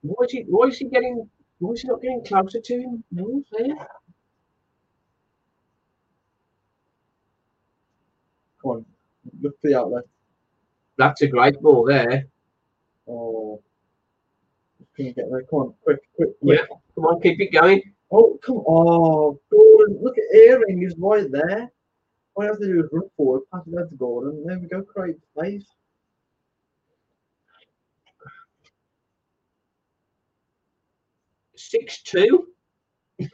[0.03, 0.43] Why is he?
[0.49, 1.29] Why is he getting?
[1.61, 3.05] Why is he not getting closer to him?
[3.13, 3.77] No, there.
[8.61, 8.85] Come on.
[9.41, 10.05] Look for the outlet.
[10.97, 12.27] That's a great ball there.
[13.07, 13.63] Oh.
[14.79, 15.43] Just gonna get there.
[15.43, 16.61] Come on, quick, quick, quick.
[16.61, 16.77] Yeah.
[16.95, 17.83] Come on, keep it going.
[18.11, 19.39] Oh, come on.
[19.51, 20.81] Gordon, look at Earing.
[20.81, 21.71] He's right there.
[22.35, 24.45] All you have to do is run forward, pass it out to Gordon.
[24.47, 25.67] There we go, create space.
[31.71, 32.49] Six two.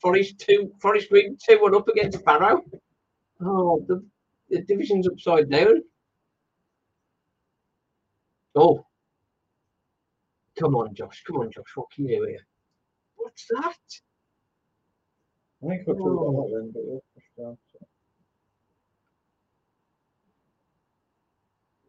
[0.00, 0.72] Forest two.
[0.80, 2.62] Forest Green two one up against Barrow.
[3.44, 4.02] Oh, the,
[4.48, 5.82] the division's upside down.
[8.56, 8.86] Oh.
[10.58, 11.22] Come on, Josh.
[11.26, 11.72] Come on, Josh.
[11.74, 12.46] What can you do here?
[13.16, 13.76] What's that?
[15.62, 17.58] I think I could have got that then, but you're pushed down.
[17.70, 17.86] So.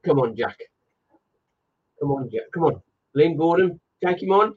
[0.04, 0.60] Come on, Jack.
[2.02, 2.52] Come on, Jack.
[2.54, 2.82] Come on.
[3.16, 4.56] Liam Gordon, take him on.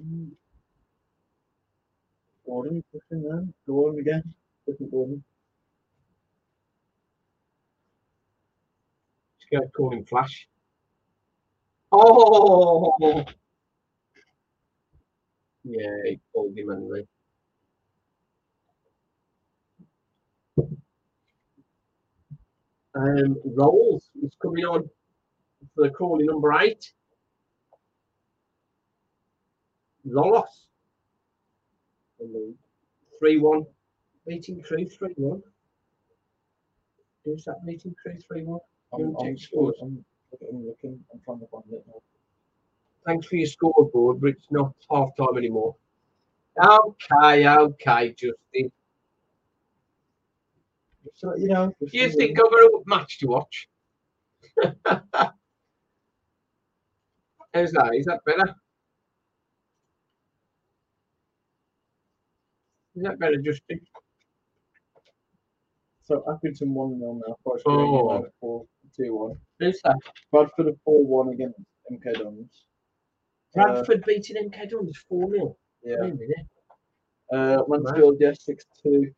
[0.00, 0.30] Mm.
[2.46, 3.44] Gordon pushing there.
[3.66, 4.34] Gordon again.
[4.66, 5.24] Different Gordon.
[9.40, 10.48] Just go call him Flash.
[11.90, 13.24] Oh!
[15.64, 17.06] Yeah, he called him anyway.
[22.94, 24.88] Um, Rolls is coming on
[25.78, 26.92] for the Crawley number eight.
[30.04, 30.66] Lolos.
[33.20, 33.66] 3 1.
[34.26, 35.42] Beating Crewe 3 1.
[37.24, 38.60] Who's that beating Crewe 3 1?
[38.94, 39.76] I'm, I'm, scores.
[39.80, 40.04] I'm,
[40.50, 40.98] I'm looking.
[41.12, 42.02] I'm trying to find it now.
[43.06, 45.76] Thanks for your scoreboard, but it's not half time anymore.
[46.60, 48.72] Okay, okay, Justin.
[51.14, 52.38] So, you know, you think.
[52.38, 53.68] I've got a match to watch?
[57.58, 57.92] How's that?
[57.96, 58.54] Is that better?
[62.94, 63.80] Is that better, Justin?
[66.04, 67.36] So Accrington 1 0 now.
[67.66, 68.18] Oh.
[68.20, 68.64] Green 4
[68.96, 69.40] 2 1.
[69.58, 69.96] Who's that?
[70.30, 71.58] Bradford are 4 1 against
[71.90, 72.64] MK Dons.
[73.58, 75.56] Uh, Bradford beating MK Dons 4 0.
[75.82, 75.96] yeah.
[75.98, 76.46] Wait a minute.
[77.32, 79.10] Uh, Mansfield, yes, 6 2.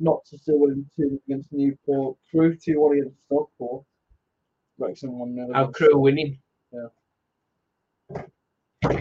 [0.00, 2.16] Not to still winning 2 against Newport.
[2.28, 3.84] Crewe 2 1 against Stockport.
[4.78, 5.48] Wrexham 1 0.
[5.54, 6.38] Our crew winning.
[6.72, 6.88] Yeah.
[8.82, 9.00] Have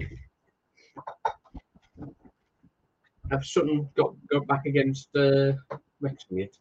[3.43, 5.53] Sutton got, got back against uh,
[5.99, 6.57] Wrexham yet?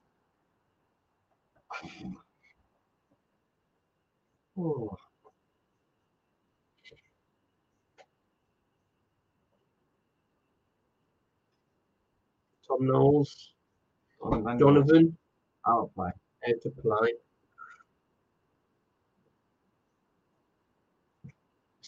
[4.59, 4.97] Oh.
[12.67, 13.53] Tom Knowles,
[14.59, 15.17] Donovan,
[15.69, 16.11] Out play.
[16.49, 17.13] out to play.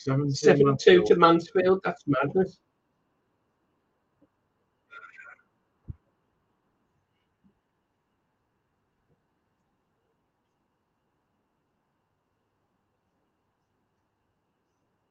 [0.00, 1.80] Seven, Seven two to Mansfield.
[1.84, 2.58] That's madness.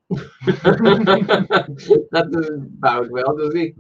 [0.46, 3.74] that doesn't bode well, does he?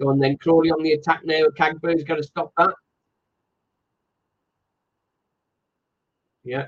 [0.00, 1.44] Go on then, Crawley on the attack now.
[1.56, 2.74] Cagber's got to stop that.
[6.44, 6.66] Yeah.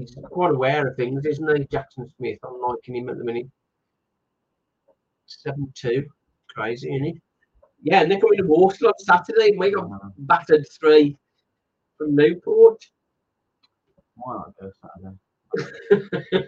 [0.00, 2.38] He's quite aware of things, isn't he, Jackson Smith?
[2.42, 3.48] I'm liking him at the minute.
[5.26, 6.06] 7 2.
[6.54, 7.20] Crazy, isn't he?
[7.82, 9.50] Yeah, and they're coming to Walsall on Saturday.
[9.50, 11.16] And we got battered three
[11.98, 12.82] from Newport.
[14.14, 15.16] Why not go Saturday?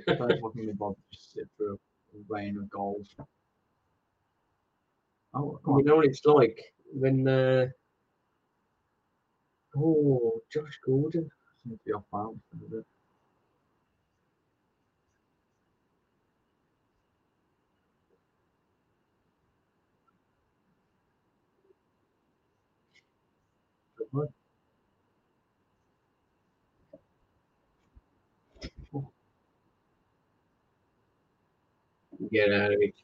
[0.19, 1.79] Don't want me bother to sit through
[2.15, 3.15] a rain of goals.
[5.35, 6.59] Oh, You know what it's like
[6.93, 7.29] when.
[7.29, 7.67] Uh...
[9.77, 11.31] Oh, Josh Gordon.
[11.65, 12.85] Seems to be off balance a bit.
[32.31, 32.95] Get out of it.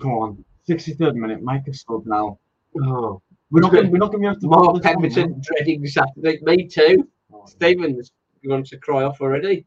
[0.00, 2.38] Come on, 63rd minute, sub now.
[2.82, 3.90] Oh, We're not going.
[3.90, 4.48] We're not going to have to.
[4.48, 6.40] Mark Pemberton dreading Saturday.
[6.42, 7.08] Me too.
[7.32, 7.46] Oh, man.
[7.46, 8.12] Stephen's
[8.46, 9.66] going to cry off already.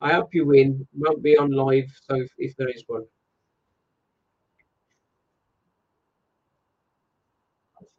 [0.00, 0.86] I hope you win.
[0.96, 3.04] Won't be on live, so if, if there is one.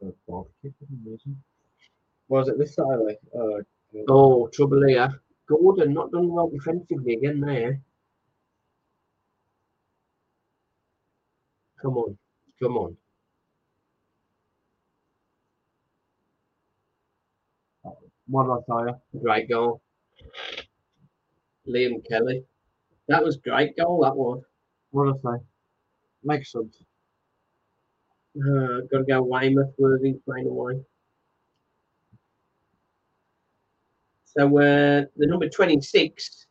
[0.00, 1.42] That's a barbecue for some reason.
[2.28, 3.18] Was it this Saturday?
[3.34, 3.62] Uh,
[4.08, 5.22] Oh, trouble here.
[5.48, 7.80] Gordon not done well defensively again there.
[11.80, 12.18] Come on,
[12.60, 12.96] come on.
[18.50, 19.20] I tell you?
[19.20, 19.80] Great goal.
[21.66, 22.44] Liam Kelly.
[23.08, 24.42] That was great goal, that was.
[24.90, 25.44] What I say?
[26.24, 26.82] Make subs.
[28.36, 30.80] Uh, got to go Weymouth, Worthing playing away.
[34.24, 36.46] So uh, the number 26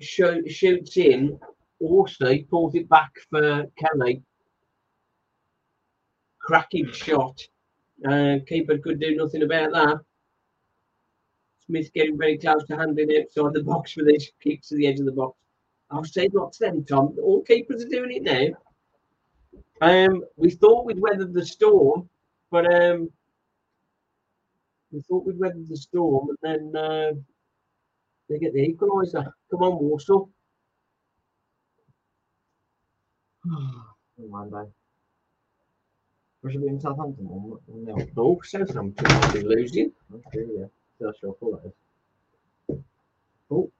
[0.00, 1.38] show, shoots in,
[1.80, 4.22] also pulls it back for Kelly.
[6.40, 7.40] Cracking shot.
[8.08, 10.00] Uh, keeper could do nothing about that.
[11.66, 14.86] Smith getting very close to handing it outside the box with his kicks to the
[14.86, 15.38] edge of the box.
[15.90, 17.16] I'll say not to them, Tom.
[17.22, 18.56] All keepers are doing it now.
[19.80, 22.08] Um, we thought we'd weathered the storm,
[22.50, 23.10] but um,
[24.92, 27.12] we thought we'd weathered the storm, and then uh,
[28.28, 29.32] they get the equaliser.
[29.50, 30.30] Come on, Walsall.
[34.18, 34.70] Monday.
[36.42, 37.26] We should be in Southampton.
[37.26, 37.98] or No.
[38.16, 39.92] Oh, Southampton be losing.
[40.12, 40.66] Okay, yeah.
[41.00, 41.74] That's your fault.
[43.50, 43.70] Oh.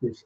[0.00, 0.24] This.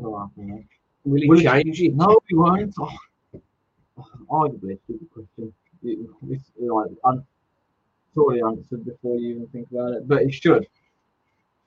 [0.00, 0.66] Do I think?
[1.04, 1.94] Will Will it it- change it?
[1.94, 2.74] No, we won't.
[2.78, 2.96] Oh,
[4.30, 5.52] arguably, a stupid question.
[5.84, 5.98] It,
[6.30, 7.26] it's like I'm
[8.14, 10.66] sorry answered before you even think about it, but it should.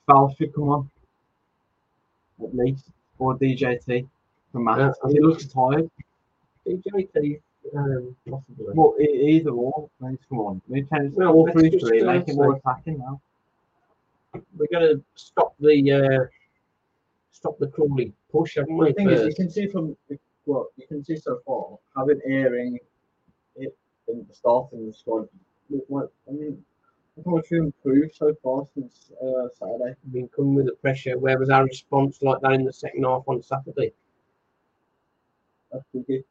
[0.08, 0.90] Faal should come on,
[2.42, 2.84] at least,
[3.18, 4.08] or DJT
[4.52, 4.78] for Matt.
[4.78, 5.10] Yeah.
[5.10, 5.90] he looks tired.
[6.66, 7.40] DJT,
[7.76, 8.74] um, possibly.
[8.74, 9.88] Well, either or.
[10.00, 10.62] Please come on.
[10.68, 13.20] We change well, all three, three, make it more attacking now.
[14.56, 16.24] We're going to stop the uh,
[17.36, 18.88] stop the crawling push, haven't we?
[18.88, 19.96] The thing is, you can see from
[20.44, 22.78] what you can see so far, having airing
[23.56, 23.76] it
[24.08, 25.28] in the starting the squad.
[25.90, 26.64] like- I mean,
[27.24, 29.94] how much we improved so far since uh, Saturday.
[30.12, 31.18] been coming with the pressure.
[31.18, 33.92] Where was our response like that in the second half on Saturday?
[35.70, 36.24] That's pretty good.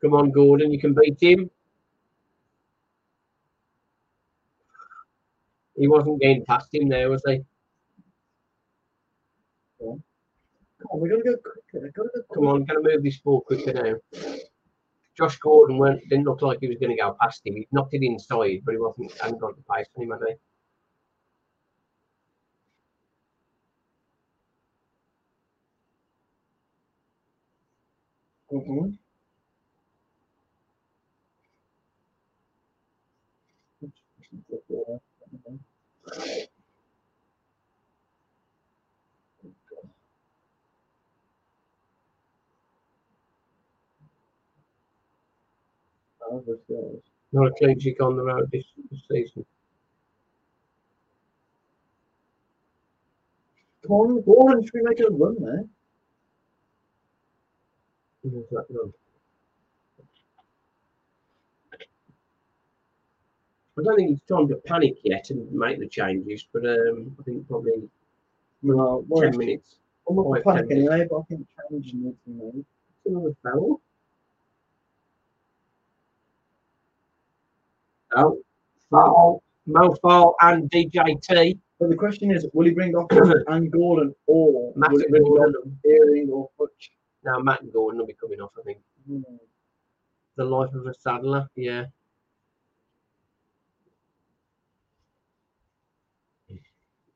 [0.00, 1.50] Come on, Gordon, you can beat him.
[5.76, 7.42] He wasn't getting past him there, was he?
[9.80, 10.02] Come
[10.90, 11.84] on, we gotta go quicker.
[11.86, 13.94] We gotta go Come on, going to move this ball quicker now.
[15.16, 17.56] Josh Gordon weren't, didn't look like he was going to go past him.
[17.56, 19.12] He knocked it inside, but he wasn't.
[19.20, 20.34] hadn't got the pace on him, had he?
[28.56, 28.98] Mhm.
[47.32, 49.44] Not a clean sheet on the road this, this season.
[53.82, 55.64] Come on, Gordon, should we make a run there?
[58.22, 58.92] Who's that run?
[63.78, 67.22] I don't think it's time to panic yet and make the changes, but um, I
[67.22, 67.88] think probably
[68.62, 69.76] No, ten minutes.
[70.08, 72.64] I'm not Five, panic anyway, but I think change needs to be made.
[73.06, 73.80] Another foul.
[78.16, 78.38] Oh,
[78.90, 81.58] Faal, Mo Faal and DJT.
[81.78, 83.06] But the question is, will he bring off
[83.48, 85.78] and Gordon, or Matt will he and bring Gordon.
[85.86, 86.90] Earing or Hutch?
[87.24, 88.50] Now Matt and Gordon will be coming off.
[88.58, 88.78] I think
[89.08, 89.22] Hmm.
[90.36, 91.48] the life of a saddler.
[91.56, 91.84] Yeah.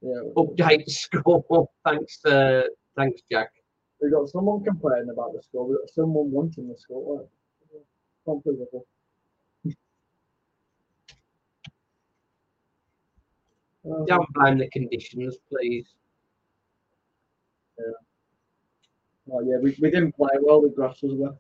[0.00, 1.68] Yeah, Update score.
[1.84, 2.62] thanks, uh,
[2.96, 3.50] thanks, Jack.
[4.02, 5.66] we got someone complaining about the score.
[5.66, 7.26] We got someone wanting the score.
[8.26, 8.86] Unbelievable.
[13.86, 14.04] Oh.
[14.06, 15.86] Don't blame the conditions, please.
[19.30, 20.62] oh, yeah, we, we didn't play well.
[20.62, 21.32] The grass was wet.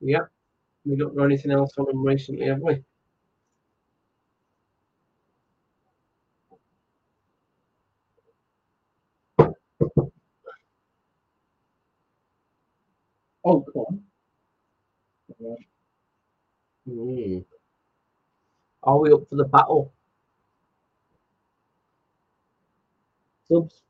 [0.00, 0.28] Yep.
[0.84, 2.82] We don't got anything else on them recently, have we?
[13.48, 14.02] Oh, come on.
[15.38, 15.54] Yeah.
[16.86, 17.38] Hmm.
[18.82, 19.94] Are we up for the battle?
[23.50, 23.84] Subs.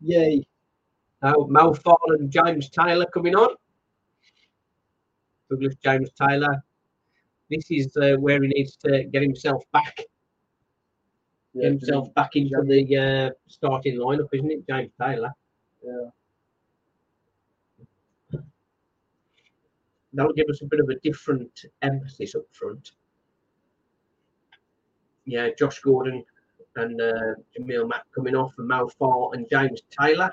[0.00, 0.42] Yay.
[1.22, 3.56] Now, Mo Faal and James Taylor coming on.
[5.50, 6.64] Douglas James Taylor.
[7.50, 9.98] This is uh, where he needs to get himself back,
[11.54, 15.30] get himself back into the uh, starting lineup, isn't it, James Taylor?
[15.84, 16.08] Yeah.
[20.12, 22.92] That'll give us a bit of a different emphasis up front.
[25.24, 26.24] Yeah, Josh Gordon
[26.76, 30.32] and uh, Jamille Matt coming off, and Mo Faal and James Taylor.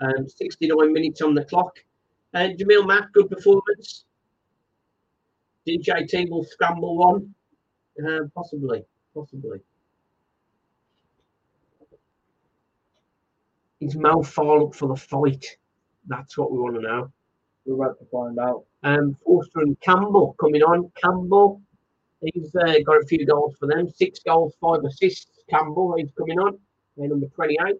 [0.00, 1.78] Um, 69 minutes on the clock.
[2.34, 4.04] Uh, Jamille Matt, good performance.
[5.66, 7.34] DJT will scramble one.
[8.06, 8.84] Uh, possibly,
[9.14, 9.58] possibly.
[13.80, 15.44] Is Mo Faal up for the fight?
[16.06, 17.12] That's what we want to know.
[17.66, 18.64] We're about to find out.
[18.84, 20.90] Um, Forster and Campbell coming on.
[21.02, 21.60] Campbell,
[22.22, 23.90] he's uh, got a few goals for them.
[23.90, 25.42] Six goals, five assists.
[25.50, 26.58] Campbell, he's coming on.
[26.96, 27.76] They're number 28.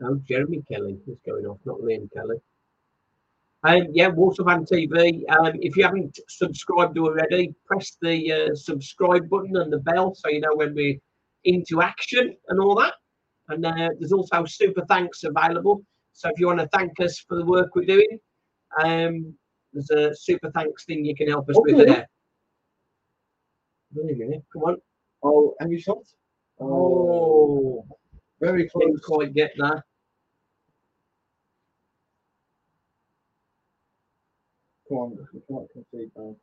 [0.00, 2.36] No, Jeremy Kelly is going off, not Liam Kelly.
[3.64, 5.22] Um, yeah, Waterman TV.
[5.30, 10.28] Um, if you haven't subscribed already, press the uh, subscribe button and the bell so
[10.28, 10.98] you know when we're
[11.44, 12.94] into action and all that.
[13.48, 15.84] And uh, there's also super thanks available.
[16.12, 18.18] So if you want to thank us for the work we're doing,
[18.82, 19.34] um,
[19.72, 22.06] there's a super thanks thing you can help us with there.
[23.94, 24.76] Wait a minute, come on.
[25.22, 25.98] Oh, and you shot?
[26.60, 27.84] Oh,
[28.40, 29.00] very didn't close.
[29.04, 29.82] quite get that.
[34.92, 36.36] On, we can't concede now.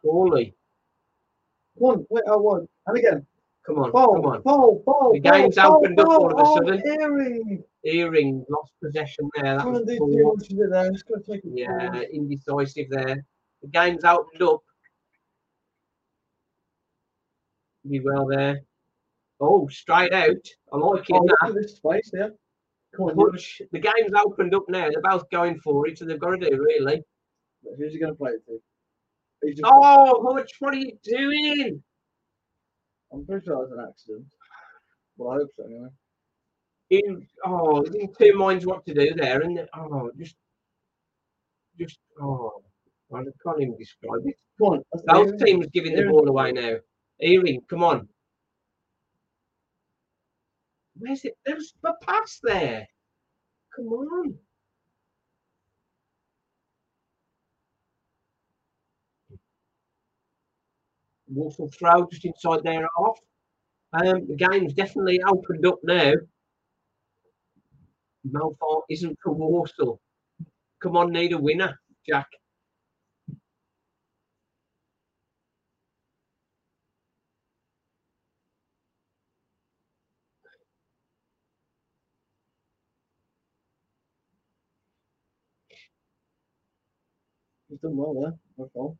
[0.00, 0.54] Crawley,
[1.78, 2.68] Come on, wait, I won.
[2.86, 3.26] And again.
[3.66, 4.42] come on, Ball, come on.
[4.42, 5.12] ball, ball.
[5.12, 6.82] The game's ball, opened up ball, all of a sudden.
[7.00, 7.64] Earing.
[7.84, 9.56] Earing lost possession there.
[9.58, 10.08] That was on, poor.
[10.08, 10.90] too much of it there.
[10.90, 12.08] To take Yeah, forward.
[12.12, 13.24] indecisive there.
[13.62, 14.62] The game's opened up.
[17.88, 18.60] Be well there.
[19.40, 20.36] Oh, straight out.
[20.72, 21.48] I like it Oh, look now.
[21.48, 22.34] at this space here.
[22.96, 23.60] Come on, you- Push.
[23.72, 24.88] The game's opened up now.
[24.90, 27.02] They're both going for it, so they've got to do really.
[27.76, 28.60] who's he going to play it to?
[29.42, 31.82] He's just, Oh, Hutch, what are you doing?
[33.12, 34.26] I'm pretty sure that was an accident.
[35.16, 35.88] Well, I hope so anyway.
[36.90, 40.36] In oh, he's in two minds what to do there, and oh, just,
[41.78, 42.62] just oh,
[43.14, 44.36] I can't even describe it.
[44.58, 44.82] Come on.
[44.92, 45.38] that's Both Earing.
[45.38, 46.12] teams giving the Earing.
[46.12, 46.76] ball away now.
[47.20, 48.08] Earing, come on.
[50.98, 51.36] Where's it?
[51.46, 52.86] There's the pass there.
[53.74, 54.38] Come on.
[61.28, 63.18] Walsall throw just inside there off.
[63.92, 66.14] Um, the game's definitely opened up now.
[68.26, 70.00] Malfart isn't for Walsall.
[70.82, 72.26] Come on, need a winner, Jack.
[87.68, 88.34] He's done well there.
[88.56, 88.96] No fault.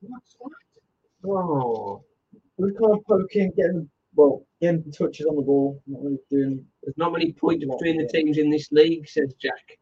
[0.00, 1.28] What's that?
[1.28, 2.02] Oh,
[2.56, 5.82] We're kind of poking, getting well, getting touches on the ball.
[5.86, 6.64] Not really doing.
[6.82, 9.78] there's not many points between the teams in this league, says Jack.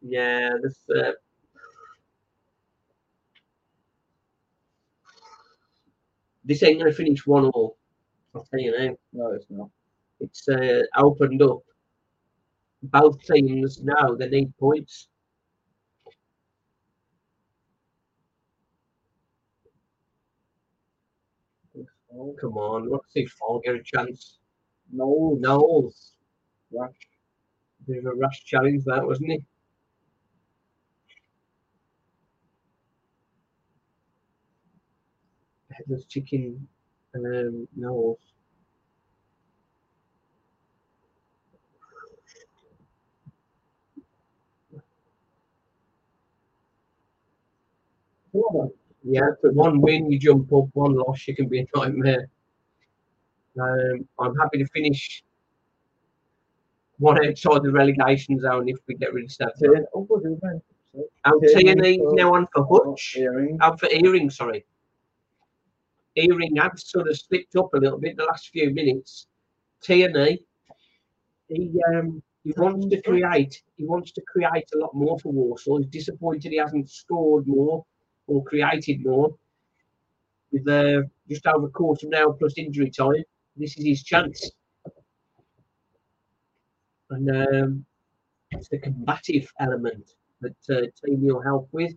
[0.00, 0.78] Yeah, there's.
[0.94, 1.12] Uh,
[6.44, 7.78] this ain't gonna finish one all.
[8.34, 8.96] I'll tell you now.
[9.12, 9.68] No, it's not.
[10.20, 11.60] It's uh, opened up.
[12.84, 15.08] Both teams now they need points.
[22.14, 24.38] Oh, Come on, let's see if I'll get a chance.
[24.92, 26.12] no, Knowles,
[26.70, 26.92] Rash.
[27.86, 29.42] bit of a rush challenge that, wasn't it?
[35.70, 36.68] Headless chicken,
[37.14, 38.18] um, Knowles.
[48.32, 48.70] Come on,
[49.04, 52.28] Yeah, one win you jump up, one loss you can be a nightmare.
[53.60, 55.22] Um, I'm happy to finish
[56.98, 59.50] one outside the relegation zone if we get rid of man.
[59.50, 59.86] Stafford.
[59.92, 60.62] Good, good, man.
[60.94, 63.16] So, Our Tierney Tierney is now on for oh, Hutch.
[63.16, 63.58] Earing.
[63.60, 64.64] Out for Earing, sorry.
[66.16, 69.26] Earing had sort of slipped up a little bit the last few minutes.
[69.82, 70.44] Tierney
[71.48, 73.62] he um, he wants to create.
[73.76, 75.78] He wants to create a lot more for Walsall.
[75.78, 77.84] He's disappointed he hasn't scored more
[78.26, 79.34] or created more.
[80.52, 83.24] With uh, just over a quarter now plus injury time,
[83.56, 84.50] this is his chance.
[87.10, 87.86] And um,
[88.50, 91.94] it's the combative element that uh, Team will help with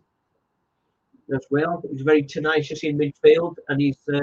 [1.33, 1.83] as well.
[1.89, 4.19] He's very tenacious in midfield, and he's uh,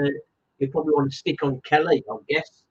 [0.57, 2.63] he'll probably want to stick on Kelly, I guess.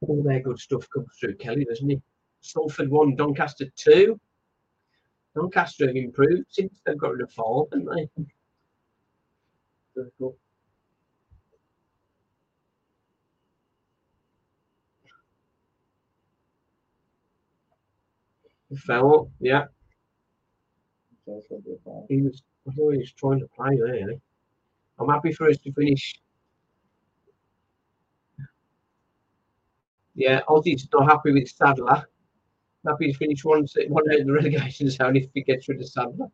[0.00, 2.00] All their good stuff comes through Kelly, doesn't he?
[2.40, 4.20] Salford one, Doncaster two.
[5.34, 8.24] Doncaster have improved since they've got rid of fall, haven't they?
[9.94, 10.36] Very cool.
[18.86, 19.64] Fell, yeah.
[22.08, 24.10] He was, I thought he was trying to play there.
[24.10, 24.16] eh?
[24.98, 26.20] I'm happy for us to finish.
[30.14, 32.08] Yeah, Aussie's not happy with Sadler.
[32.86, 35.88] Happy to finish one, one out in the relegation zone if he gets rid of
[35.88, 36.28] Sadler.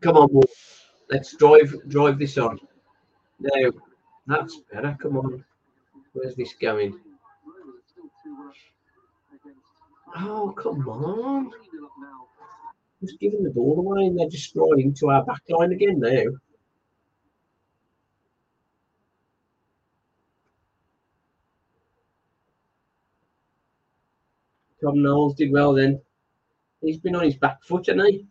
[0.00, 0.90] Come on, Wolf.
[1.10, 2.58] let's drive drive this on.
[3.38, 3.72] No,
[4.26, 4.96] that's better.
[5.00, 5.44] Come on.
[6.12, 6.98] Where's this going?
[10.16, 11.52] Oh, come on.
[13.00, 16.24] Just giving the ball away and they're just destroying to our back line again now.
[24.88, 26.00] Tom Knowles did well then.
[26.80, 28.26] He's been on his back foot, hasn't he?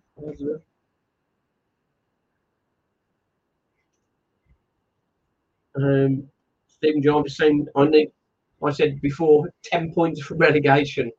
[5.76, 6.28] Um,
[6.68, 8.12] Stephen Jarvis saying, I think
[8.64, 11.12] I said before, 10 points from relegation.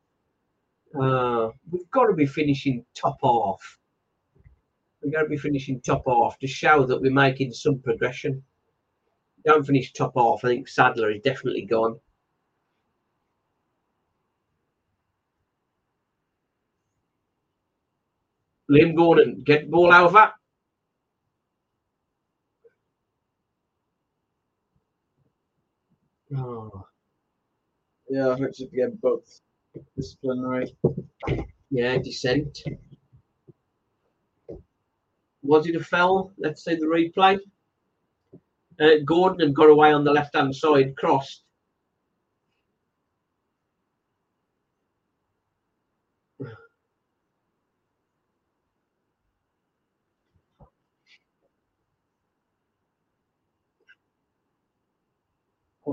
[0.99, 3.77] Uh, we've got to be finishing top half.
[5.01, 8.43] We've got to be finishing top half to show that we're making some progression.
[9.45, 10.43] Don't finish top half.
[10.43, 11.97] I think Sadler is definitely gone.
[18.69, 20.31] Liam Gordon, get the ball over.
[26.35, 26.85] Oh,
[28.09, 29.41] Yeah, I hope to get both
[29.95, 30.75] disciplinary.
[31.69, 32.63] yeah, descent.
[35.41, 36.31] Was it a foul?
[36.37, 37.39] Let's see the replay.
[38.79, 41.43] Uh, Gordon had got away on the left hand side, crossed.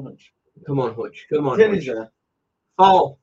[0.02, 0.32] Punch.
[0.66, 1.26] Come on, Hutch.
[1.32, 1.60] Come on.
[1.60, 1.86] Hutch.
[1.86, 2.10] there.
[2.76, 3.18] Foul.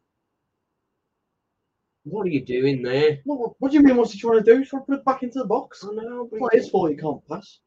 [2.05, 3.19] What are you doing there?
[3.23, 3.95] What, what do you mean?
[3.95, 4.59] What's he trying to do?
[4.59, 5.85] He's trying to put it back into the box.
[5.89, 7.59] I know, It's his fault he can't pass.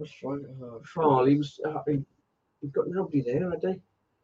[0.00, 1.26] Uh, Foul.
[1.26, 1.60] He was.
[1.64, 2.02] Uh, he,
[2.60, 3.80] he's got nobody there, had he?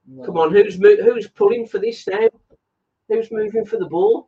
[0.06, 0.24] no.
[0.24, 2.28] Come on, who's who's pulling for this now?
[3.08, 4.27] Who's moving for the ball?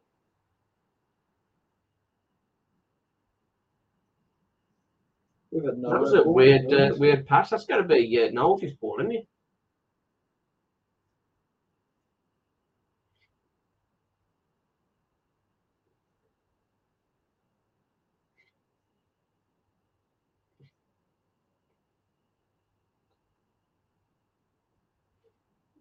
[5.61, 7.51] We've had no that was a weird, uh, weird pass.
[7.51, 9.27] That's got to be uh, Knowles' ball, isn't it?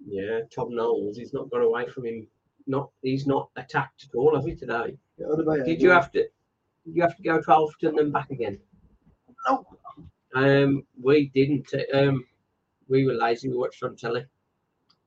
[0.05, 1.17] Yeah, Tom Knowles.
[1.17, 2.27] He's not got away from him.
[2.67, 4.97] Not he's not attacked at all, have we today?
[5.17, 5.27] Yeah,
[5.63, 6.27] Did you have to?
[6.85, 8.59] You have to go to Alfreton and back again?
[9.49, 9.65] No.
[10.35, 11.73] Um, we didn't.
[11.93, 12.25] Um,
[12.87, 13.49] we were lazy.
[13.49, 14.25] We watched on telly.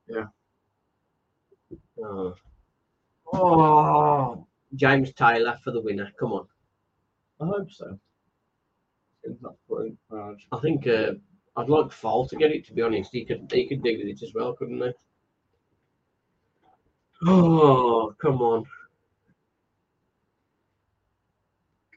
[0.09, 0.27] Yeah.
[2.03, 2.35] Oh.
[3.33, 6.11] oh, James Taylor for the winner.
[6.19, 6.47] Come on.
[7.41, 7.99] I hope so.
[9.23, 9.97] It's not putting.
[10.13, 11.13] I think uh,
[11.57, 12.67] I'd like Faal to get it.
[12.67, 14.91] To be honest, he could he could do with it as well, couldn't he?
[17.25, 18.65] Oh, come on.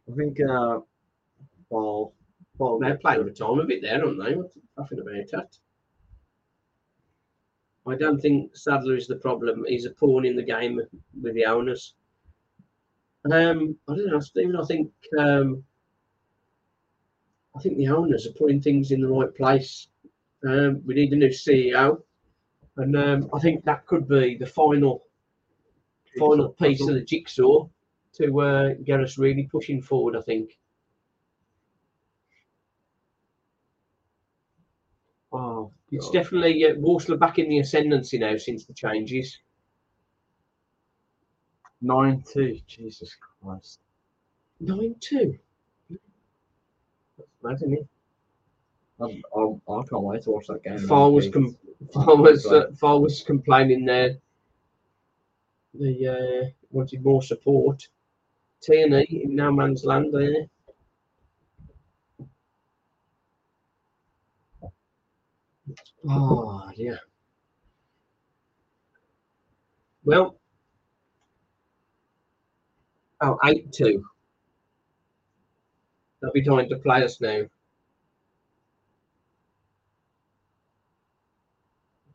[0.07, 0.79] I think uh,
[1.69, 2.13] ball.
[2.57, 2.79] Ball.
[2.79, 4.35] They're playing over time a bit there, aren't they?
[4.35, 5.57] What's nothing about that.
[7.87, 9.65] I don't think Sadler is the problem.
[9.67, 10.81] He's a pawn in the game
[11.21, 11.93] with the owners.
[13.31, 14.55] Um, I don't know, Stephen.
[14.55, 15.63] I think um,
[17.55, 19.87] I think the owners are putting things in the right place.
[20.47, 22.01] Um, we need a new CEO,
[22.77, 25.05] and um, I think that could be the final
[26.17, 27.67] final piece of the jigsaw
[28.13, 30.15] to uh, get us really pushing forward.
[30.15, 30.57] I think.
[35.31, 39.39] Oh, it's definitely uh, Walsall back in the ascendancy now since the changes.
[41.81, 42.59] Nine two.
[42.67, 43.79] Jesus Christ.
[44.59, 45.37] Nine two.
[47.43, 47.87] Imagine it.
[48.99, 50.79] I, I, I can't wait to watch that game.
[50.79, 51.57] Faal was com-
[51.93, 54.17] Faal was uh, Faal was complaining there.
[55.73, 57.87] The uh, wanted more support.
[58.61, 60.47] T and E in no man's land there.
[66.07, 66.99] Oh yeah.
[70.05, 70.39] Well,
[73.21, 74.05] oh, 8 2.
[76.21, 77.43] They'll be time to play us now.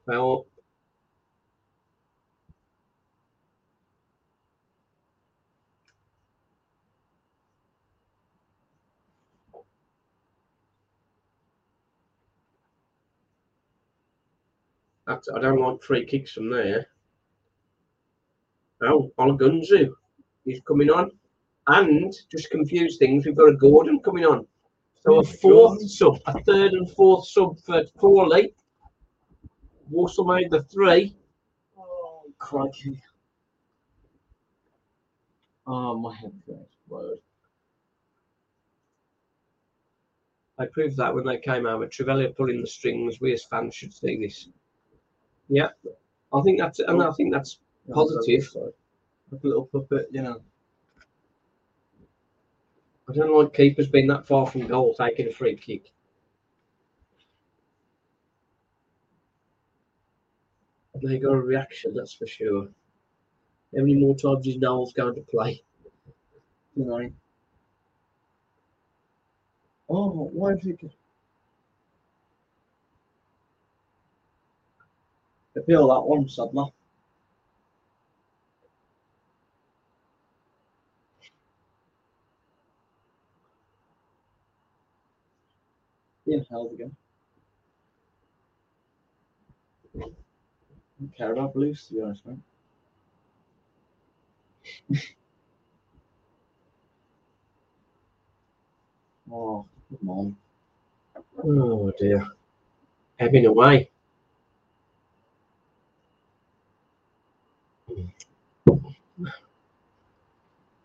[0.06, 0.46] Well,
[15.10, 16.86] that's, I don't like free kicks from there.
[18.82, 19.90] Oh, Olagunzu
[20.46, 21.10] is coming on.
[21.66, 24.46] And just confuse things, we've got a Gordon coming on.
[25.02, 28.54] So a fourth sub, a third and fourth sub for Crawley.
[29.90, 31.16] Walsall made the three.
[31.76, 33.02] Oh, crikey.
[35.66, 37.18] Oh, my head to explode.
[40.72, 43.20] Proved that when they came out with Trivela pulling the strings.
[43.20, 44.48] We as fans should see this.
[45.50, 45.70] Yeah,
[46.32, 47.58] I think that's and I think that's
[47.92, 48.48] Positive.
[49.32, 50.40] Like a little puppet, you know.
[53.08, 55.92] I don't like keepers being that far from goal taking a free kick.
[61.02, 62.68] They got a reaction, that's for sure.
[63.74, 65.62] How many more times is Knowles going to play?
[66.76, 67.10] You know.
[69.88, 70.92] Oh, why did
[75.66, 76.72] he Appeal that one, sadly.
[86.26, 86.96] Being held again.
[91.00, 92.38] don't care about blues, to be honest, mate.
[99.32, 99.64] oh,
[99.98, 100.36] come on.
[101.42, 102.26] Oh dear.
[103.18, 103.90] Ebbing away.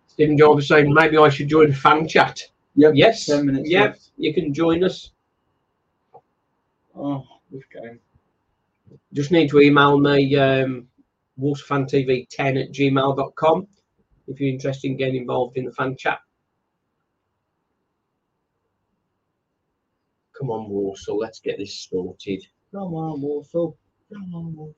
[0.08, 2.42] Stephen Jarvis saying maybe I should join the fan chat.
[2.76, 3.26] Yep, Yes.
[3.26, 3.90] 10 minutes Yep.
[3.90, 4.12] left.
[4.18, 5.12] You can join us.
[6.96, 8.00] Oh, this game.
[9.14, 10.88] Just need to email me um,
[11.40, 13.68] waterfantv10 at gmail.com
[14.28, 16.20] if you're interested in getting involved in the fan chat.
[20.38, 22.46] Come on, Walsall, let's get this sorted.
[22.74, 23.78] Come on, Walsall.
[24.14, 24.76] Come on, Walsall.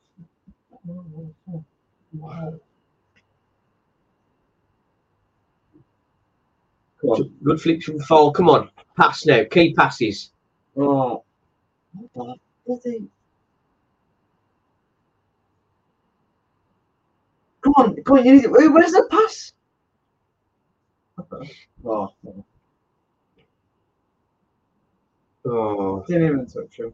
[0.69, 1.65] Come on, Walsall.
[2.13, 2.59] Wow.
[7.01, 8.33] Good flick from Faal.
[8.33, 8.69] Come on.
[8.97, 9.43] Pass now.
[9.49, 10.31] Key passes.
[10.75, 11.23] Oh.
[12.13, 13.07] What the.
[17.61, 18.49] Come on, come on, you need to...
[18.49, 19.51] Where's the pass?
[21.83, 22.13] Oh,
[25.45, 26.93] Oh, didn't even touch him.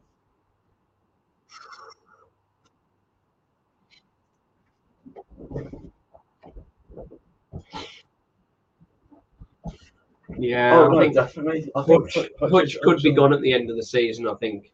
[10.37, 10.73] Yeah.
[10.73, 11.71] oh, I no, think definitely.
[11.75, 14.71] I think Hutch, Hutch could be gone at the end of the season, I think.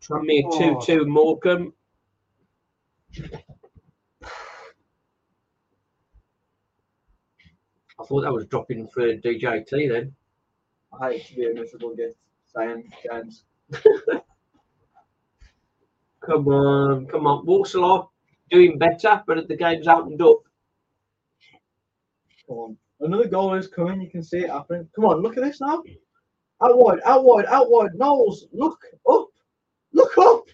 [0.00, 0.80] Tranmere Oh.
[0.80, 1.72] 2 2 Morecambe.
[7.98, 10.14] I thought that was dropping for DJT then.
[11.00, 12.16] I hate to be a miserable gift
[12.54, 13.44] saying James.
[16.20, 17.46] Come on, come on.
[17.46, 18.10] Walsall
[18.50, 20.38] doing better, but the game's out and up.
[22.48, 22.76] Come on.
[23.00, 24.00] Another goal is coming.
[24.00, 24.88] You can see it happening.
[24.94, 25.82] Come on, look at this now.
[26.62, 27.94] Out wide, out wide, out wide.
[27.94, 29.28] Knowles, look up.
[29.92, 30.44] Look up.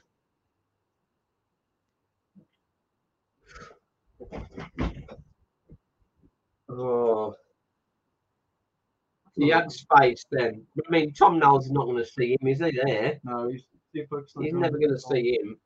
[6.68, 7.34] Oh.
[9.34, 10.66] He had space then.
[10.86, 13.20] I mean, Tom Knowles is not going to see him, is he there?
[13.24, 13.64] No, he's
[13.94, 14.06] too
[14.40, 15.58] He's never going to see him.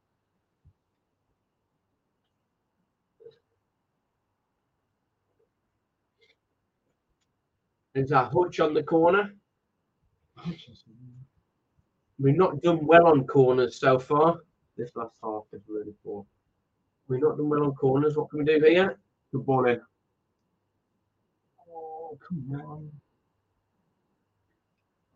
[7.96, 9.32] There's a Hutch on the corner.
[12.18, 14.40] We've not done well on corners so far.
[14.76, 16.26] This last half is really poor.
[17.08, 18.14] We've not done well on corners.
[18.14, 18.98] What can we do here?
[19.32, 19.80] Good ball in.
[21.70, 22.90] Oh, come on.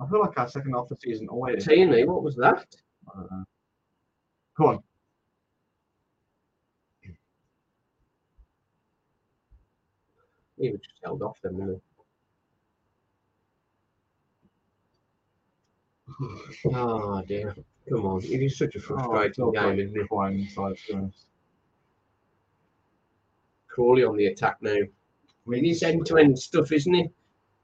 [0.01, 1.63] I feel like our second half of the season always.
[1.63, 2.65] Tierney, what was that?
[3.15, 3.45] I don't know.
[4.57, 4.83] Come on.
[10.59, 11.79] He was just held off then,
[16.67, 17.55] Oh dear.
[17.89, 18.23] Come on.
[18.25, 20.07] It is such a Oh, frustrating feel game, isn't it?
[20.35, 21.13] inside.
[23.69, 24.77] Crawley on the attack now.
[25.53, 27.11] It is end to end stuff, isn't it?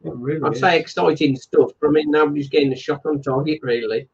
[0.04, 0.60] It really I'd is.
[0.60, 4.08] say exciting stuff, but I mean nobody's getting a shot on target really.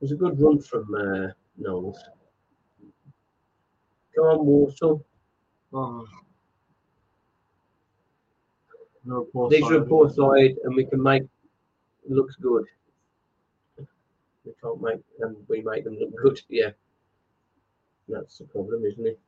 [0.00, 1.98] It was a good run from uh, Knowles.
[4.14, 5.04] Come on, Walsall.
[5.72, 6.06] Oh.
[9.04, 11.22] No These are a poor side, and we can make
[12.08, 12.64] looks good.
[14.44, 16.40] We can't make and we make them look good.
[16.48, 16.70] Yeah,
[18.08, 19.20] that's the problem, isn't it?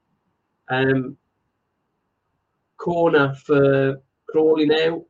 [0.68, 1.16] Um,
[2.78, 5.04] corner for Crawley now,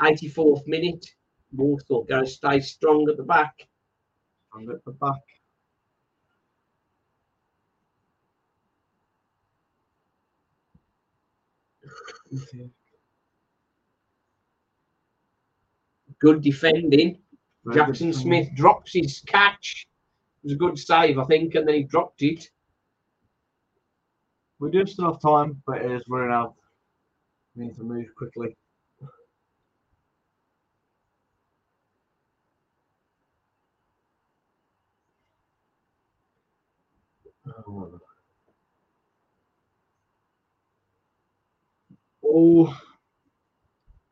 [0.00, 1.06] 84th minute.
[1.52, 3.68] Walsall going to stay strong at the back.
[4.54, 5.22] And at the back.
[16.24, 17.18] Good defending.
[17.66, 18.44] Very Jackson defending.
[18.44, 19.86] Smith drops his catch.
[20.42, 22.48] It was a good save, I think, and then he dropped it.
[24.58, 26.54] We do still have time, but it is running out.
[27.54, 28.56] We need to move quickly.
[42.26, 42.80] Oh,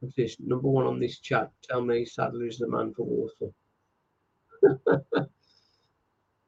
[0.03, 0.37] what's this?
[0.41, 1.51] Number one on this chat.
[1.63, 3.55] Tell me Sadler is the man for Walsall.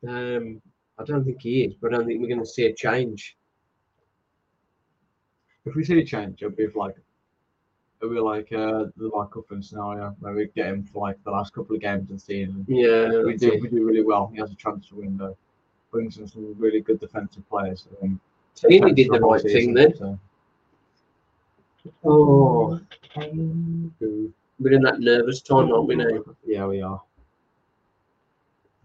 [0.09, 0.61] um,
[0.99, 3.37] I don't think he is, but I don't think we're going to see a change.
[5.65, 6.97] If we see a change, it'll be like
[8.03, 11.31] it'll be like uh, the like Cuffin scenario where we get him for like the
[11.31, 12.67] last couple of games of see him.
[12.69, 13.63] Yeah, We do it.
[13.63, 14.31] we do really well.
[14.35, 15.37] He has a transfer window,
[15.91, 17.87] brings in some really good defensive players.
[18.03, 18.21] Um,
[18.55, 19.97] Tini did the right season, thing then.
[19.97, 20.19] so-
[22.05, 22.81] Oh,
[23.17, 26.25] we're in that nervous tone, aren't we now?
[26.47, 27.01] Yeah, we are.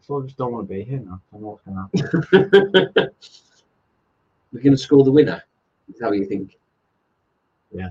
[0.02, 1.22] So I just don't want to be here now.
[1.34, 3.10] I know what's going to happen.
[4.52, 5.44] we're going to score the winner.
[5.94, 6.58] Is that what you think?
[7.72, 7.90] Yeah.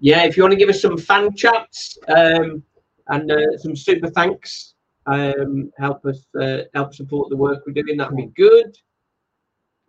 [0.00, 2.62] Yeah, if you want to give us some fan chats um,
[3.08, 4.74] and uh, some super thanks,
[5.06, 8.76] um, help us uh, help support the work we're doing, that'd be good.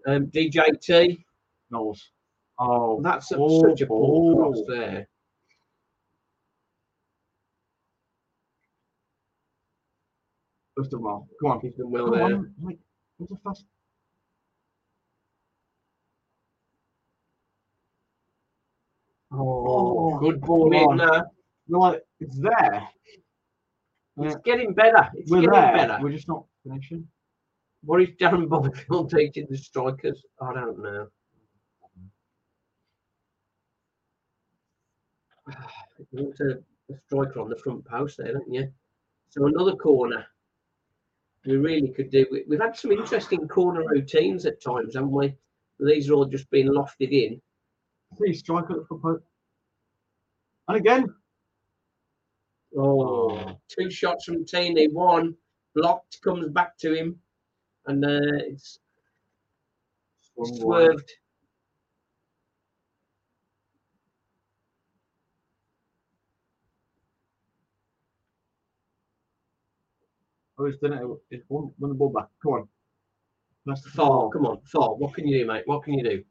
[0.06, 1.24] Um, DJT,
[1.72, 2.13] Knowles.
[2.66, 4.38] Oh, that's a, oh, such a poor oh.
[4.38, 4.74] cross oh.
[4.74, 5.08] there.
[10.78, 11.60] First of all, come on.
[11.60, 12.24] He's well Come there.
[12.24, 12.54] on.
[12.64, 12.78] Like,
[13.18, 13.66] what's a fast?
[19.32, 20.98] Oh, good ball in on.
[20.98, 21.26] there.
[21.68, 22.88] Like, it's there.
[24.18, 25.10] It's Yeah, getting better.
[25.16, 25.76] It's we're getting there.
[25.76, 25.98] better.
[26.02, 27.08] We're just not finishing.
[27.84, 30.24] What is Darren Byfield teaching the strikers?
[30.42, 31.08] I don't know.
[36.12, 36.60] You want a,
[36.94, 38.72] a striker on the front post there, don't you?
[39.30, 40.26] So another corner.
[41.46, 42.26] We really could do.
[42.32, 45.36] we- We've had some interesting corner routines at times, haven't we?
[45.80, 47.42] These are all just being lofted in.
[48.18, 49.24] Please strike at the front post.
[50.68, 51.14] And again.
[52.78, 54.88] Oh, two shots from Tini.
[54.88, 55.36] One
[55.76, 57.20] blocked, comes back to him,
[57.86, 58.80] and uh, it's
[60.44, 61.12] swerved.
[70.64, 71.44] Oh, he's done it.
[71.50, 72.28] Won the ball back.
[72.42, 72.68] Come on.
[73.66, 74.30] That's ball.
[74.30, 74.96] come on, far.
[74.96, 75.64] What can you do, mate?
[75.66, 76.24] What can you do?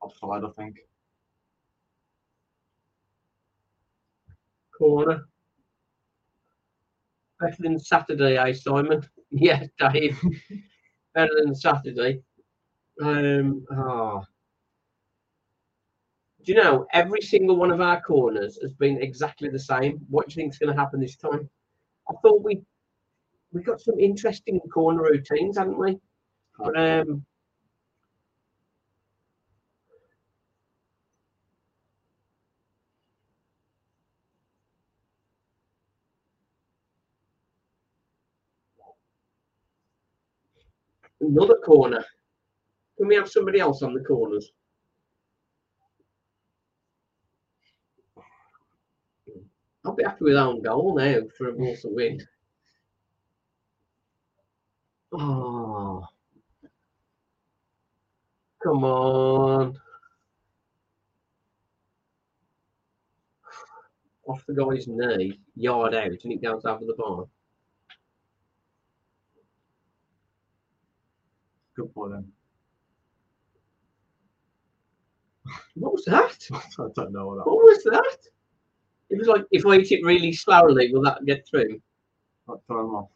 [0.00, 0.76] Offside, I think.
[4.78, 5.24] Corner.
[7.40, 9.04] Better than Saturday, eh, Simon?
[9.36, 10.16] Yes, Dave.
[11.14, 12.22] Better than Saturday.
[13.02, 14.22] Um, ah.
[16.44, 20.04] Do you know every single one of our corners has been exactly the same?
[20.10, 21.48] What do you think is going to happen this time?
[22.08, 22.60] I thought we
[23.52, 25.98] we got some interesting corner routines, hadn't we?
[26.58, 27.24] But um,
[41.20, 42.04] another corner.
[42.98, 44.52] Can we have somebody else on the corners?
[49.84, 52.20] I'll be happy with our own goal now for a Walsall win.
[55.12, 56.06] Oh,
[58.62, 59.78] come on.
[64.26, 67.26] Off the guy's knee, yard out, and it goes over the bar.
[71.76, 72.32] Good ball then.
[75.74, 76.48] What was that?
[76.52, 78.33] I don't know what that What was that?
[79.14, 81.80] It was like if I eat it really slowly, will that get through?
[82.66, 83.10] Throw him off.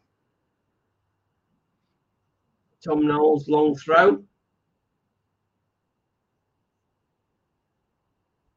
[2.81, 4.23] Tom Knowles long throw.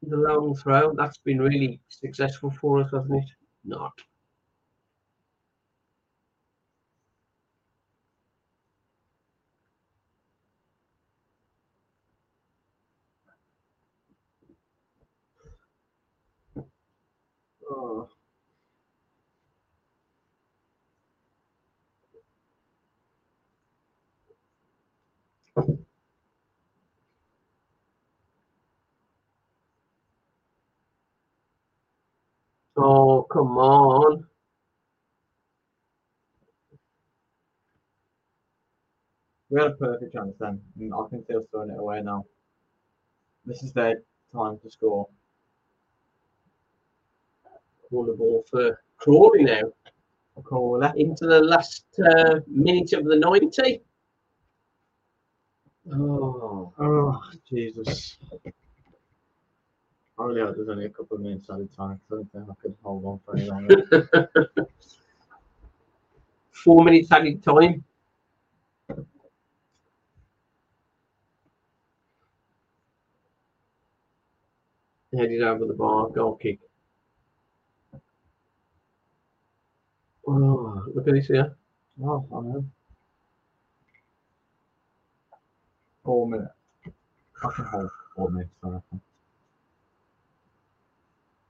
[0.03, 0.93] The long throw.
[0.93, 3.29] That's been really successful for us, hasn't it?
[3.65, 3.91] Not.
[17.83, 18.09] Oh.
[33.31, 34.25] Come on.
[39.49, 42.25] We had a perfect chance then, and I think they're throwing it away now.
[43.45, 44.01] This is their
[44.33, 45.07] time to score.
[47.93, 49.61] Ball for Crawley now.
[50.79, 50.97] Left.
[50.97, 53.81] Into the last uh, minute of the 90.
[55.93, 58.17] Oh, Oh, Jesus.
[60.17, 62.53] I really hope there's only a couple of minutes added time I don't think I
[62.61, 64.29] could hold on for any longer.
[66.51, 67.83] four minutes added time.
[75.15, 76.59] Headed over the bar, goal kick.
[80.27, 81.55] Oh, look at this here.
[82.03, 82.65] oh, I know.
[86.03, 86.51] Four minutes.
[87.43, 89.01] I four minutes, I reckon.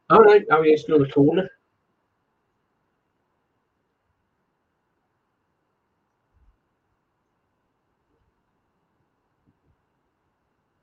[0.09, 1.49] Oh no, oh yeah, it's still the corner.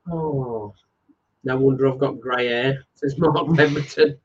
[0.09, 0.73] Oh,
[1.43, 4.17] no wonder I've got grey hair, says Mark Pemberton.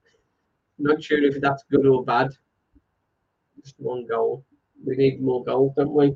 [0.79, 2.31] Not sure if that's good or bad.
[3.67, 4.45] Just one goal.
[4.87, 6.15] We need more goals, don't we?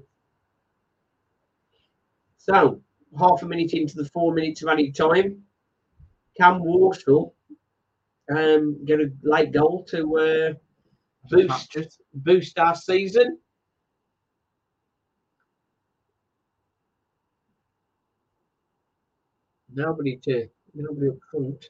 [2.38, 2.80] So,
[3.18, 5.42] half a minute into the four minutes of added time.
[6.38, 7.34] Cam Walsall
[8.32, 10.52] um, get a late goal to uh,
[11.28, 11.76] boost
[12.14, 13.36] boost our season.
[19.74, 21.64] Nobody to nobody up front.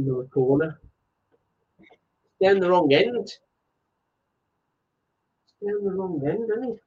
[0.00, 0.80] Another corner.
[2.42, 3.30] Down the wrong end.
[5.62, 6.82] Down the wrong end, isn't it?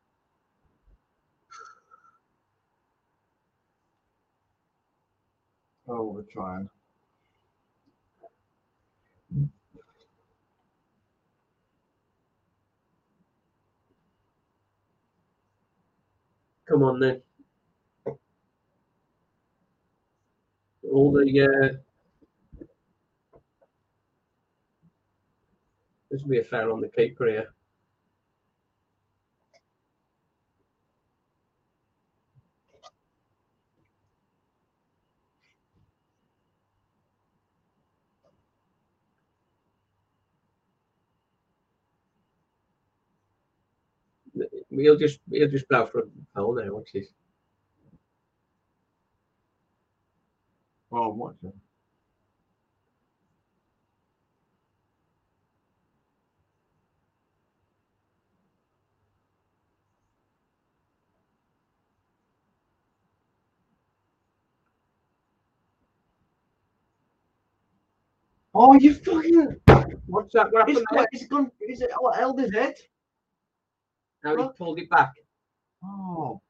[5.88, 6.68] Oh, we're trying.
[16.68, 17.22] Come on then.
[20.92, 21.93] All the uh,
[26.14, 27.52] this will be a foul on the keeper here.
[44.70, 46.04] He'll just he'll just blow for a
[46.36, 47.08] foul now, watch this.
[50.92, 51.54] Oh, I'm watching.
[68.54, 69.60] Oh, you fucking!
[70.06, 70.52] What's that?
[70.52, 70.98] What He's happened gone.
[70.98, 71.08] there?
[71.12, 71.52] He's gone.
[71.62, 72.76] Is it what held his head?
[74.24, 75.12] Now he pulled it back.
[75.84, 76.42] Oh,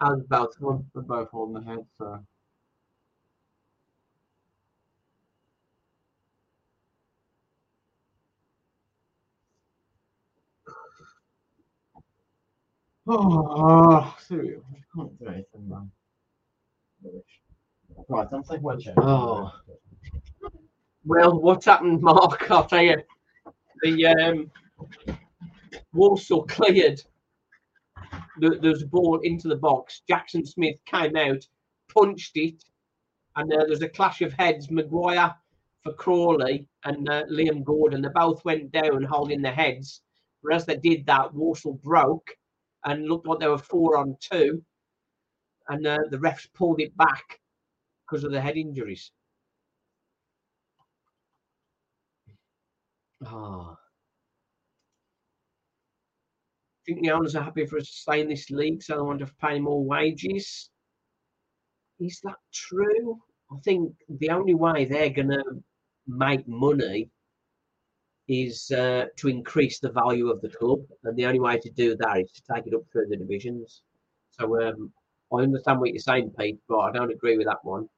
[0.00, 0.90] And both of them.
[0.94, 1.86] they're both holding their head.
[1.98, 2.24] So
[13.12, 15.90] Oh, seriously, I can't do anything, man.
[18.08, 18.94] Right, I'm taking one check.
[18.98, 19.50] Oh.
[21.04, 22.48] Well, what's happened, Mark?
[22.52, 23.02] I'll tell you.
[23.82, 24.50] The um,
[25.92, 27.02] Walsall cleared.
[28.38, 30.02] There, there's a ball into the box.
[30.06, 31.44] Jackson Smith came out,
[31.92, 32.62] punched it,
[33.34, 34.70] and uh, there's a clash of heads.
[34.70, 35.34] Maguire
[35.82, 38.02] for Crawley and uh, Liam Gordon.
[38.02, 40.02] They both went down holding their heads.
[40.44, 42.30] But as they did that, Walsall broke
[42.84, 44.64] and looked like they were four on two,
[45.68, 47.40] and uh, the refs pulled it back
[48.06, 49.12] because of the head injuries.
[53.24, 53.76] Ah.
[56.80, 59.02] I think the owners are happy for us to stay in this league, so they
[59.02, 60.70] want to pay more wages.
[62.00, 63.20] Is that true?
[63.52, 65.44] I think the only way they're going to
[66.06, 67.10] make money
[68.30, 71.96] is uh, to increase the value of the club, and the only way to do
[71.96, 73.82] that is to take it up through the divisions.
[74.30, 74.92] So um,
[75.32, 77.88] I understand what you're saying, Pete, but I don't agree with that one.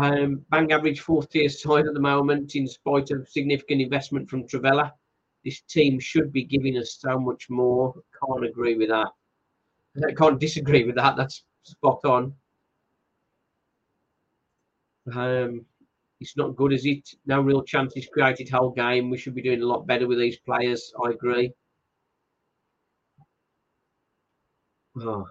[0.00, 4.42] Um, bang average fourth tier side at the moment, in spite of significant investment from
[4.48, 4.90] Trivela.
[5.44, 7.94] This team should be giving us so much more.
[8.26, 9.10] Can't agree with that.
[10.04, 11.16] I can't disagree with that.
[11.16, 12.34] That's spot on.
[15.12, 15.66] Um,
[16.24, 17.08] it's not good, is it?
[17.26, 19.10] No real chances created whole game.
[19.10, 20.92] We should be doing a lot better with these players.
[21.04, 21.52] I agree.
[24.96, 25.24] Oh.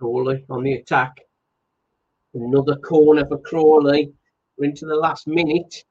[0.00, 1.20] Crawley on the attack.
[2.32, 4.10] Another corner for Crawley.
[4.56, 5.84] We're into the last minute.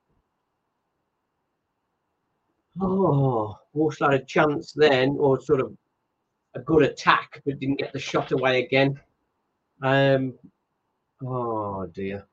[2.82, 5.78] Oh, Walsall had a chance then, or sort of
[6.56, 9.00] a good attack, but didn't get the shot away again.
[9.84, 10.34] Um,
[11.24, 12.26] oh dear.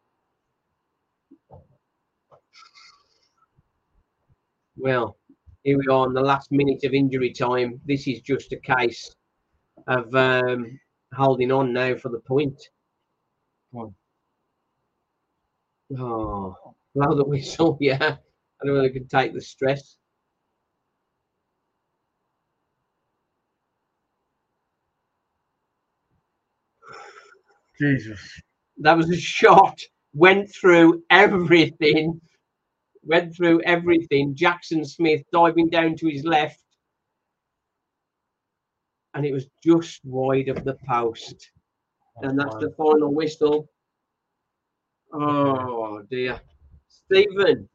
[4.78, 5.19] Well,
[5.62, 7.81] here we are in the last minute of injury time.
[7.85, 9.15] This is just a case
[9.86, 10.78] of um,
[11.16, 12.60] holding on now for the point.
[15.98, 16.56] Oh,
[16.94, 17.97] blow the whistle, yeah.
[18.01, 19.97] I don't know whether I can take the stress.
[27.78, 28.20] Jesus.
[28.78, 29.80] That was a shot,
[30.14, 32.20] went through everything,
[33.02, 34.34] went through everything.
[34.34, 36.60] Jackson Smith diving down to his left,
[39.16, 41.51] and it was just wide of the post.
[42.22, 43.68] And that's the final whistle.
[45.12, 46.38] Oh dear.
[46.88, 47.68] Stephen,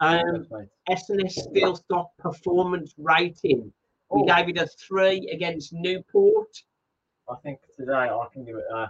[0.00, 0.46] um,
[0.88, 3.72] SNS Steelstock performance rating.
[4.10, 4.24] We Oh.
[4.24, 6.52] gave it a three against Newport.
[7.28, 8.88] I think today I can give it a, I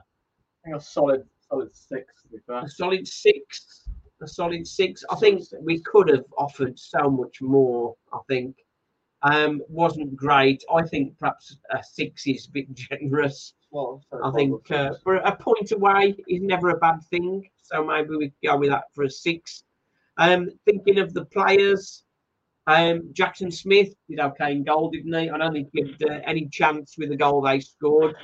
[0.65, 2.23] think a solid, solid six.
[2.23, 2.39] To be.
[2.49, 3.89] A solid six.
[4.23, 5.03] A solid six.
[5.11, 7.97] I think we could have offered so much more.
[8.13, 8.57] I think
[9.23, 10.63] um, wasn't great.
[10.73, 13.55] I think perhaps a six is a bit generous.
[13.71, 17.49] Well, I think uh, for a point away is never a bad thing.
[17.63, 19.63] So maybe we go with that for a six.
[20.17, 22.05] Um, thinking of the players,
[22.67, 25.31] um, Jackson Smith did okay in goal, didn't he?
[25.31, 28.15] I don't think he had uh, any chance with the goal they scored.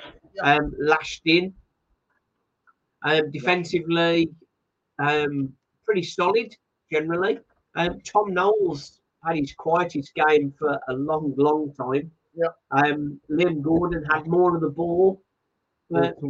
[0.43, 1.55] Um, lashed in.
[3.05, 4.31] Um, defensively,
[4.99, 5.53] um,
[5.85, 6.55] pretty solid
[6.91, 7.39] generally.
[7.77, 12.11] Um, Tom Knowles had his quietest game for a long, long time.
[12.35, 12.57] Yep.
[12.71, 15.23] Um, Liam Gordon had more of the ball,
[15.91, 16.21] but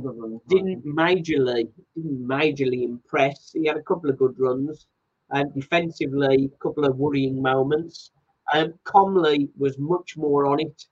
[0.49, 3.51] didn't majorly didn't majorly impress.
[3.53, 4.87] He had a couple of good runs.
[5.33, 8.13] Um, defensively, a couple of worrying moments.
[8.53, 10.85] Um, Comley was much more on it.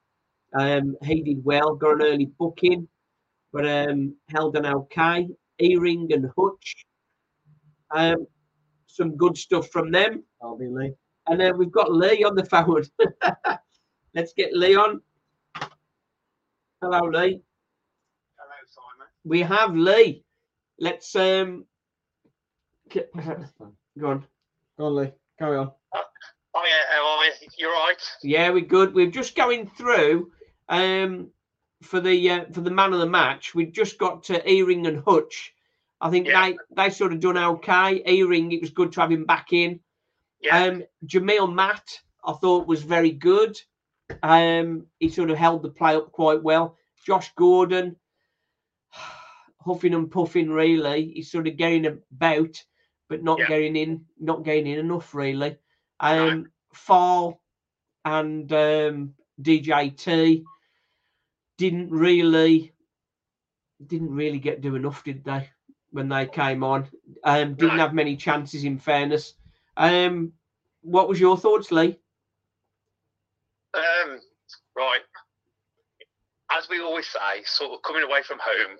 [0.53, 2.87] Um, he did well, got an early booking,
[3.53, 5.27] but um, held an okay.
[5.59, 6.85] Earing and Hutch,
[7.91, 8.27] um,
[8.87, 10.23] some good stuff from them.
[10.41, 10.93] Lee.
[11.27, 12.83] And then we've got Lee on the phone.
[14.13, 15.01] Let's get Lee on.
[16.81, 17.41] Hello, Lee.
[18.37, 19.07] Hello, Simon.
[19.23, 20.23] We have Lee.
[20.79, 21.65] Let's um
[22.89, 23.11] get,
[23.99, 24.25] go on.
[24.77, 25.11] Go on, Lee.
[25.39, 25.71] Carry on.
[25.93, 27.31] Oh yeah, how are you?
[27.57, 28.01] You're right.
[28.23, 28.93] Yeah, we're good.
[28.93, 30.31] We're just going through
[30.69, 31.29] um
[31.81, 33.55] for the uh, for the man of the match.
[33.55, 35.53] We've just got to Earing and Hutch.
[36.01, 36.51] I think Yeah.
[36.51, 38.03] they they sort of done okay.
[38.05, 39.79] Earing, it was good to have him back in.
[40.41, 40.63] Yeah.
[40.65, 43.59] Um, Jamille Matt, I thought was very good.
[44.21, 46.77] Um, he sort of held the play up quite well.
[47.05, 47.95] Josh Gordon,
[49.61, 51.11] huffing and puffing, really.
[51.13, 52.63] He's sort of getting about,
[53.09, 53.47] but not Yeah.
[53.47, 55.57] getting in, not getting in enough, really.
[55.99, 57.39] Um, Faal
[58.03, 60.43] and um, DJT
[61.57, 62.73] didn't really,
[63.87, 65.49] didn't really get do enough, did they?
[65.91, 66.87] When they came on,
[67.23, 67.79] um, didn't Right.
[67.79, 68.65] have many chances.
[68.65, 69.33] In fairness,
[69.77, 70.33] um,
[70.81, 71.99] what was your thoughts, Lee?
[73.73, 74.19] Um,
[74.75, 75.01] right.
[76.57, 78.77] as we always say, sort of coming away from home,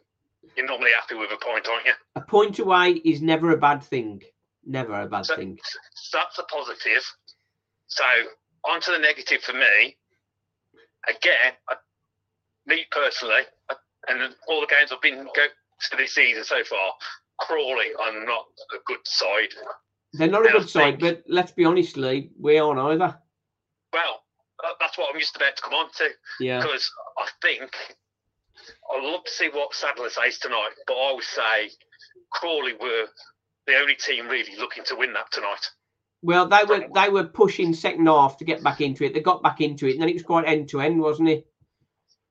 [0.56, 1.94] you're normally happy with a point, aren't you?
[2.16, 4.22] A point away is never a bad thing.
[4.66, 5.60] Never a bad So, thing.
[5.96, 7.04] so that's a positive.
[7.88, 8.04] So
[8.70, 9.98] on to the negative for me.
[11.08, 11.76] Again, I,
[12.66, 13.76] me personally, I,
[14.08, 15.46] and all the games I've been go
[15.92, 16.94] to this season so far,
[17.40, 19.50] Crawley are not a good side.
[20.18, 23.18] They're not a good side, but let's be honest, Lee, we aren't either.
[23.94, 24.24] Well,
[24.80, 26.10] that's what I'm just about to come on to
[26.40, 26.62] Yeah.
[26.62, 27.72] because I think
[28.94, 31.70] I'd love to see what Sadler says tonight, but I would say
[32.32, 33.06] Crawley were
[33.68, 35.70] the only team really looking to win that tonight.
[36.22, 39.14] Well, they were they were pushing second half to get back into it.
[39.14, 41.48] They got back into it, and then it was quite end to end, wasn't it?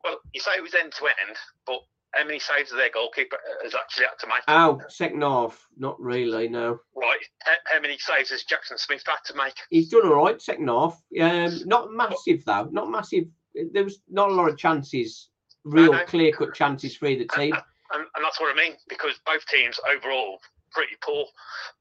[0.03, 1.37] Well, you say it was end to end,
[1.67, 1.79] but
[2.15, 4.43] how many saves has their goalkeeper has actually had to make?
[4.49, 6.49] Oh, second half, not really.
[6.49, 7.19] No, Right.
[7.43, 9.55] How, how many saves has Jackson Smith had to make?
[9.71, 11.01] he's done all right second half.
[11.21, 13.25] Um, not massive though, not massive.
[13.73, 15.29] There was not a lot of chances,
[15.65, 17.55] real clear cut chances for either team.
[17.93, 20.39] And, and that's what I mean, because both teams overall
[20.73, 21.27] pretty poor.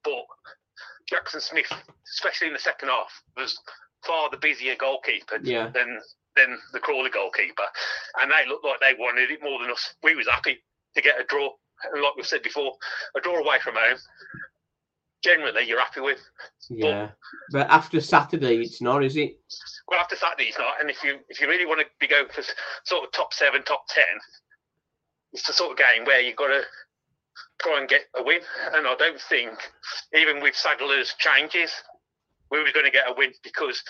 [0.04, 0.26] But
[1.10, 1.72] Jackson Smith,
[2.14, 3.58] especially in the second half, was
[4.06, 5.70] far the busier goalkeeper Yeah.
[5.70, 6.00] than
[6.36, 7.68] than the Crawley goalkeeper.
[8.22, 9.94] And they looked like they wanted it more than us.
[10.04, 10.64] We was happy
[10.96, 11.50] to get a draw.
[11.94, 12.74] And like we've said before,
[13.16, 13.98] a draw away from home,
[15.24, 16.20] generally you're happy with.
[16.70, 17.10] Yeah,
[17.52, 19.40] but after Saturday, it's not, is it?
[19.88, 20.80] Well, after Saturday, it's not.
[20.80, 22.44] And if you if you really want to be going for
[22.84, 24.04] sort of top seven, top ten,
[25.34, 26.62] it's the sort of game where you've got to
[27.62, 28.42] try and get a win.
[28.74, 29.58] And I don't think,
[30.14, 31.72] even with Sadler's changes,
[32.52, 33.84] we were going to get a win because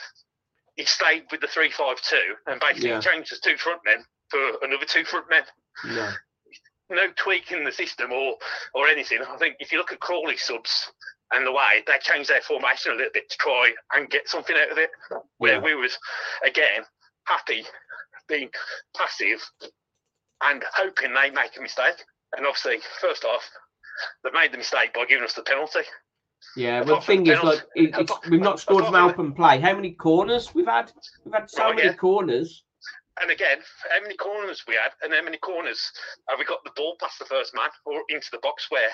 [0.76, 3.00] he stayed with the three-five-two and basically Yeah.
[3.00, 5.44] changed his two front men for another two front men.
[5.86, 6.12] No.
[6.90, 8.38] No tweak in the system or
[8.74, 9.20] or anything.
[9.24, 10.92] I think if you look at Crawley subs
[11.32, 14.56] and the way they changed their formation a little bit to try and get something
[14.56, 14.92] out of it,
[15.38, 15.60] where Yeah.
[15.60, 15.98] we was
[16.46, 16.86] again
[17.26, 17.66] happy
[18.28, 18.52] being
[18.96, 19.42] passive
[20.42, 22.04] and hoping they make a mistake.
[22.34, 23.50] And obviously, first off,
[24.24, 25.84] they made the mistake by giving us the penalty.
[26.56, 29.60] Yeah, well, the thing is, like, it, apart- we've not scored from open play.
[29.60, 30.92] How many corners we've had?
[31.26, 31.96] We've had so Right, many yeah.
[31.96, 32.64] corners.
[33.22, 33.60] And again,
[33.92, 35.92] how many corners we had, and how many corners
[36.30, 38.90] have we got the ball past the first man or into the box where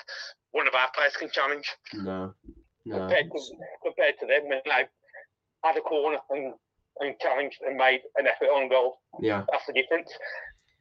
[0.52, 1.70] one of our players can challenge?
[1.94, 2.34] No,
[2.84, 2.98] no.
[2.98, 3.40] compared to,
[3.82, 4.84] compared to them when they
[5.64, 6.52] had a corner and,
[7.00, 9.00] and challenged and made an effort on goal.
[9.20, 10.10] Yeah, That's the difference.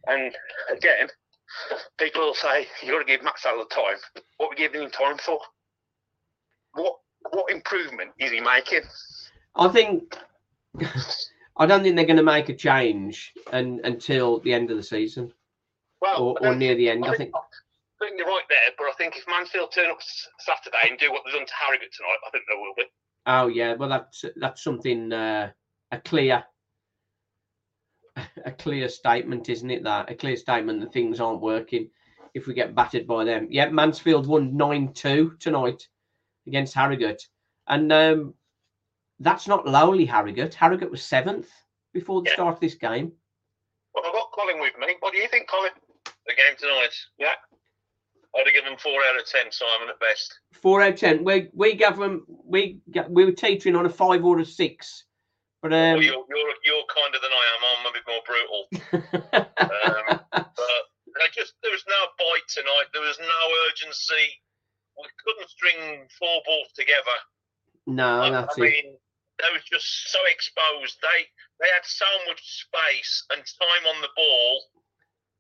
[0.08, 0.36] And
[0.70, 1.08] again,
[1.98, 3.98] people will say you've got to give Matt the time.
[4.38, 5.40] What are we giving him time for?
[6.74, 6.96] What
[7.32, 8.82] what improvement is he making?
[9.56, 10.18] I think
[11.58, 14.84] I don't think they're going to make a change and, until the end of the
[14.84, 15.34] season
[16.02, 17.06] Well, or, or near the end.
[17.06, 17.32] I think.
[17.36, 19.98] I think you're right there, but I think if Mansfield turn up
[20.40, 22.84] Saturday and do what they've done to Harrogate tonight, I think they will be.
[23.26, 25.52] Oh yeah, well that's that's something uh,
[25.92, 26.44] a clear
[28.46, 29.84] a clear statement, isn't it?
[29.84, 31.90] That a clear statement that things aren't working
[32.34, 33.48] if we get battered by them.
[33.50, 35.88] Yeah, Mansfield won nine two tonight
[36.50, 37.22] against Harrogate,
[37.68, 38.34] and um,
[39.20, 40.54] that's not lowly Harrogate.
[40.56, 41.50] Harrogate was seventh
[41.94, 42.36] before the Yeah.
[42.36, 43.14] start of this game.
[43.94, 44.96] Well, I've got Colin with me.
[45.00, 45.72] What do you think, Colin?
[46.28, 46.94] The game tonight.
[47.18, 47.34] Yeah.
[48.36, 50.40] I'd have given four out of ten, Simon, at best.
[50.62, 51.24] Four out of ten.
[51.24, 55.06] We we gave them we we were teetering on a five or a six,
[55.64, 57.62] but Well, um, you're, you're you're kinder than I am.
[57.70, 58.62] I'm a bit more brutal.
[59.60, 62.88] Um, but I just there was no bite tonight.
[62.94, 64.26] There was no urgency.
[65.00, 67.18] We couldn't string four balls together.
[67.88, 68.70] no, I, that's I it.
[68.72, 68.98] mean,
[69.40, 70.98] they were just so exposed.
[71.02, 71.26] They
[71.60, 74.64] they had so much space and time on the ball,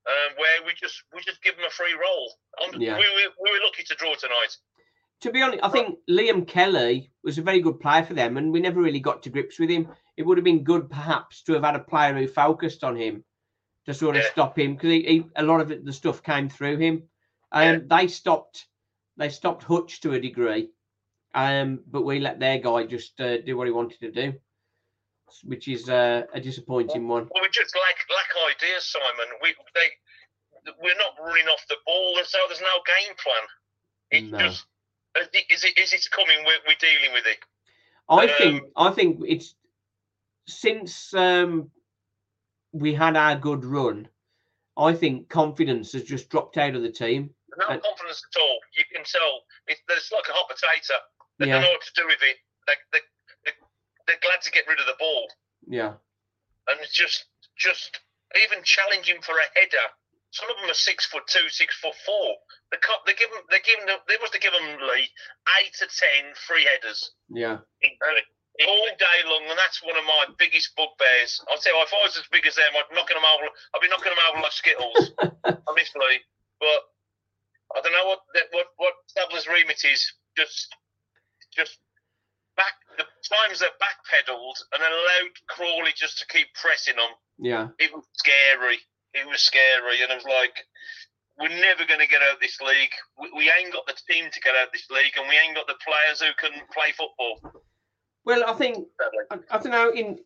[0.07, 2.33] um, where we just we just give them a free roll.
[2.63, 2.95] Um, Yeah.
[2.95, 4.55] we, were, we were lucky to draw tonight.
[5.21, 8.51] to be honest, I think Liam Kelly was a very good player for them, and
[8.53, 9.89] we never really got to grips with him.
[10.15, 13.23] It would have been good, perhaps, to have had a player who focused on him
[13.85, 14.29] to sort of Yeah.
[14.31, 17.09] stop him because a lot of it, the stuff came through him.
[17.51, 18.65] Um, They stopped,
[19.19, 20.69] they stopped Hutch to a degree,
[21.35, 24.33] um, but we let their guy just uh, do what he wanted to do,
[25.43, 27.27] which is uh, a disappointing one.
[27.33, 29.35] Well, we just lack lack ideas, Simon.
[29.43, 33.45] We they we're not running off the ball, so there's no game plan.
[34.11, 34.39] It's No.
[34.39, 34.65] just
[35.51, 36.37] is it is it coming?
[36.45, 37.39] We're, we're dealing with it.
[38.07, 39.55] I Um, think I think it's
[40.47, 41.69] since um,
[42.71, 44.07] we had our good run.
[44.77, 47.31] I think confidence has just dropped out of the team.
[47.57, 48.59] No And- confidence at all.
[48.77, 50.95] You can tell it's, it's like a hot potato.
[51.39, 51.53] They Yeah.
[51.59, 52.37] don't know what to do with it.
[52.67, 53.01] They, they,
[53.45, 53.53] they,
[54.07, 55.25] they're glad to get rid of the ball,
[55.67, 55.93] Yeah,
[56.67, 57.25] and it's just
[57.57, 57.99] just
[58.43, 59.87] even challenging for a header.
[60.31, 62.35] Some of them are six foot two, six foot four.
[62.71, 65.09] They can't, they give them, they give them, they must have given them Lee
[65.61, 67.11] eight to ten free headers.
[67.29, 68.21] yeah, in, uh,
[68.67, 71.41] all day long, and that's one of my biggest bugbears.
[71.49, 73.49] I'll tell you, if I was as big as them, I'd knocking them over.
[73.73, 75.11] I'd be knocking them over like skittles,
[75.69, 76.21] honestly.
[76.59, 76.79] But
[77.75, 80.13] I don't know what that- what what Sadler's remit is.
[80.37, 80.75] Just
[81.55, 81.77] just
[82.55, 83.05] back the
[83.35, 87.11] times that backpedaled and allowed Crawley just to keep pressing them.
[87.37, 87.67] Yeah.
[87.79, 88.79] It was scary.
[89.13, 90.55] It was scary, and I was like.
[91.41, 92.91] We're never going to get out of this league.
[93.17, 95.55] We, we ain't got the team to get out of this league, and we ain't
[95.55, 97.63] got the players who can play football.
[98.25, 98.85] Well, I think
[99.31, 99.89] I, I don't know.
[99.93, 100.19] In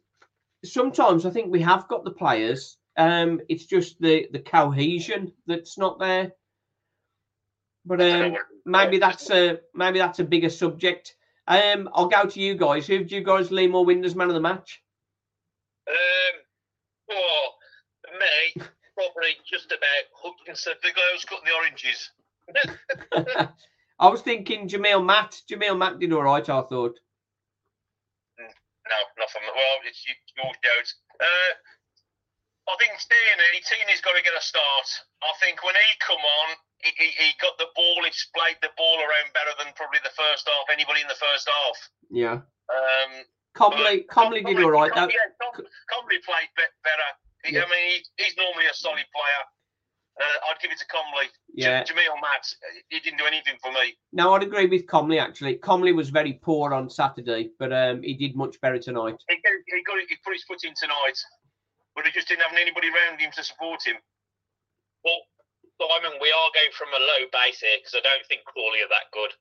[0.65, 2.77] sometimes I think we have got the players.
[2.97, 6.31] Um, it's just the the cohesion that's not there.
[7.85, 8.35] But um,
[8.65, 11.15] maybe that's a maybe that's a bigger subject.
[11.47, 12.87] Um, I'll go to you guys.
[12.87, 14.81] Who do you guys lean more win as man of the match?
[15.87, 16.39] Um,
[17.09, 17.55] well,
[18.17, 18.63] me,
[18.95, 22.09] probably just about Hutchinson, the guy who's cutting the oranges.
[23.99, 25.41] I was thinking Jamille Matt.
[25.49, 26.43] Jamille Matt did all right.
[26.43, 26.99] I thought.
[28.83, 29.43] No, nothing.
[29.47, 30.95] Well, it's your shows.
[31.19, 31.51] Uh,
[32.67, 34.87] I think Tierney, Tierney's got to get a start.
[35.23, 36.49] I think when he come on,
[36.83, 40.13] he, he, he got the ball, he splayed the ball around better than probably the
[40.15, 41.77] first half, anybody in the first half.
[42.11, 42.37] Yeah.
[42.71, 43.11] Um,
[43.55, 44.91] Comley, Comley did all right.
[44.91, 46.49] Com- That, yeah, Com- Comley played
[46.83, 47.09] better.
[47.45, 47.63] He, Yeah.
[47.63, 47.85] I mean,
[48.17, 49.43] he, he's normally a solid player.
[50.13, 51.25] Uh, I'd give it to Comley.
[51.53, 51.83] Yeah.
[51.83, 52.45] J- Jamille Matt,
[52.89, 53.97] he didn't do anything for me.
[54.11, 55.55] no, I'd agree with Comley actually.
[55.57, 59.15] Comley was very poor on Saturday, but um, he did much better tonight.
[59.27, 61.17] He, got, he, got, he put his foot in tonight,
[61.95, 63.95] but he just didn't have anybody around him to support him.
[65.03, 65.17] Well,
[65.83, 68.91] Simon, we are going from a low base here because I don't think Crawley are
[68.91, 69.35] that good.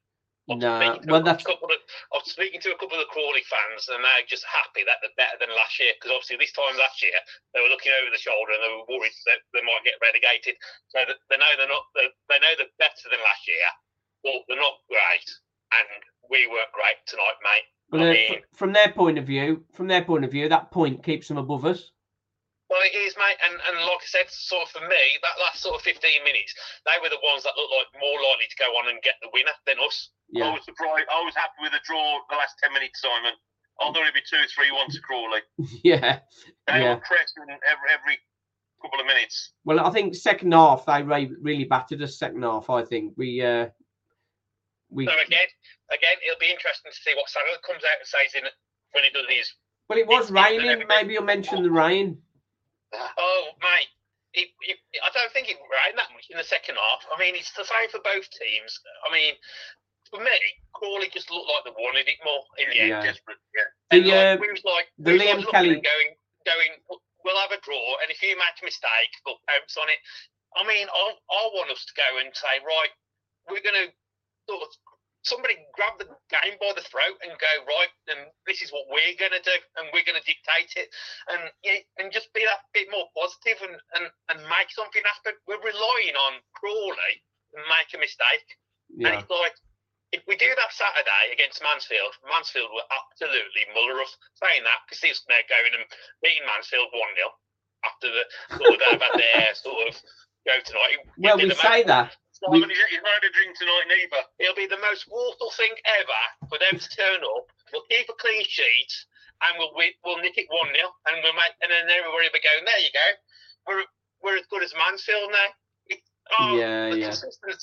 [0.51, 1.79] I'm Nah, well, a that's couple of,
[2.11, 5.15] I'm speaking to a couple of the Crawley fans, and they're just happy that they're
[5.15, 5.95] better than last year.
[5.95, 7.15] Because obviously, this time last year,
[7.55, 10.59] they were looking over the shoulder and they were worried that they might get relegated.
[10.91, 11.87] So they know they're not.
[11.95, 13.69] They, they know they're better than last year,
[14.27, 15.29] but they're not great.
[15.79, 15.87] And
[16.27, 17.69] we weren't great tonight, mate.
[17.95, 20.75] Well, I uh, mean, from their point of view, from their point of view, that
[20.75, 21.95] point keeps them above us.
[22.73, 25.61] Well, it is, mate, and, and like I said, sort of for me, that last
[25.61, 26.57] sort of 15 minutes,
[26.89, 29.29] they were the ones that looked like more likely to go on and get the
[29.37, 30.09] winner than us.
[30.33, 31.05] I Yeah, was surprised.
[31.13, 33.37] I was happy with the draw the last 10 minutes, Simon.
[33.77, 35.43] I thought it'd be 2 3 1 to Crawley.
[35.85, 36.25] yeah,
[36.65, 36.97] They Yeah.
[36.97, 38.17] were pressing every, every
[38.81, 39.53] couple of minutes.
[39.69, 42.17] Well, I think second half they re- really battered us.
[42.17, 43.69] Second half, I think we uh,
[44.89, 45.05] we.
[45.05, 45.49] So again,
[45.93, 48.49] again, it'll be interesting to see what Sadler comes out and says in
[48.97, 49.53] when he does his.
[49.93, 50.89] Well, it was it's- it's raining.
[50.89, 52.17] Maybe you'll mention the rain.
[52.95, 53.91] Oh, mate,
[54.35, 57.05] it, it, I don't think it rained that much in the second half.
[57.13, 58.73] I mean, it's the same for both teams.
[59.05, 59.35] I mean,
[60.13, 60.37] for me,
[60.77, 62.93] Crawley just looked like they wanted it more in the end.
[62.97, 63.05] Yeah.
[63.05, 63.69] Desperate, yeah.
[63.93, 66.11] And The, like, uh, we was like, the we Liam looking Kelly- going,
[66.45, 66.73] going,
[67.25, 70.01] we'll have a draw, and if you make a mistake, we'll pounce on it.
[70.53, 72.93] I mean, I, I want us to go and say, right,
[73.49, 73.89] we're going to
[74.49, 74.71] sort of
[75.23, 79.19] somebody grab the game by the throat and go right, and this is what we're
[79.19, 80.91] going to do, and we're going to dictate it,
[81.31, 85.39] and yeah, and just be that bit more positive and and, and make something happen.
[85.47, 87.15] We're relying on Crawley
[87.55, 88.49] to make a mistake,
[89.03, 89.57] and it's like.
[90.13, 94.13] If we do that Saturday against Mansfield, Mansfield will absolutely muller us.
[94.45, 95.89] Saying that, because he's now going and
[96.21, 97.33] beating Mansfield 1 0
[97.85, 98.25] after the
[98.61, 99.95] sort of they've had their sort of
[100.47, 100.99] go tonight.
[101.17, 102.17] Well, we say that.
[102.43, 104.23] Simon, he's, he's not had a drink tonight neither.
[104.43, 105.71] It'll be the most awful thing
[106.03, 107.47] ever for them to turn up.
[107.71, 108.93] We'll keep a clean sheet
[109.47, 112.35] and we'll we, we'll nick it 1 0 and we'll make, and then everybody will
[112.39, 113.07] be going, there you go.
[113.67, 113.87] We're,
[114.23, 115.51] we're as good as Mansfield now.
[116.39, 117.11] Oh, Yeah, yeah.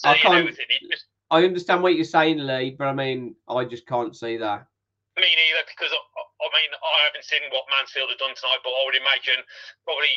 [0.04, 4.14] I can't- just, I understand what you're saying, Lee, but I mean, I just can't
[4.14, 4.68] see that.
[5.16, 6.00] Me neither, because I,
[6.44, 9.42] I mean I haven't seen what Mansfield have done tonight, but I would imagine
[9.88, 10.12] probably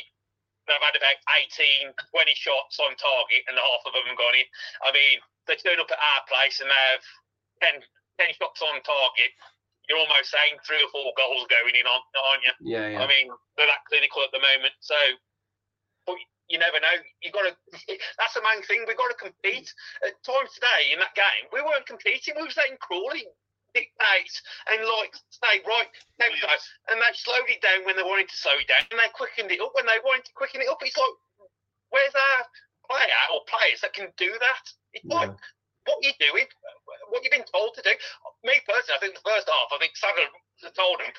[0.66, 1.18] they've had about
[1.51, 4.47] 18, 20 shots on target, and half of them have gone in.
[4.86, 7.05] I mean, they turn up at our place and they have
[7.62, 7.82] 10,
[8.22, 9.32] 10 shots on target.
[9.90, 12.55] You're almost saying three or four goals going in, aren't aren't you?
[12.62, 13.02] Yeah, yeah.
[13.02, 14.74] I mean, they're that clinical at the moment.
[14.78, 14.94] So,
[16.06, 16.14] but
[16.47, 16.97] you never know.
[17.18, 17.55] You've got to.
[18.18, 18.86] That's the main thing.
[18.86, 19.66] We've got to compete.
[20.06, 22.39] At times today in that game, we weren't competing.
[22.39, 23.26] We were letting Crawley
[23.74, 24.35] dictate
[24.73, 25.90] and like say right
[26.20, 26.53] tempo,
[26.93, 29.51] and they slowed it down when they wanted to slow it down, and they quickened
[29.51, 30.81] it up when they wanted to quicken it up.
[30.81, 31.16] It's like,
[31.90, 32.40] where's our
[32.89, 34.65] player or players that can do that?
[34.93, 35.32] It's like
[35.86, 36.47] what you're doing,
[37.11, 37.94] what you've been told to do.
[38.44, 40.28] Me personally, I think the first half, I think Sadler
[40.77, 41.12] told him,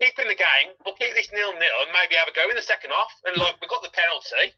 [0.00, 2.56] keep in the game, we'll keep this nil nil and maybe have a go in
[2.56, 3.12] the second half.
[3.28, 4.56] And like we got the penalty,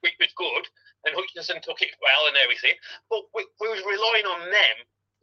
[0.00, 0.64] which was good,
[1.04, 2.74] and Hutchinson took it well and everything.
[3.12, 4.76] But we, we was relying on them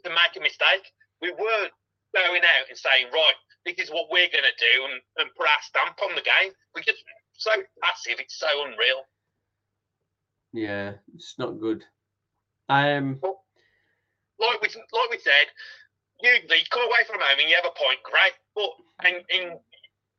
[0.05, 0.85] to make a mistake.
[1.21, 1.73] We weren't
[2.13, 5.47] going out and saying, right, this is what we're going to do and, and put
[5.47, 6.51] our stamp on the game.
[6.75, 7.03] We're just
[7.33, 9.03] so passive, it's so unreal.
[10.53, 11.83] Yeah, it's not good.
[12.69, 13.19] Um,
[14.39, 15.47] like we like we said,
[16.21, 18.33] usually you come away from home and you have a point, great.
[18.55, 18.69] But
[19.05, 19.59] and, and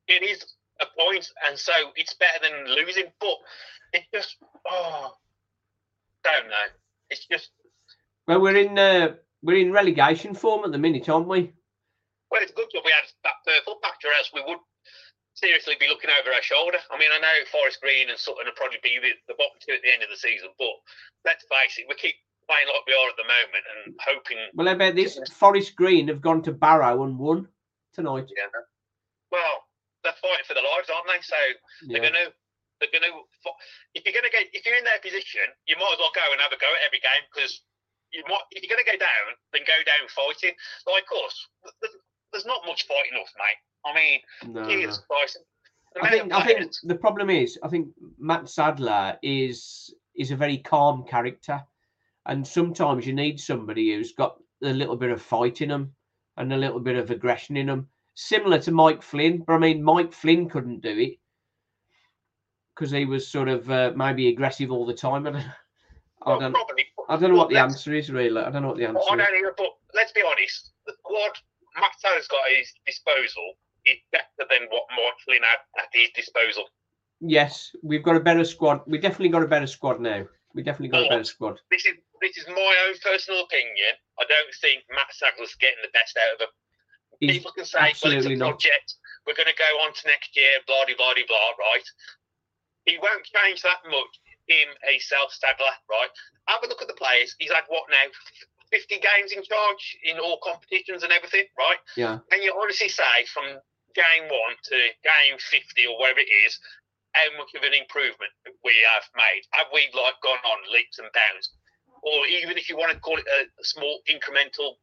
[0.06, 0.44] it is
[0.80, 3.06] a point, and so it's better than losing.
[3.20, 3.36] But
[3.92, 4.36] it's just
[4.70, 5.12] oh,
[6.24, 6.66] don't know.
[7.10, 7.50] It's just
[8.26, 11.52] Well, we're in uh, we're in relegation form at the minute, aren't we?
[12.30, 14.60] well, it's good job we had that purple patch, or else we would
[15.32, 16.76] seriously be looking over our shoulder.
[16.92, 19.72] I mean, I know Forest Green and Sutton will probably be the, the bottom two
[19.72, 20.76] at the end of the season, but
[21.24, 24.38] let's face it, we keep playing like we are at the moment and hoping.
[24.52, 25.16] Well, how about this?
[25.32, 27.48] Forest Green have gone to Barrow and won
[27.96, 28.28] tonight.
[28.36, 28.52] Yeah.
[29.32, 29.64] Well,
[30.04, 31.20] they're fighting for their lives, aren't they?
[31.24, 31.40] So
[31.88, 32.12] they're Yeah.
[32.12, 32.28] gonna.
[32.80, 33.10] They're gonna.
[33.94, 36.40] If you're gonna get, if you're in their position, you might as well go and
[36.44, 37.64] have a go at every game because
[38.12, 38.42] you might.
[38.50, 40.56] If you're gonna go down, then go down fighting.
[40.86, 41.46] Like us,
[41.80, 41.94] there's,
[42.32, 43.60] there's not much fighting enough, mate.
[43.84, 44.96] I mean, No, no.
[45.10, 45.38] Christ.
[45.94, 50.36] The I think I think the problem is I think Mat Sadler is is a
[50.36, 51.62] very calm character,
[52.26, 55.94] and sometimes you need somebody who's got a little bit of fight in them
[56.36, 59.44] and a little bit of aggression in them, similar to Mike Flynn.
[59.46, 61.18] But I mean, Mike Flynn couldn't do it
[62.74, 65.26] because he was sort of uh, maybe aggressive all the time.
[65.26, 65.44] I don't,
[66.22, 66.84] I don't, probably.
[67.08, 68.40] I don't know what the answer is really.
[68.40, 69.18] I don't know what the answer I is.
[69.18, 70.72] don't either, but let's be honest.
[70.86, 71.32] The squad
[71.80, 73.54] Mat Sadler's got at his disposal
[73.86, 76.64] is better than what Mike Flynn had at his disposal.
[77.20, 78.82] Yes, we've got a better squad.
[78.86, 80.26] We've definitely got a better squad now.
[80.54, 81.58] We definitely got a better squad.
[81.70, 83.94] This is this is my own personal opinion.
[84.18, 86.52] I don't think Mat Sadler's getting the best out of him.
[87.20, 88.58] He's People can say, well, it's a not.
[88.58, 88.94] project.
[89.26, 91.86] We're going to go on to next year, blah, blah, blah, blah, right?
[92.86, 94.12] He won't change that much,
[94.48, 96.12] him, a self stabler, right?
[96.48, 97.36] Have a look at the players.
[97.38, 98.08] He's had what now?
[98.72, 101.80] 50 games in charge in all competitions and everything, right?
[101.96, 102.20] Yeah.
[102.28, 103.44] Can you honestly say from
[103.96, 106.58] game one to game 50 or whatever it is,
[107.16, 108.28] how much of an improvement
[108.64, 109.44] we have made?
[109.56, 111.48] Have we like gone on leaps and bounds?
[112.04, 114.76] Or even if you want to call it a small incremental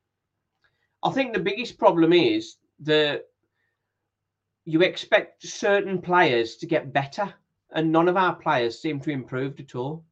[1.05, 3.25] I think the biggest problem is that
[4.65, 7.31] you expect certain players to get better,
[7.75, 10.03] and none of our players seem to improved at all.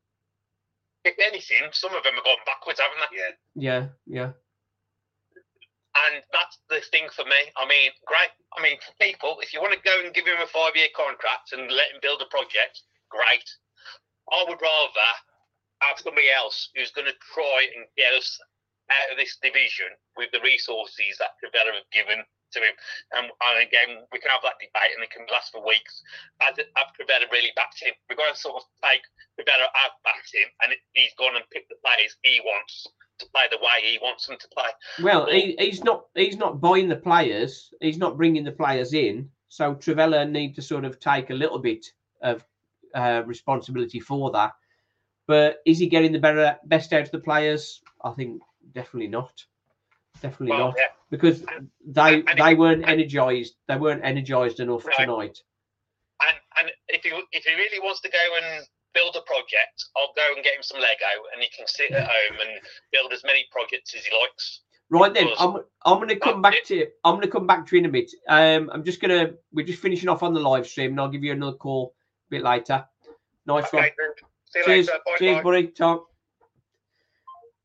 [1.05, 3.17] if anything, some of them have gone backwards, haven't they?
[3.17, 3.31] Yeah.
[3.55, 4.31] Yeah, yeah.
[5.93, 7.41] And that's the thing for me.
[7.55, 8.31] I mean, great.
[8.57, 10.89] I mean, for people, if you want to go and give him a five year
[10.95, 13.45] contract and let him build a project, great.
[14.31, 15.09] I would rather
[15.85, 18.39] have somebody else who's going to try and get us
[18.89, 22.75] out of this division with the resources that Trivela have given to him.
[23.17, 26.01] And, and again, we can have that debate and it can last for weeks.
[26.39, 26.55] Have
[26.93, 27.93] Trivela really backed him?
[28.09, 29.03] We've got to sort of take
[29.37, 32.87] Trivela have backed him and he's gone and picked the players he wants
[33.19, 34.69] to play the way he wants them to play.
[35.01, 37.73] Well, he, he's not he's not buying the players.
[37.79, 39.29] He's not bringing the players in.
[39.49, 41.85] So Trivela need to sort of take a little bit
[42.21, 42.43] of
[42.95, 44.53] uh, responsibility for that.
[45.27, 47.81] But is he getting the better best out of the players?
[48.03, 48.41] I think
[48.73, 49.45] definitely not.
[50.23, 50.87] Definitely Well, not yeah.
[51.11, 51.41] because
[51.85, 53.55] they and- and they if- weren't energized.
[53.67, 55.37] They weren't energized enough tonight.
[56.25, 60.13] And and if he if he really wants to go and build a project, I'll
[60.15, 62.59] go and get him some Lego, and he can sit at home and
[62.93, 64.61] build as many projects as he likes.
[64.89, 66.65] Right then, I'm I'm going to come back it.
[66.67, 68.09] to I'm going to come back to you in a bit.
[68.29, 71.09] Um, I'm just going to we're just finishing off on the live stream, and I'll
[71.09, 71.95] give you another call
[72.27, 72.85] a bit later.
[73.45, 73.83] Nice one.
[73.83, 73.93] Okay,
[74.55, 74.99] you Cheers, later.
[75.05, 75.43] Bye, cheers, bye.
[75.43, 75.67] buddy.
[75.67, 76.05] Tom.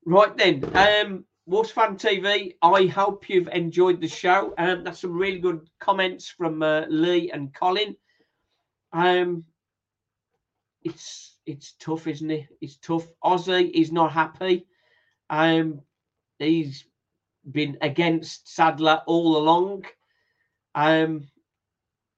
[0.07, 2.53] Right then, um, Wolves Fan TV.
[2.61, 4.53] I hope you've enjoyed the show.
[4.59, 7.97] Um, that's some really good comments from uh, Lee and Colin.
[8.93, 9.45] Um,
[10.83, 12.49] it's it's tough, isn't it?
[12.61, 13.07] It's tough.
[13.25, 14.67] Ozzy is not happy.
[15.31, 15.81] Um,
[16.39, 16.85] he's
[17.51, 19.87] been against Sadler all along.
[20.75, 21.29] Um,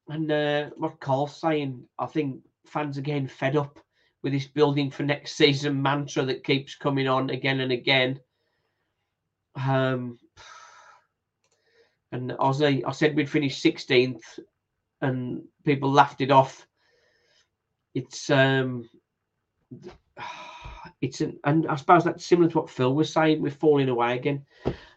[0.08, 3.78] and uh, what Carl's saying, I think fans are getting fed up
[4.24, 8.18] with this building for next season mantra that keeps coming on again and again.
[9.54, 10.18] Um,
[12.12, 14.40] and Ozzy, I said we'd finish 16th,
[15.00, 16.66] and people laughed it off.
[17.94, 18.88] It's um,
[21.00, 23.40] it's an, and I suppose that's similar to what Phil was saying.
[23.40, 24.44] We're falling away again.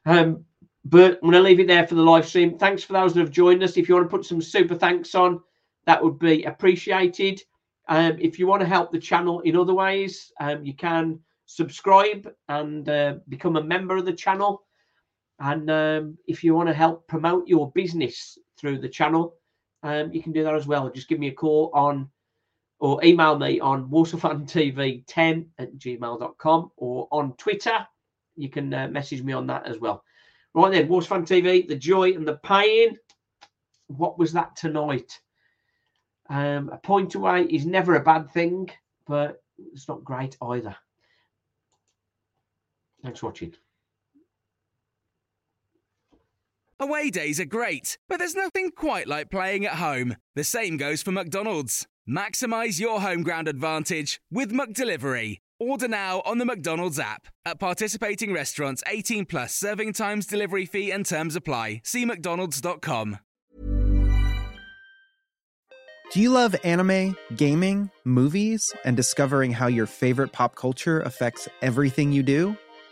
[0.05, 0.45] Um,
[0.85, 2.57] but I'm going to leave it there for the live stream.
[2.57, 3.77] Thanks for those that have joined us.
[3.77, 5.41] If you want to put some super thanks on,
[5.85, 7.41] that would be appreciated.
[7.87, 11.19] Um, if you want to help the channel in other ways, um, you can
[11.55, 14.63] subscribe and uh, become a member of the channel.
[15.39, 19.35] And um, if you want to help promote your business through the channel,
[19.83, 20.89] um, you can do that as well.
[20.89, 22.09] Just give me a call on
[22.79, 27.87] or email me on waterfuntv10 at gmail.com or on Twitter.
[28.35, 30.03] You can uh, message me on that as well.
[30.53, 32.97] Right then, Waterfun TV, the joy and the pain.
[33.87, 35.19] What was that tonight?
[36.29, 38.69] Um, a point away is never a bad thing,
[39.07, 39.41] but
[39.71, 40.75] it's not great either.
[43.03, 43.53] Thanks for watching.
[46.79, 50.15] Away days are great, but there's nothing quite like playing at home.
[50.35, 51.87] The same goes for McDonald's.
[52.09, 55.37] Maximize your home ground advantage with McDelivery.
[55.59, 57.27] Order now on the McDonald's app.
[57.45, 61.81] At participating restaurants, 18 plus serving times, delivery fee, and terms apply.
[61.85, 63.19] See McDonald's.com.
[66.11, 72.11] Do you love anime, gaming, movies, and discovering how your favorite pop culture affects everything
[72.11, 72.57] you do?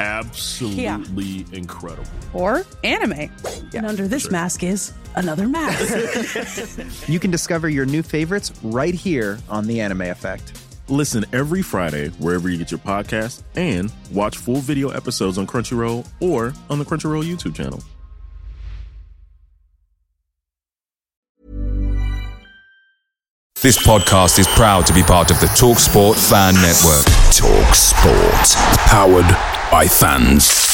[0.00, 1.02] absolutely Yeah.
[1.52, 2.04] incredible.
[2.32, 3.30] Or anime.
[3.74, 7.08] and under this mask is another mask.
[7.08, 10.60] you can discover your new favorites right here on The Anime Effect.
[10.88, 16.06] Listen every Friday wherever you get your podcast and watch full video episodes on Crunchyroll
[16.20, 17.82] or on the Crunchyroll YouTube channel.
[23.60, 27.04] This podcast is proud to be part of the TalkSport Fan Network.
[27.34, 28.54] Talk Sport.
[28.86, 29.26] Powered
[29.70, 30.67] by fans.